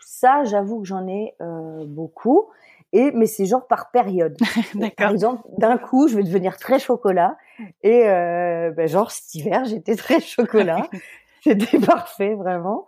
Ça, 0.00 0.44
j'avoue 0.44 0.80
que 0.80 0.86
j'en 0.86 1.06
ai 1.08 1.34
euh, 1.40 1.84
beaucoup. 1.86 2.48
Et 2.94 3.10
mais 3.12 3.26
c'est 3.26 3.46
genre 3.46 3.66
par 3.66 3.90
période. 3.90 4.36
par 4.96 5.10
exemple, 5.10 5.42
d'un 5.58 5.78
coup, 5.78 6.08
je 6.08 6.16
vais 6.16 6.22
devenir 6.22 6.56
très 6.58 6.78
chocolat. 6.78 7.36
Et 7.82 8.08
euh, 8.08 8.70
ben, 8.70 8.86
genre 8.86 9.10
cet 9.10 9.34
hiver, 9.34 9.64
j'étais 9.64 9.96
très 9.96 10.20
chocolat. 10.20 10.88
C'était 11.42 11.80
parfait, 11.80 12.34
vraiment. 12.34 12.86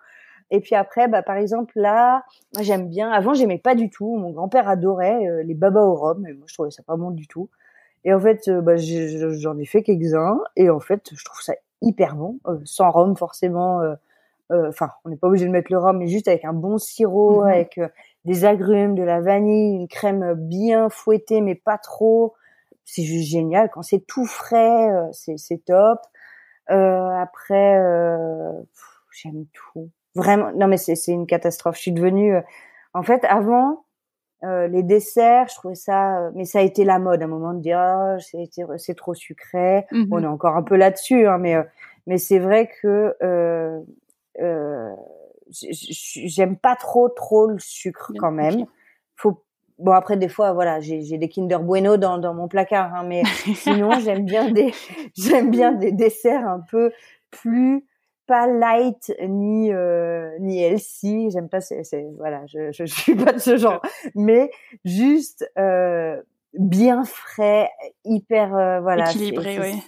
Et 0.51 0.61
puis 0.61 0.75
après, 0.75 1.09
bah, 1.09 1.23
par 1.23 1.37
exemple, 1.37 1.73
là, 1.77 2.25
moi 2.55 2.63
j'aime 2.63 2.89
bien. 2.89 3.11
Avant, 3.11 3.35
j'aimais 3.35 3.59
pas 3.59 3.75
du 3.75 3.91
tout. 3.91 4.17
Mon 4.17 4.31
grand-père 4.31 4.69
adorait 4.69 5.27
euh, 5.27 5.43
les 5.43 5.55
babas 5.55 5.83
au 5.83 5.95
rhum, 5.95 6.27
et 6.27 6.33
moi 6.33 6.45
je 6.47 6.55
trouvais 6.55 6.71
ça 6.71 6.83
pas 6.83 6.97
bon 6.97 7.11
du 7.11 7.27
tout. 7.27 7.49
Et 8.05 8.13
en 8.13 8.21
fait, 8.21 8.49
euh, 8.49 8.61
bah, 8.61 8.77
j'en 8.77 9.59
ai 9.59 9.65
fait 9.65 9.83
quelques-uns, 9.83 10.39
et 10.57 10.71
en 10.71 10.81
fait, 10.81 11.11
je 11.15 11.25
trouve 11.25 11.41
ça 11.41 11.55
hyper 11.83 12.17
bon, 12.17 12.39
euh, 12.47 12.59
sans 12.65 12.91
rhum 12.91 13.17
forcément. 13.17 13.81
Enfin, 14.51 14.91
on 15.05 15.09
n'est 15.09 15.17
pas 15.17 15.27
obligé 15.27 15.47
de 15.47 15.51
mettre 15.51 15.73
le 15.73 15.79
rhum, 15.79 15.99
mais 15.99 16.07
juste 16.07 16.29
avec 16.29 16.45
un 16.45 16.53
bon 16.53 16.79
sirop, 16.79 17.43
mhm. 17.43 17.49
avec 17.49 17.81
des 18.25 18.45
agrumes, 18.45 18.95
de 18.95 19.03
la 19.03 19.21
vanille, 19.21 19.75
une 19.75 19.89
crème 19.89 20.35
bien 20.35 20.89
fouettée, 20.91 21.41
mais 21.41 21.57
pas 21.57 21.79
trop. 21.79 22.35
C'est 22.85 23.03
juste 23.03 23.29
génial. 23.29 23.71
Quand 23.71 23.83
c'est 23.83 24.07
tout 24.07 24.27
frais, 24.27 24.91
c'est 25.13 25.65
top. 25.65 25.99
après, 26.69 27.81
j'aime 29.11 29.47
tout. 29.53 29.91
Vraiment, 30.15 30.53
non 30.55 30.69
mais 30.69 30.77
c'est 30.77 31.13
une 31.13 31.27
catastrophe. 31.27 31.77
Je 31.77 31.83
suis 31.83 31.93
devenue, 31.93 32.37
en 32.93 33.03
fait, 33.03 33.25
avant, 33.25 33.85
les 34.43 34.83
desserts, 34.83 35.49
je 35.49 35.55
trouvais 35.55 35.75
ça, 35.75 36.31
mais 36.35 36.45
ça 36.45 36.59
a 36.59 36.63
été 36.63 36.85
la 36.85 36.99
mode 36.99 37.23
à 37.23 37.25
un 37.25 37.29
moment 37.29 37.55
de 37.55 37.61
dire 37.61 37.81
oh, 37.81 38.75
c'est 38.77 38.95
trop 38.95 39.15
sucré. 39.15 39.87
Mhm. 39.91 40.09
On 40.11 40.23
est 40.23 40.27
encore 40.27 40.57
un 40.57 40.63
peu 40.63 40.77
là-dessus, 40.77 41.27
hein, 41.27 41.39
mais 41.39 41.57
mais 42.07 42.19
c'est 42.19 42.39
vrai 42.39 42.69
que 42.83 43.17
euh, 43.23 43.81
euh, 44.41 44.95
j'aime 45.51 46.57
pas 46.57 46.77
trop 46.77 47.09
trop 47.09 47.47
le 47.47 47.59
sucre 47.59 48.13
quand 48.19 48.33
même. 48.33 48.67
Faut 49.17 49.43
bon 49.79 49.93
après 49.93 50.17
des 50.17 50.29
fois 50.29 50.53
voilà 50.53 50.81
j'ai 50.81 51.19
des 51.19 51.29
Kinder 51.29 51.59
Bueno 51.61 51.97
dans 51.97 52.19
dans 52.19 52.35
mon 52.35 52.49
placard 52.49 52.95
hein, 52.95 53.05
mais 53.05 53.23
sinon 53.55 53.91
j'aime 54.01 54.25
bien 54.25 54.51
des 54.51 54.73
j'aime 55.17 55.51
bien 55.51 55.73
des 55.73 55.93
desserts 55.93 56.47
un 56.47 56.61
peu 56.61 56.93
plus 57.31 57.85
pas 58.27 58.47
light 58.47 59.13
ni 59.29 59.73
euh, 59.73 60.31
ni 60.41 60.63
healthy 60.63 61.31
j'aime 61.31 61.49
pas 61.49 61.61
c'est 61.61 61.83
voilà 62.17 62.43
je, 62.47 62.73
je, 62.73 62.85
suis 62.85 63.15
pas 63.15 63.33
de 63.33 63.39
ce 63.39 63.57
genre 63.57 63.83
mais 64.15 64.51
juste 64.85 65.51
euh, 65.59 66.21
bien 66.59 67.05
frais 67.05 67.71
hyper 68.05 68.55
euh, 68.57 68.81
voilà 68.81 69.11
équilibré 69.11 69.59
oui 69.61 69.83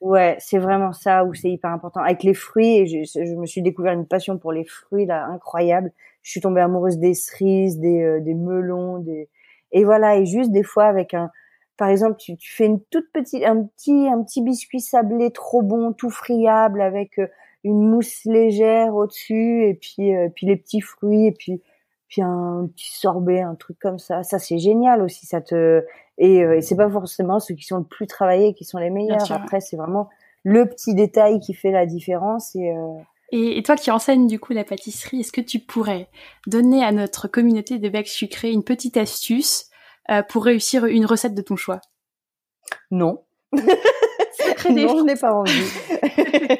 Ouais, 0.00 0.36
c'est 0.38 0.58
vraiment 0.58 0.92
ça 0.92 1.24
où 1.24 1.34
c'est 1.34 1.50
hyper 1.50 1.72
important. 1.72 2.00
Avec 2.00 2.22
les 2.22 2.34
fruits, 2.34 2.86
je, 2.86 3.02
je, 3.02 3.34
me 3.34 3.46
suis 3.46 3.62
découvert 3.62 3.92
une 3.92 4.06
passion 4.06 4.38
pour 4.38 4.52
les 4.52 4.64
fruits 4.64 5.06
là 5.06 5.26
incroyable. 5.26 5.92
Je 6.22 6.30
suis 6.30 6.40
tombée 6.40 6.60
amoureuse 6.60 6.98
des 6.98 7.14
cerises, 7.14 7.78
des, 7.78 8.02
euh, 8.02 8.20
des 8.20 8.34
melons, 8.34 8.98
des 8.98 9.28
et 9.72 9.84
voilà. 9.84 10.16
Et 10.16 10.24
juste 10.24 10.52
des 10.52 10.62
fois 10.62 10.84
avec 10.84 11.14
un, 11.14 11.30
par 11.76 11.88
exemple, 11.88 12.16
tu, 12.18 12.36
tu, 12.36 12.52
fais 12.52 12.66
une 12.66 12.80
toute 12.90 13.10
petite, 13.12 13.42
un 13.44 13.64
petit, 13.64 14.08
un 14.08 14.22
petit 14.22 14.42
biscuit 14.42 14.80
sablé 14.80 15.32
trop 15.32 15.62
bon, 15.62 15.92
tout 15.92 16.10
friable 16.10 16.80
avec 16.80 17.18
euh, 17.18 17.26
une 17.64 17.88
mousse 17.88 18.24
légère 18.24 18.94
au-dessus 18.94 19.64
et 19.64 19.74
puis, 19.74 20.14
euh, 20.14 20.28
puis 20.34 20.46
les 20.46 20.56
petits 20.56 20.80
fruits 20.80 21.26
et 21.26 21.32
puis 21.32 21.60
puis 22.08 22.22
un 22.22 22.68
petit 22.74 22.98
sorbet, 22.98 23.42
un 23.42 23.54
truc 23.54 23.78
comme 23.78 23.98
ça. 23.98 24.22
Ça 24.22 24.38
c'est 24.38 24.58
génial 24.58 25.02
aussi. 25.02 25.26
Ça 25.26 25.40
te 25.40 25.84
et, 26.16 26.42
euh, 26.42 26.56
et 26.56 26.62
c'est 26.62 26.76
pas 26.76 26.90
forcément 26.90 27.38
ceux 27.38 27.54
qui 27.54 27.64
sont 27.64 27.78
le 27.78 27.84
plus 27.84 28.06
travaillés 28.06 28.54
qui 28.54 28.64
sont 28.64 28.78
les 28.78 28.90
meilleurs. 28.90 29.30
Après 29.30 29.60
c'est 29.60 29.76
vraiment 29.76 30.08
le 30.42 30.66
petit 30.66 30.94
détail 30.94 31.40
qui 31.40 31.54
fait 31.54 31.70
la 31.70 31.84
différence 31.84 32.54
et 32.56 32.70
euh... 32.70 32.94
et, 33.32 33.62
toi 33.62 33.76
qui 33.76 33.90
enseignes 33.90 34.26
du 34.26 34.40
coup 34.40 34.52
la 34.52 34.64
pâtisserie, 34.64 35.20
est-ce 35.20 35.32
que 35.32 35.40
tu 35.40 35.58
pourrais 35.58 36.08
donner 36.46 36.82
à 36.82 36.92
notre 36.92 37.28
communauté 37.28 37.78
de 37.78 37.88
becs 37.88 38.08
sucrés 38.08 38.50
une 38.50 38.64
petite 38.64 38.96
astuce 38.96 39.66
euh, 40.10 40.22
pour 40.22 40.44
réussir 40.44 40.86
une 40.86 41.04
recette 41.04 41.34
de 41.34 41.42
ton 41.42 41.56
choix? 41.56 41.80
Non. 42.90 43.22
non, 43.52 43.60
je 44.70 45.04
n'ai 45.04 45.16
pas 45.16 45.34
envie. 45.34 45.50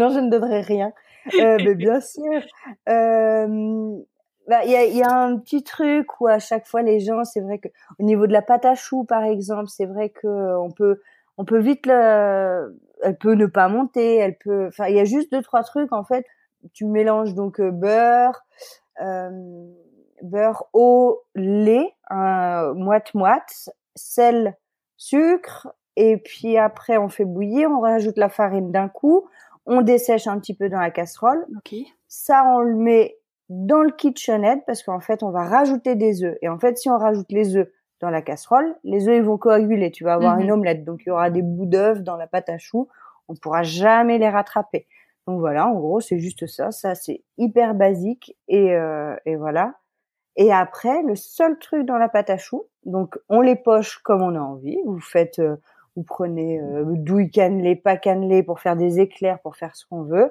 non, 0.00 0.10
je 0.10 0.18
ne 0.18 0.30
donnerai 0.30 0.62
rien. 0.62 0.92
Euh, 1.38 1.58
mais 1.64 1.74
bien 1.74 2.00
sûr. 2.00 2.42
Euh, 2.88 3.98
bah, 4.48 4.64
il 4.64 4.70
y, 4.70 4.76
a, 4.76 4.84
y, 4.84 5.02
a, 5.02 5.12
un 5.12 5.36
petit 5.38 5.62
truc 5.62 6.20
où 6.20 6.26
à 6.26 6.38
chaque 6.38 6.66
fois 6.66 6.82
les 6.82 6.98
gens, 6.98 7.22
c'est 7.24 7.40
vrai 7.40 7.58
que 7.58 7.68
au 7.98 8.02
niveau 8.02 8.26
de 8.26 8.32
la 8.32 8.42
pâte 8.42 8.64
à 8.64 8.74
choux 8.74 9.04
par 9.04 9.22
exemple, 9.22 9.68
c'est 9.68 9.86
vrai 9.86 10.08
que 10.08 10.56
on 10.56 10.70
peut 10.70 11.00
on 11.36 11.44
peut 11.44 11.58
vite 11.58 11.86
le, 11.86 12.78
elle 13.02 13.16
peut 13.16 13.34
ne 13.34 13.46
pas 13.46 13.68
monter, 13.68 14.16
elle 14.16 14.36
peut, 14.36 14.66
enfin 14.66 14.88
il 14.88 14.96
y 14.96 15.00
a 15.00 15.04
juste 15.04 15.32
deux 15.32 15.42
trois 15.42 15.62
trucs 15.62 15.92
en 15.92 16.04
fait. 16.04 16.26
Tu 16.72 16.84
mélanges 16.84 17.34
donc 17.34 17.60
euh, 17.60 17.70
beurre, 17.70 18.42
euh, 19.00 19.30
beurre, 20.22 20.64
eau, 20.72 21.22
lait, 21.34 21.94
moite 22.10 23.14
moite, 23.14 23.70
sel, 23.94 24.56
sucre, 24.96 25.68
et 25.96 26.16
puis 26.18 26.58
après 26.58 26.98
on 26.98 27.08
fait 27.08 27.24
bouillir, 27.24 27.70
on 27.70 27.80
rajoute 27.80 28.18
la 28.18 28.28
farine 28.28 28.70
d'un 28.72 28.88
coup, 28.88 29.28
On 29.70 29.82
dessèche 29.82 30.26
un 30.26 30.38
petit 30.40 30.54
peu 30.54 30.68
dans 30.68 30.80
la 30.80 30.90
casserole. 30.90 31.46
Ça, 32.08 32.42
on 32.44 32.58
le 32.60 32.74
met 32.74 33.16
dans 33.48 33.82
le 33.82 33.90
KitchenAid 33.92 34.60
parce 34.66 34.82
qu'en 34.82 35.00
fait, 35.00 35.22
on 35.22 35.30
va 35.30 35.44
rajouter 35.44 35.94
des 35.94 36.24
œufs. 36.24 36.36
Et 36.42 36.48
en 36.48 36.58
fait, 36.58 36.76
si 36.76 36.90
on 36.90 36.98
rajoute 36.98 37.30
les 37.30 37.56
œufs 37.56 37.68
dans 38.00 38.10
la 38.10 38.20
casserole, 38.20 38.74
les 38.84 39.08
œufs 39.08 39.16
ils 39.16 39.22
vont 39.22 39.38
coaguler. 39.38 39.90
Tu 39.90 40.04
vas 40.04 40.14
avoir 40.14 40.36
Mhm. 40.36 40.42
une 40.42 40.52
omelette, 40.52 40.84
donc 40.84 41.02
il 41.04 41.10
y 41.10 41.12
aura 41.12 41.30
des 41.30 41.42
bouts 41.42 41.66
d'œufs 41.66 42.02
dans 42.02 42.16
la 42.16 42.26
pâte 42.26 42.48
à 42.48 42.58
choux. 42.58 42.88
On 43.28 43.34
pourra 43.34 43.62
jamais 43.62 44.18
les 44.18 44.28
rattraper. 44.28 44.86
Donc 45.26 45.38
voilà, 45.38 45.66
en 45.68 45.74
gros, 45.74 46.00
c'est 46.00 46.18
juste 46.18 46.46
ça. 46.46 46.72
Ça, 46.72 46.94
c'est 46.94 47.22
hyper 47.38 47.74
basique 47.74 48.36
et, 48.48 48.74
euh, 48.74 49.14
et 49.26 49.36
voilà. 49.36 49.74
Et 50.36 50.52
après, 50.52 51.02
le 51.02 51.14
seul 51.14 51.58
truc 51.58 51.84
dans 51.86 51.98
la 51.98 52.08
pâte 52.08 52.30
à 52.30 52.38
choux, 52.38 52.64
donc 52.86 53.18
on 53.28 53.40
les 53.40 53.56
poche 53.56 53.98
comme 53.98 54.22
on 54.22 54.34
a 54.34 54.40
envie. 54.40 54.78
Vous 54.86 55.00
faites, 55.00 55.38
euh, 55.38 55.56
vous 55.96 56.02
prenez 56.02 56.60
euh, 56.60 56.84
douille 56.86 57.30
cannelée, 57.30 57.76
pas 57.76 57.96
cannelée 57.96 58.42
pour 58.42 58.60
faire 58.60 58.76
des 58.76 59.00
éclairs, 59.00 59.40
pour 59.40 59.56
faire 59.56 59.74
ce 59.76 59.84
qu'on 59.86 60.02
veut. 60.02 60.30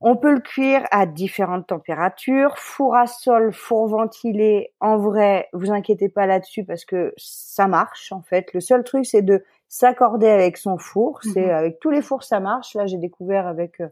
On 0.00 0.16
peut 0.16 0.32
le 0.34 0.40
cuire 0.40 0.84
à 0.90 1.06
différentes 1.06 1.66
températures, 1.68 2.58
four 2.58 2.94
à 2.94 3.06
sol, 3.06 3.52
four 3.52 3.88
ventilé. 3.88 4.72
En 4.80 4.98
vrai, 4.98 5.48
vous 5.54 5.70
inquiétez 5.70 6.08
pas 6.10 6.26
là-dessus 6.26 6.64
parce 6.64 6.84
que 6.84 7.14
ça 7.16 7.68
marche 7.68 8.12
en 8.12 8.20
fait. 8.22 8.52
Le 8.52 8.60
seul 8.60 8.84
truc, 8.84 9.06
c'est 9.06 9.22
de 9.22 9.42
s'accorder 9.68 10.28
avec 10.28 10.56
son 10.58 10.76
four. 10.76 11.20
C'est 11.22 11.46
Mhm. 11.46 11.50
avec 11.50 11.80
tous 11.80 11.90
les 11.90 12.02
fours 12.02 12.22
ça 12.22 12.40
marche. 12.40 12.74
Là, 12.74 12.86
j'ai 12.86 12.98
découvert 12.98 13.46
avec 13.46 13.80
euh, 13.80 13.88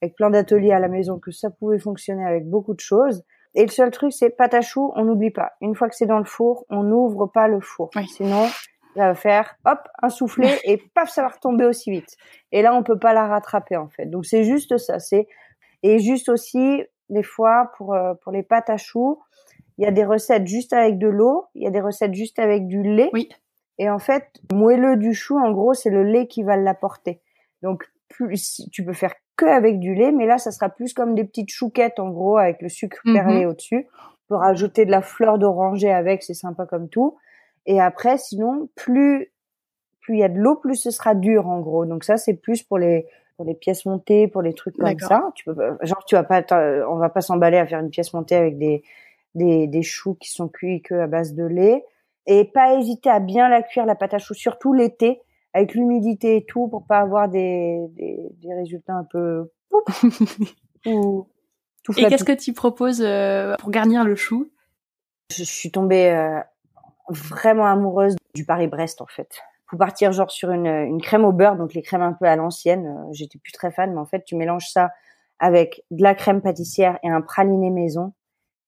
avec 0.00 0.16
plein 0.16 0.30
d'ateliers 0.30 0.72
à 0.72 0.80
la 0.80 0.88
maison 0.88 1.20
que 1.20 1.30
ça 1.30 1.48
pouvait 1.50 1.78
fonctionner 1.78 2.26
avec 2.26 2.48
beaucoup 2.48 2.74
de 2.74 2.80
choses. 2.80 3.22
Et 3.54 3.62
le 3.62 3.68
seul 3.70 3.90
truc, 3.92 4.12
c'est 4.12 4.30
pâte 4.30 4.54
à 4.54 4.62
choux, 4.62 4.92
on 4.96 5.04
n'oublie 5.04 5.30
pas. 5.30 5.52
Une 5.60 5.76
fois 5.76 5.88
que 5.88 5.94
c'est 5.94 6.06
dans 6.06 6.18
le 6.18 6.24
four, 6.24 6.64
on 6.70 6.82
n'ouvre 6.82 7.26
pas 7.26 7.46
le 7.46 7.60
four. 7.60 7.90
Oui. 7.94 8.08
Sinon, 8.08 8.46
faire 9.14 9.56
hop 9.64 9.80
un 10.02 10.08
soufflé 10.08 10.48
et 10.64 10.76
paf, 10.94 11.10
ça 11.10 11.22
va 11.22 11.28
retomber 11.28 11.64
aussi 11.64 11.90
vite. 11.90 12.16
Et 12.50 12.62
là, 12.62 12.74
on 12.74 12.82
peut 12.82 12.98
pas 12.98 13.12
la 13.12 13.26
rattraper 13.26 13.76
en 13.76 13.88
fait. 13.88 14.06
Donc 14.06 14.26
c'est 14.26 14.44
juste 14.44 14.76
ça. 14.78 14.98
C'est 14.98 15.26
et 15.82 15.98
juste 15.98 16.28
aussi 16.28 16.82
des 17.08 17.22
fois 17.22 17.72
pour 17.76 17.94
euh, 17.94 18.14
pour 18.22 18.32
les 18.32 18.42
pâtes 18.42 18.70
à 18.70 18.76
choux, 18.76 19.20
il 19.78 19.84
y 19.84 19.88
a 19.88 19.90
des 19.90 20.04
recettes 20.04 20.46
juste 20.46 20.72
avec 20.72 20.98
de 20.98 21.08
l'eau, 21.08 21.46
il 21.54 21.62
y 21.62 21.66
a 21.66 21.70
des 21.70 21.80
recettes 21.80 22.14
juste 22.14 22.38
avec 22.38 22.66
du 22.66 22.82
lait. 22.82 23.10
Oui. 23.12 23.28
Et 23.78 23.88
en 23.90 23.98
fait, 23.98 24.28
moelleux 24.52 24.96
du 24.96 25.14
chou, 25.14 25.38
en 25.38 25.50
gros, 25.50 25.74
c'est 25.74 25.90
le 25.90 26.04
lait 26.04 26.26
qui 26.26 26.42
va 26.42 26.56
l'apporter. 26.56 27.20
Donc 27.62 27.84
plus 28.08 28.62
tu 28.70 28.84
peux 28.84 28.92
faire 28.92 29.14
que 29.36 29.46
avec 29.46 29.78
du 29.78 29.94
lait, 29.94 30.12
mais 30.12 30.26
là, 30.26 30.36
ça 30.36 30.50
sera 30.52 30.68
plus 30.68 30.92
comme 30.92 31.14
des 31.14 31.24
petites 31.24 31.48
chouquettes 31.50 31.98
en 31.98 32.10
gros 32.10 32.36
avec 32.36 32.60
le 32.60 32.68
sucre 32.68 33.00
Mhm. 33.06 33.14
perlé 33.14 33.46
au-dessus. 33.46 33.88
On 33.98 34.28
peut 34.28 34.34
rajouter 34.36 34.84
de 34.84 34.90
la 34.90 35.00
fleur 35.00 35.38
d'oranger 35.38 35.90
avec, 35.90 36.22
c'est 36.22 36.34
sympa 36.34 36.66
comme 36.66 36.88
tout. 36.90 37.16
Et 37.66 37.80
après, 37.80 38.18
sinon, 38.18 38.68
plus 38.74 39.32
plus 40.00 40.16
il 40.16 40.18
y 40.20 40.24
a 40.24 40.28
de 40.28 40.38
l'eau, 40.38 40.56
plus 40.56 40.74
ce 40.74 40.90
sera 40.90 41.14
dur 41.14 41.46
en 41.48 41.60
gros. 41.60 41.86
Donc 41.86 42.02
ça, 42.04 42.16
c'est 42.16 42.34
plus 42.34 42.62
pour 42.62 42.78
les 42.78 43.06
pour 43.36 43.44
les 43.46 43.54
pièces 43.54 43.86
montées, 43.86 44.26
pour 44.28 44.42
les 44.42 44.52
trucs 44.52 44.76
comme 44.76 44.88
ça. 45.08 45.30
Tu 45.34 45.44
peux 45.44 45.54
pas- 45.54 45.76
genre 45.82 46.04
tu 46.04 46.14
vas 46.16 46.24
pas 46.24 46.42
on 46.88 46.96
va 46.96 47.08
pas 47.08 47.20
s'emballer 47.20 47.56
à 47.58 47.66
faire 47.66 47.80
une 47.80 47.90
pièce 47.90 48.12
montée 48.12 48.34
avec 48.36 48.58
des 48.58 48.82
des 49.34 49.66
des 49.68 49.82
choux 49.82 50.14
qui 50.14 50.30
sont 50.30 50.48
cuits 50.48 50.82
que 50.82 50.94
à 50.94 51.06
base 51.06 51.34
de 51.34 51.44
lait 51.44 51.84
et 52.26 52.44
pas 52.44 52.74
hésiter 52.74 53.08
à 53.10 53.18
bien 53.20 53.48
la 53.48 53.62
cuire 53.62 53.86
la 53.86 53.94
pâte 53.94 54.14
à 54.14 54.18
choux 54.18 54.34
surtout 54.34 54.72
l'été 54.74 55.22
avec 55.54 55.74
l'humidité 55.74 56.36
et 56.36 56.44
tout 56.44 56.68
pour 56.68 56.84
pas 56.86 56.98
avoir 56.98 57.28
des 57.28 57.86
des, 57.90 58.18
des 58.42 58.54
résultats 58.54 58.94
un 58.94 59.04
peu 59.04 59.50
ou 60.86 61.26
tout 61.82 61.92
Et 61.98 62.06
qu'est-ce 62.06 62.24
que 62.24 62.32
tu 62.32 62.52
proposes 62.52 63.02
euh, 63.02 63.56
pour 63.58 63.70
garnir 63.70 64.04
le 64.04 64.14
chou? 64.14 64.50
Je 65.34 65.44
suis 65.44 65.70
tombée 65.70 66.10
euh, 66.10 66.40
vraiment 67.08 67.66
amoureuse 67.66 68.16
du 68.34 68.44
Paris-Brest 68.44 69.00
en 69.00 69.06
fait. 69.06 69.40
Faut 69.70 69.76
partir 69.76 70.12
genre 70.12 70.30
sur 70.30 70.50
une, 70.50 70.66
une 70.66 71.00
crème 71.00 71.24
au 71.24 71.32
beurre, 71.32 71.56
donc 71.56 71.74
les 71.74 71.82
crèmes 71.82 72.02
un 72.02 72.12
peu 72.12 72.26
à 72.26 72.36
l'ancienne. 72.36 72.86
euh, 72.86 73.12
J'étais 73.12 73.38
plus 73.38 73.52
très 73.52 73.70
fan, 73.72 73.92
mais 73.92 74.00
en 74.00 74.06
fait 74.06 74.24
tu 74.24 74.36
mélanges 74.36 74.68
ça 74.68 74.90
avec 75.38 75.82
de 75.90 76.02
la 76.02 76.14
crème 76.14 76.40
pâtissière 76.42 76.98
et 77.02 77.08
un 77.08 77.20
praliné 77.20 77.70
maison, 77.70 78.12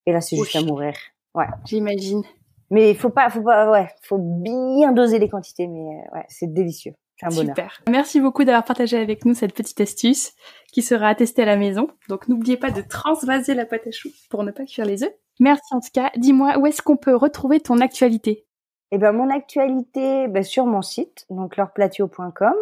et 0.07 0.13
là 0.13 0.21
c'est 0.21 0.37
juste 0.37 0.57
à 0.57 0.63
mourir. 0.63 0.95
Ouais. 1.35 1.47
J'imagine. 1.65 2.23
Mais 2.71 2.91
il 2.91 2.97
faut 2.97 3.11
pas, 3.11 3.29
faut 3.29 3.43
pas, 3.43 3.71
ouais, 3.71 3.89
faut 4.03 4.19
bien 4.19 4.93
doser 4.93 5.19
les 5.19 5.29
quantités, 5.29 5.67
mais 5.67 5.81
euh, 5.81 6.17
ouais, 6.17 6.25
c'est 6.29 6.53
délicieux. 6.53 6.95
C'est 7.21 7.27
un 7.27 7.29
bonheur. 7.29 7.55
Super. 7.55 7.81
Merci 7.89 8.21
beaucoup 8.21 8.43
d'avoir 8.43 8.65
partagé 8.65 8.99
avec 8.99 9.25
nous 9.25 9.35
cette 9.35 9.55
petite 9.55 9.81
astuce 9.81 10.33
qui 10.73 10.83
sera 10.83 11.09
à 11.09 11.15
tester 11.15 11.43
à 11.43 11.45
la 11.45 11.57
maison. 11.57 11.87
Donc 12.09 12.27
n'oubliez 12.29 12.57
pas 12.57 12.73
de 12.73 12.81
transvaser 12.81 13.55
la 13.55 13.67
pâte 13.67 13.87
à 13.87 13.93
choux 13.93 14.11
pour 14.31 14.43
ne 14.43 14.51
pas 14.51 14.65
cuire 14.65 14.85
les 14.87 15.05
œufs. 15.05 15.13
Merci 15.41 15.75
en 15.75 15.81
tout 15.81 15.91
cas. 15.93 16.11
Dis-moi 16.17 16.59
où 16.59 16.67
est-ce 16.67 16.83
qu'on 16.83 16.97
peut 16.97 17.17
retrouver 17.17 17.61
ton 17.61 17.81
actualité? 17.81 18.47
Et 18.91 18.99
ben 18.99 19.13
mon 19.13 19.31
actualité, 19.31 20.29
ben, 20.29 20.43
sur 20.43 20.67
mon 20.67 20.83
site, 20.83 21.27
donc 21.31 21.57
leurplatio.com. 21.57 22.55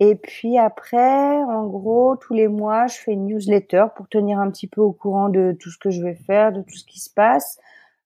Et 0.00 0.14
puis 0.14 0.58
après, 0.58 1.36
en 1.42 1.66
gros, 1.66 2.16
tous 2.16 2.32
les 2.32 2.48
mois, 2.48 2.86
je 2.86 2.96
fais 2.96 3.12
une 3.12 3.26
newsletter 3.26 3.84
pour 3.94 4.08
tenir 4.08 4.38
un 4.38 4.50
petit 4.50 4.66
peu 4.66 4.80
au 4.80 4.92
courant 4.92 5.28
de 5.28 5.56
tout 5.60 5.70
ce 5.70 5.78
que 5.78 5.90
je 5.90 6.02
vais 6.02 6.14
faire, 6.14 6.52
de 6.52 6.62
tout 6.62 6.76
ce 6.76 6.86
qui 6.86 6.98
se 7.00 7.10
passe, 7.10 7.58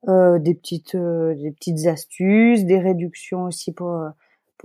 euh, 0.08 0.38
des 0.38 0.54
petites, 0.54 0.96
euh, 0.96 1.34
des 1.34 1.52
petites 1.52 1.86
astuces, 1.86 2.64
des 2.64 2.80
réductions 2.80 3.44
aussi 3.44 3.72
pour 3.72 3.90
euh, 3.90 4.10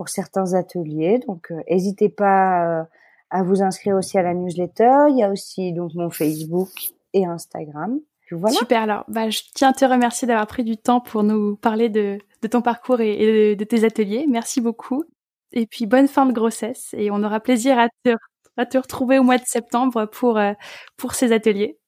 pour 0.00 0.08
certains 0.08 0.54
ateliers. 0.54 1.20
Donc, 1.28 1.52
euh, 1.52 1.60
n'hésitez 1.68 2.08
pas 2.08 2.80
euh, 2.80 2.84
à 3.28 3.42
vous 3.42 3.62
inscrire 3.62 3.96
aussi 3.96 4.16
à 4.16 4.22
la 4.22 4.32
newsletter. 4.32 5.08
Il 5.10 5.18
y 5.18 5.22
a 5.22 5.30
aussi 5.30 5.74
donc 5.74 5.92
mon 5.94 6.08
Facebook 6.08 6.70
et 7.12 7.26
Instagram. 7.26 8.00
Voilà. 8.32 8.56
Super. 8.56 8.82
Alors, 8.82 9.04
bah, 9.08 9.30
je 9.30 9.40
tiens 9.54 9.70
à 9.70 9.72
te 9.72 9.84
remercier 9.84 10.28
d'avoir 10.28 10.46
pris 10.46 10.64
du 10.64 10.76
temps 10.76 11.00
pour 11.00 11.22
nous 11.22 11.56
parler 11.56 11.88
de, 11.88 12.18
de 12.42 12.48
ton 12.48 12.62
parcours 12.62 13.00
et, 13.00 13.12
et 13.14 13.54
de, 13.54 13.58
de 13.58 13.64
tes 13.64 13.84
ateliers. 13.84 14.26
Merci 14.28 14.60
beaucoup. 14.60 15.04
Et 15.52 15.66
puis 15.66 15.86
bonne 15.86 16.08
fin 16.08 16.26
de 16.26 16.32
grossesse 16.32 16.94
et 16.96 17.10
on 17.10 17.22
aura 17.24 17.40
plaisir 17.40 17.78
à 17.78 17.88
te, 18.04 18.14
à 18.56 18.66
te 18.66 18.78
retrouver 18.78 19.18
au 19.18 19.24
mois 19.24 19.38
de 19.38 19.46
septembre 19.46 20.06
pour 20.06 20.38
euh, 20.38 20.52
pour 20.96 21.14
ces 21.14 21.32
ateliers. 21.32 21.78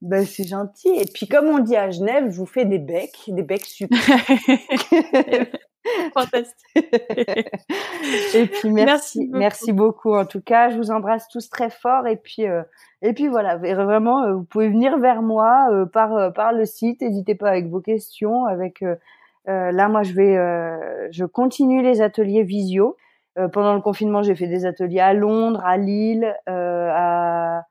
Ben, 0.00 0.24
c'est 0.24 0.46
gentil. 0.46 0.90
Et 0.90 1.06
puis, 1.12 1.26
comme 1.26 1.46
on 1.46 1.58
dit 1.58 1.74
à 1.74 1.90
Genève, 1.90 2.30
je 2.30 2.36
vous 2.36 2.46
fais 2.46 2.64
des 2.64 2.78
becs, 2.78 3.24
des 3.26 3.42
becs 3.42 3.66
super. 3.66 3.98
Et 8.34 8.46
puis, 8.46 8.70
merci, 8.70 9.20
Merci 9.20 9.28
merci 9.32 9.72
beaucoup. 9.72 10.14
En 10.14 10.24
tout 10.24 10.40
cas, 10.40 10.70
je 10.70 10.76
vous 10.76 10.90
embrasse 10.90 11.28
tous 11.28 11.48
très 11.50 11.70
fort. 11.70 12.06
Et 12.06 12.16
puis, 12.16 12.46
euh, 12.46 12.62
et 13.02 13.12
puis 13.12 13.28
voilà, 13.28 13.56
vraiment, 13.56 14.22
euh, 14.24 14.34
vous 14.34 14.44
pouvez 14.44 14.68
venir 14.68 14.98
vers 14.98 15.22
moi 15.22 15.68
euh, 15.72 15.86
par 15.86 16.14
euh, 16.14 16.30
par 16.30 16.52
le 16.52 16.64
site. 16.64 17.00
N'hésitez 17.00 17.34
pas 17.34 17.48
avec 17.48 17.68
vos 17.68 17.80
questions. 17.80 18.44
Avec 18.46 18.82
euh, 18.82 18.96
euh, 19.48 19.70
là, 19.72 19.88
moi, 19.88 20.02
je 20.02 20.12
vais, 20.12 20.36
euh, 20.36 21.08
je 21.10 21.24
continue 21.24 21.82
les 21.82 22.00
ateliers 22.00 22.42
visio. 22.42 22.96
Euh, 23.38 23.48
pendant 23.48 23.74
le 23.74 23.80
confinement, 23.80 24.22
j'ai 24.22 24.34
fait 24.34 24.48
des 24.48 24.66
ateliers 24.66 25.00
à 25.00 25.14
Londres, 25.14 25.62
à 25.64 25.76
Lille, 25.76 26.34
euh, 26.48 26.90
à 26.92 27.64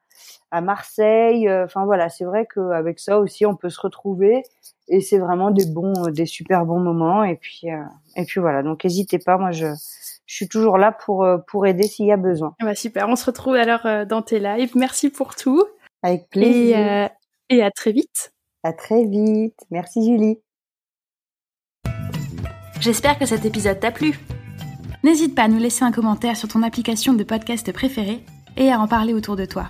à 0.49 0.61
Marseille. 0.61 1.47
Euh, 1.47 1.65
Enfin 1.65 1.85
voilà, 1.85 2.09
c'est 2.09 2.23
vrai 2.25 2.47
qu'avec 2.53 2.99
ça 2.99 3.19
aussi, 3.19 3.45
on 3.45 3.55
peut 3.55 3.69
se 3.69 3.81
retrouver 3.81 4.43
et 4.87 5.01
c'est 5.01 5.19
vraiment 5.19 5.51
des 5.51 5.65
bons, 5.65 6.09
des 6.11 6.25
super 6.25 6.65
bons 6.65 6.79
moments. 6.79 7.23
Et 7.23 7.35
puis 7.35 7.63
euh, 7.65 7.83
et 8.15 8.23
puis 8.23 8.39
voilà. 8.39 8.63
Donc 8.63 8.83
n'hésitez 8.85 9.19
pas, 9.19 9.37
moi 9.37 9.51
je 9.51 9.67
je 10.27 10.35
suis 10.35 10.47
toujours 10.47 10.77
là 10.77 10.91
pour 10.91 11.23
euh, 11.23 11.37
pour 11.47 11.65
aider 11.65 11.87
s'il 11.87 12.05
y 12.05 12.11
a 12.11 12.17
besoin. 12.17 12.53
Bah, 12.61 12.75
super. 12.75 13.09
On 13.09 13.15
se 13.15 13.25
retrouve 13.25 13.55
alors 13.55 13.85
euh, 13.85 14.05
dans 14.05 14.21
tes 14.21 14.39
lives. 14.39 14.71
Merci 14.75 15.09
pour 15.09 15.35
tout 15.35 15.63
Avec 16.03 16.21
et 16.23 16.27
plaisir. 16.29 16.77
euh, 16.77 17.07
et 17.49 17.63
à 17.63 17.71
très 17.71 17.91
vite. 17.93 18.33
À 18.63 18.73
très 18.73 19.05
vite. 19.05 19.57
Merci 19.71 20.05
Julie. 20.05 20.39
J'espère 22.79 23.17
que 23.17 23.25
cet 23.25 23.45
épisode 23.45 23.79
t'a 23.79 23.91
plu. 23.91 24.19
N'hésite 25.03 25.33
pas 25.35 25.43
à 25.43 25.47
nous 25.47 25.57
laisser 25.59 25.83
un 25.83 25.91
commentaire 25.91 26.35
sur 26.35 26.47
ton 26.47 26.61
application 26.63 27.13
de 27.13 27.23
podcast 27.23 27.71
préférée 27.71 28.23
et 28.57 28.71
à 28.71 28.79
en 28.79 28.87
parler 28.87 29.13
autour 29.13 29.35
de 29.35 29.45
toi. 29.45 29.69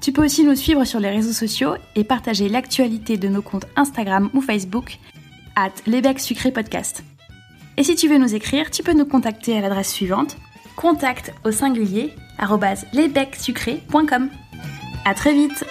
Tu 0.00 0.12
peux 0.12 0.24
aussi 0.24 0.44
nous 0.44 0.56
suivre 0.56 0.84
sur 0.84 1.00
les 1.00 1.10
réseaux 1.10 1.32
sociaux 1.32 1.74
et 1.94 2.04
partager 2.04 2.48
l'actualité 2.48 3.16
de 3.16 3.28
nos 3.28 3.42
comptes 3.42 3.66
Instagram 3.76 4.30
ou 4.34 4.40
Facebook 4.40 4.98
at 5.56 5.72
l'ébec 5.86 6.18
sucré 6.20 6.50
podcast. 6.50 7.04
Et 7.76 7.84
si 7.84 7.94
tu 7.94 8.08
veux 8.08 8.18
nous 8.18 8.34
écrire, 8.34 8.70
tu 8.70 8.82
peux 8.82 8.92
nous 8.92 9.06
contacter 9.06 9.56
à 9.56 9.60
l'adresse 9.60 9.92
suivante 9.92 10.36
contact 10.76 11.32
au 11.44 11.50
singulier 11.50 12.14
lesbecsucrés.com. 12.92 14.28
À 15.04 15.14
très 15.14 15.32
vite 15.32 15.64